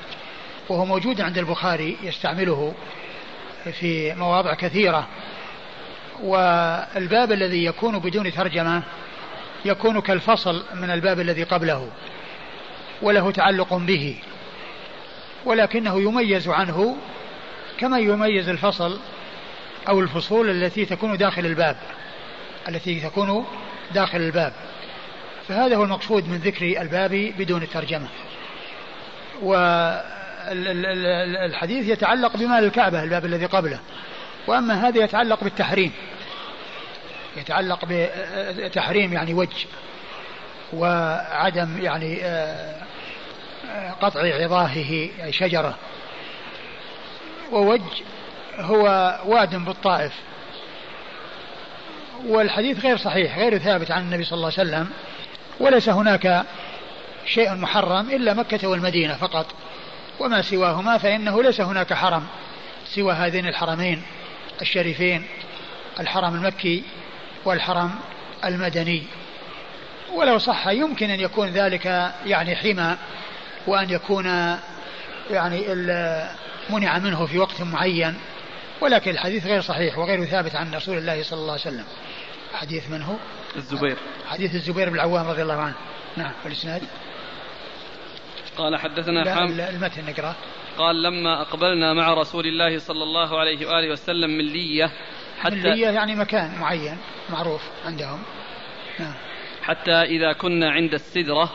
[0.68, 2.74] وهو موجود عند البخاري يستعمله
[3.80, 5.08] في مواضع كثيرة.
[6.22, 8.82] والباب الذي يكون بدون ترجمة
[9.64, 11.88] يكون كالفصل من الباب الذي قبله
[13.02, 14.16] وله تعلق به
[15.44, 16.96] ولكنه يميز عنه
[17.78, 19.00] كما يميز الفصل
[19.88, 21.76] أو الفصول التي تكون داخل الباب
[22.68, 23.46] التي تكون
[23.94, 24.52] داخل الباب.
[25.48, 28.08] فهذا هو المقصود من ذكر الباب بدون الترجمة.
[30.52, 33.78] والحديث يتعلق بمال الكعبة الباب الذي قبله.
[34.46, 35.92] وأما هذا يتعلق بالتحريم.
[37.36, 37.84] يتعلق
[38.40, 39.66] بتحريم يعني وجه.
[40.72, 42.82] وعدم يعني آه،
[44.02, 45.74] قطع عظاهه شجرة.
[47.52, 47.80] ووج
[48.58, 48.84] هو
[49.26, 50.12] واد بالطائف.
[52.26, 54.90] والحديث غير صحيح غير ثابت عن النبي صلى الله عليه وسلم.
[55.60, 56.44] وليس هناك
[57.26, 59.46] شيء محرم إلا مكة والمدينة فقط.
[60.20, 62.26] وما سواهما فإنه ليس هناك حرم
[62.84, 64.02] سوى هذين الحرمين.
[64.60, 65.26] الشريفين
[66.00, 66.82] الحرم المكي
[67.44, 67.90] والحرم
[68.44, 69.02] المدني.
[70.12, 72.96] ولو صح يمكن أن يكون ذلك يعني حمى
[73.66, 74.26] وأن يكون
[75.30, 75.66] يعني
[76.70, 78.14] منع منه في وقت معين.
[78.80, 81.84] ولكن الحديث غير صحيح وغير ثابت عن رسول الله صلى الله عليه وسلم.
[82.54, 83.14] حديث من هو؟
[83.56, 83.96] الزبير.
[84.28, 85.74] حديث الزبير بن العوام رضي الله عنه.
[86.16, 86.82] نعم والإسناد
[88.56, 90.34] قال حدثنا حام المتن نقرأ
[90.78, 94.90] قال لما أقبلنا مع رسول الله صلى الله عليه وآله وسلم من لية
[95.40, 96.98] حتى اللية يعني مكان معين
[97.30, 98.22] معروف عندهم.
[98.98, 99.14] نعم.
[99.62, 101.52] حتى إذا كنا عند السدرة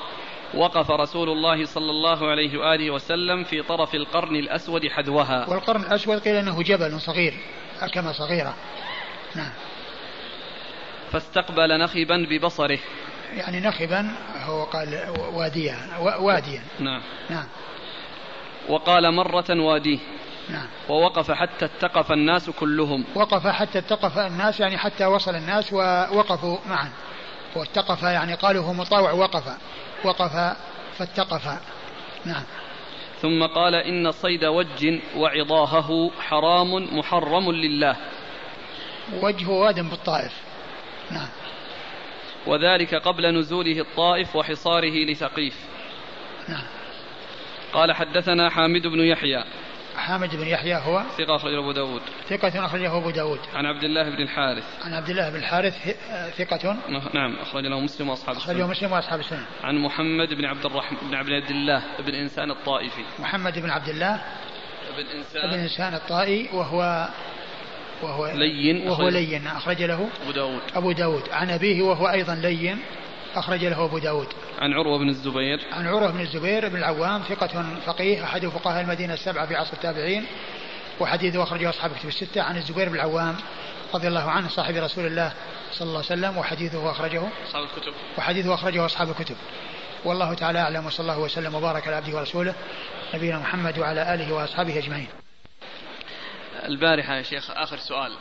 [0.54, 5.50] وقف رسول الله صلى الله عليه وآله وسلم في طرف القرن الأسود حذوها.
[5.50, 7.34] والقرن الأسود قيل أنه جبل صغير
[7.82, 8.56] أكمة صغيرة.
[9.36, 9.52] نعم.
[11.12, 12.80] فاستقبل نخبا ببصره.
[13.34, 14.12] يعني نخبا
[14.46, 15.78] هو قال واديا
[16.20, 16.62] واديا.
[16.80, 17.02] نعم.
[17.30, 17.48] نعم.
[18.70, 20.00] وقال مرة واديه.
[20.50, 20.68] نعم.
[20.90, 23.06] ووقف حتى اتقف الناس كلهم.
[23.16, 26.90] وقف حتى اتقف الناس يعني حتى وصل الناس ووقفوا معا.
[27.56, 29.44] واتقف يعني قالوا هو مطاوع وقف.
[30.04, 30.56] وقف
[30.98, 31.48] فاتقف.
[32.26, 32.44] نعم.
[33.22, 37.96] ثم قال إن صيد وج وعضاهه حرام محرم لله.
[39.22, 40.34] وجه واد بالطائف.
[41.12, 41.30] نعم.
[42.48, 45.56] وذلك قبل نزوله الطائف وحصاره لثقيف.
[46.50, 46.77] نعم.
[47.74, 49.44] قال حدثنا حامد بن يحيى.
[49.98, 52.02] حامد بن يحيى هو؟ ثقة أخرجه أبو داود.
[52.30, 53.40] ثقة أخرجه أبو داود.
[53.54, 54.64] عن عبد الله بن الحارث.
[54.82, 55.74] عن عبد الله بن الحارث
[56.38, 56.78] ثقة؟
[57.14, 58.52] نعم أخرج له مسلم وأصحاب السنة.
[58.52, 59.46] أخرجه مسلم وأصحاب السنة.
[59.64, 63.04] عن محمد بن عبد الرحمن بن عبد الله بن إنسان الطائفي.
[63.20, 64.22] محمد بن عبد الله
[64.98, 67.08] بن إنسان بن إنسان الطائي وهو
[68.02, 70.62] وهو لين وهو لين أخرج له أبو داود.
[70.76, 71.24] أبو داود.
[71.32, 72.78] عن أبيه وهو أيضا لين.
[73.36, 74.28] أخرج له أبو داود.
[74.60, 75.60] عن عروة بن الزبير.
[75.72, 80.26] عن عروة بن الزبير بن العوام ثقة فقيه أحد فقهاء المدينة السبعة في عصر التابعين
[81.00, 82.42] وحديثه أخرجه أصحاب الكتب الستة.
[82.42, 83.36] عن الزبير بن العوام
[83.94, 85.34] رضي الله عنه صاحب رسول الله
[85.72, 87.24] صلى الله عليه وسلم وحديثه أخرجه.
[87.48, 87.94] أصحاب الكتب.
[88.18, 89.36] وحديثه أخرجه أصحاب الكتب.
[90.06, 92.56] والله تعالى أعلم وصلى الله وسلم وبارك على عبده ورسوله
[93.14, 95.08] نبينا محمد وعلى آله وأصحابه أجمعين.
[96.66, 98.12] البارحة يا شيخ آخر سؤال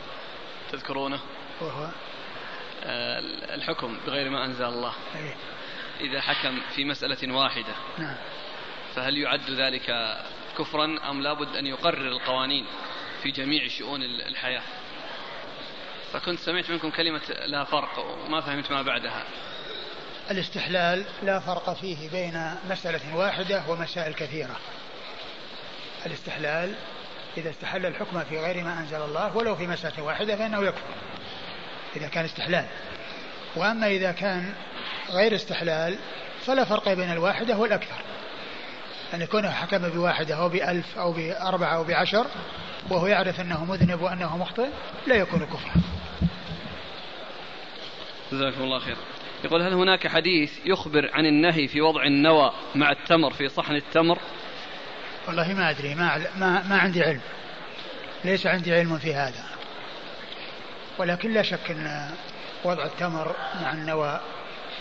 [0.72, 1.18] تذكرونه.
[1.60, 1.88] وهو؟
[3.54, 4.94] الحكم بغير ما أنزل الله.
[6.00, 8.16] إذا حكم في مسألة واحدة نعم.
[8.94, 10.16] فهل يعد ذلك
[10.58, 12.66] كفرا أم لابد أن يقرر القوانين
[13.22, 14.62] في جميع شؤون الحياة؟
[16.12, 19.24] فكنت سمعت منكم كلمة لا فرق وما فهمت ما بعدها.
[20.30, 24.56] الاستحلال لا فرق فيه بين مسألة واحدة ومسائل كثيرة.
[26.06, 26.74] الاستحلال
[27.36, 30.94] إذا استحل الحكم في غير ما أنزل الله ولو في مسألة واحدة فإنه يكفر.
[31.96, 32.64] إذا كان استحلال.
[33.56, 34.52] وأما إذا كان
[35.10, 35.98] غير استحلال
[36.46, 38.02] فلا فرق بين الواحدة والأكثر.
[39.14, 42.26] أن يكون حكم بواحدة أو بألف أو بأربعة أو بعشر
[42.90, 44.68] وهو يعرف أنه مذنب وأنه مخطئ
[45.06, 45.74] لا يكون كفرا.
[48.32, 48.96] جزاكم الله خير.
[49.44, 54.18] يقول هل هناك حديث يخبر عن النهي في وضع النوى مع التمر في صحن التمر؟
[55.26, 57.20] والله ما أدري ما, ما, ما عندي علم.
[58.24, 59.55] ليس عندي علم في هذا.
[60.98, 62.10] ولكن لا شك أن
[62.64, 64.20] وضع التمر مع النوى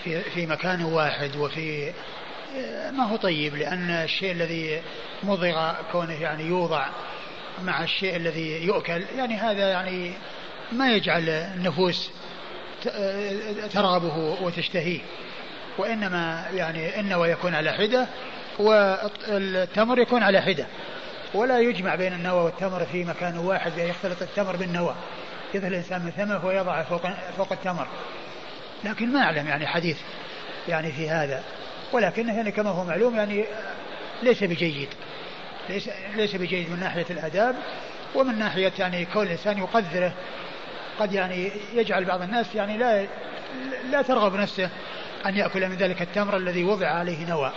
[0.04, 1.94] في, في مكان واحد وفي
[2.92, 4.82] ما هو طيب لأن الشيء الذي
[5.24, 6.88] مضغ كونه يعني يوضع
[7.64, 10.14] مع الشيء الذي يؤكل يعني هذا يعني
[10.72, 12.12] ما يجعل النفوس
[13.74, 15.00] ترغبه وتشتهيه.
[15.78, 18.08] وإنما يعني النوى يكون على حدة
[18.60, 20.66] والتمر يكون على حدة.
[21.34, 24.96] ولا يجمع بين النوى والتمر في مكان واحد يختلط التمر بالنوى.
[25.54, 27.02] يذهل الإنسان من ثمه ويضع فوق,
[27.38, 27.88] فوق التمر.
[28.84, 29.98] لكن ما أعلم يعني حديث
[30.68, 31.44] يعني في هذا.
[31.94, 33.46] ولكنه يعني كما هو معلوم يعني
[34.24, 34.90] ليس بجيد.
[35.70, 37.56] ليس ليس بجيد من ناحية الآداب
[38.16, 40.14] ومن ناحية يعني كون الإنسان يقدره.
[41.00, 43.08] قد يعني يجعل بعض الناس يعني لا
[43.92, 44.70] لا ترغب نفسه
[45.26, 47.52] أن يأكل من ذلك التمر الذي وضع عليه نوى.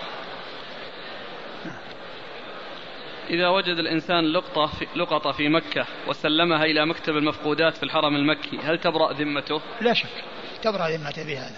[3.30, 8.58] إذا وجد الإنسان لقطة في, لقطة في مكة وسلمها إلى مكتب المفقودات في الحرم المكي
[8.62, 10.24] هل تبرأ ذمته؟ لا شك
[10.62, 11.56] تبرأ ذمته بهذا.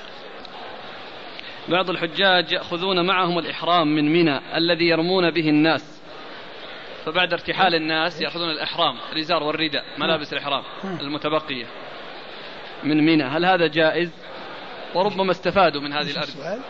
[1.69, 6.01] بعض الحجاج يأخذون معهم الإحرام من منى الذي يرمون به الناس
[7.05, 11.67] فبعد ارتحال الناس يأخذون الإحرام الإزار والرداء ملابس الإحرام المتبقية
[12.85, 13.25] من منى.
[13.25, 14.11] هل هذا جائز؟
[14.95, 16.63] وربما استفادوا من هذه الأرض.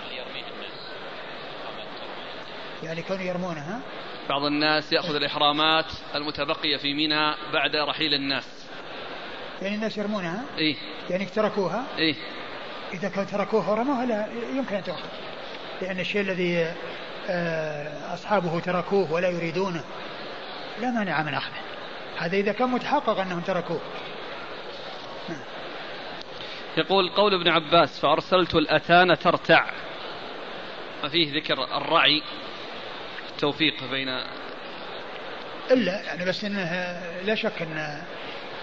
[2.83, 3.81] يعني كانوا يرمونها؟
[4.31, 5.85] بعض الناس يأخذ الإحرامات
[6.15, 8.67] المتبقية في منى بعد رحيل الناس.
[9.63, 10.77] يعني الناس يرمونها؟ إيه.
[11.11, 12.15] يعني تركوها إيه.
[12.93, 14.27] إذا كانوا تركوها ورموها لا
[14.57, 15.09] يمكن أن تؤخذ.
[15.83, 16.75] لأن الشيء الذي
[17.29, 19.85] آه، أصحابه تركوه ولا يريدونه
[20.81, 21.61] لا مانع من أخذه.
[22.19, 23.81] هذا إذا كان متحقق أنهم تركوه.
[26.77, 29.71] يقول قول ابن عباس فأرسلت الأتان ترتع.
[31.03, 32.23] ففيه ذكر الرعي.
[33.41, 34.09] التوفيق بين
[35.71, 38.03] إلا يعني بس إنه لا شك أن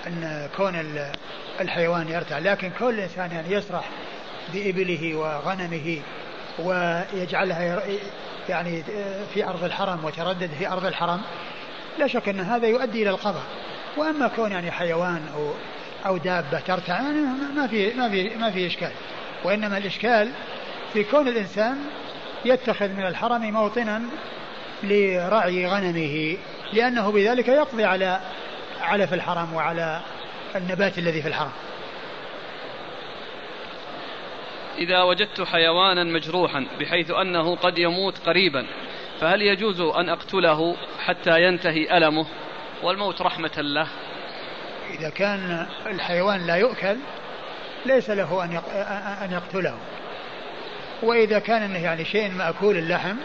[0.08, 1.02] أن كون
[1.62, 3.90] الحيوان يرتع لكن كون الإنسان يعني يسرح
[4.54, 6.00] بإبله وغنمه
[6.60, 7.84] ويجعلها
[8.50, 8.84] يعني
[9.34, 11.22] في أرض الحرم وتردد في أرض الحرم
[12.00, 13.44] لا شك أن هذا يؤدي إلى القضاء.
[13.98, 15.54] وأما كون يعني حيوان أو
[16.06, 17.22] أو دابة ترتع يعني
[17.56, 18.92] ما في ما في ما في إشكال.
[19.44, 20.32] وإنما الإشكال
[20.94, 21.78] في كون الإنسان
[22.46, 24.02] يتخذ من الحرم موطنا
[24.84, 26.38] لرعي غنمه
[26.74, 28.20] لأنه بذلك يقضي على
[28.82, 30.02] علف الحرم وعلى
[30.56, 31.52] النبات الذي في الحرم
[34.78, 38.66] إذا وجدت حيوانا مجروحا بحيث أنه قد يموت قريبا
[39.22, 40.76] فهل يجوز أن أقتله
[41.06, 42.26] حتى ينتهي ألمه
[42.84, 43.88] والموت رحمة له؟
[45.00, 46.98] إذا كان الحيوان لا يؤكل
[47.86, 48.44] ليس له
[49.24, 49.78] أن يقتله.
[51.04, 53.16] وإذا كان يعني شيء مأكول اللحم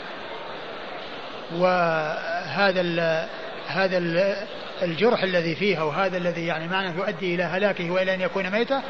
[1.56, 3.26] وهذا ال
[3.66, 4.36] هذا ال
[4.82, 8.82] الجرح الذي فيه وهذا الذي يعني معناه يؤدي إلى هلاكه وإلى أن يكون ميتا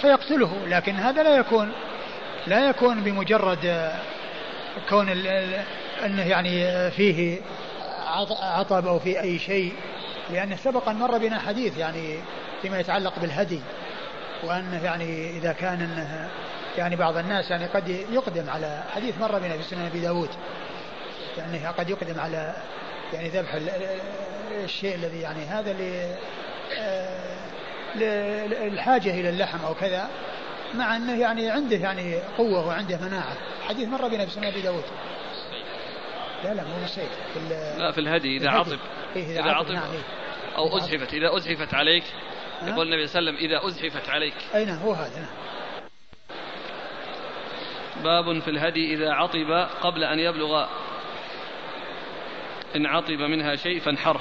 [0.00, 1.72] فيقتله لكن هذا لا يكون
[2.46, 3.92] لا يكون بمجرد
[4.88, 5.08] كون
[6.04, 7.40] أنه يعني فيه
[8.42, 9.72] عطب أو في أي شيء
[10.30, 12.18] لأن سبق أن مر بنا حديث يعني
[12.62, 13.60] فيما يتعلق بالهدي
[14.44, 16.28] وأنه يعني إذا كان أنه
[16.78, 20.28] يعني بعض الناس يعني قد يقدم على حديث مر بنا في سنن أبي داود.
[21.38, 22.54] يعني قد يقدم على
[23.12, 23.58] يعني ذبح
[24.64, 25.76] الشيء الذي يعني هذا
[27.96, 30.08] للحاجة إلى اللحم أو كذا
[30.74, 33.36] مع أنه يعني عنده يعني قوة وعنده مناعة.
[33.68, 34.84] حديث مر بنا في أبي داود.
[36.44, 37.40] لا لا مو بالصيد في
[37.78, 38.78] لا في الهدي إذا عطب.
[39.16, 40.02] إيه إذا, عطب نعم إيه.
[40.56, 42.04] أو أزحفت إذا أزحفت عليك.
[42.62, 44.34] يقول النبي صلى الله عليه وسلم إذا أزحفت عليك.
[44.54, 45.46] أي نعم هو هذا؟ نعم
[48.04, 50.66] باب في الهدي إذا عطب قبل أن يبلغ
[52.76, 54.20] إن عطب منها شيء فانحره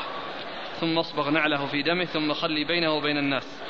[0.79, 3.64] ثم اصبغ نعله في دمه ثم خلي بينه وبين الناس.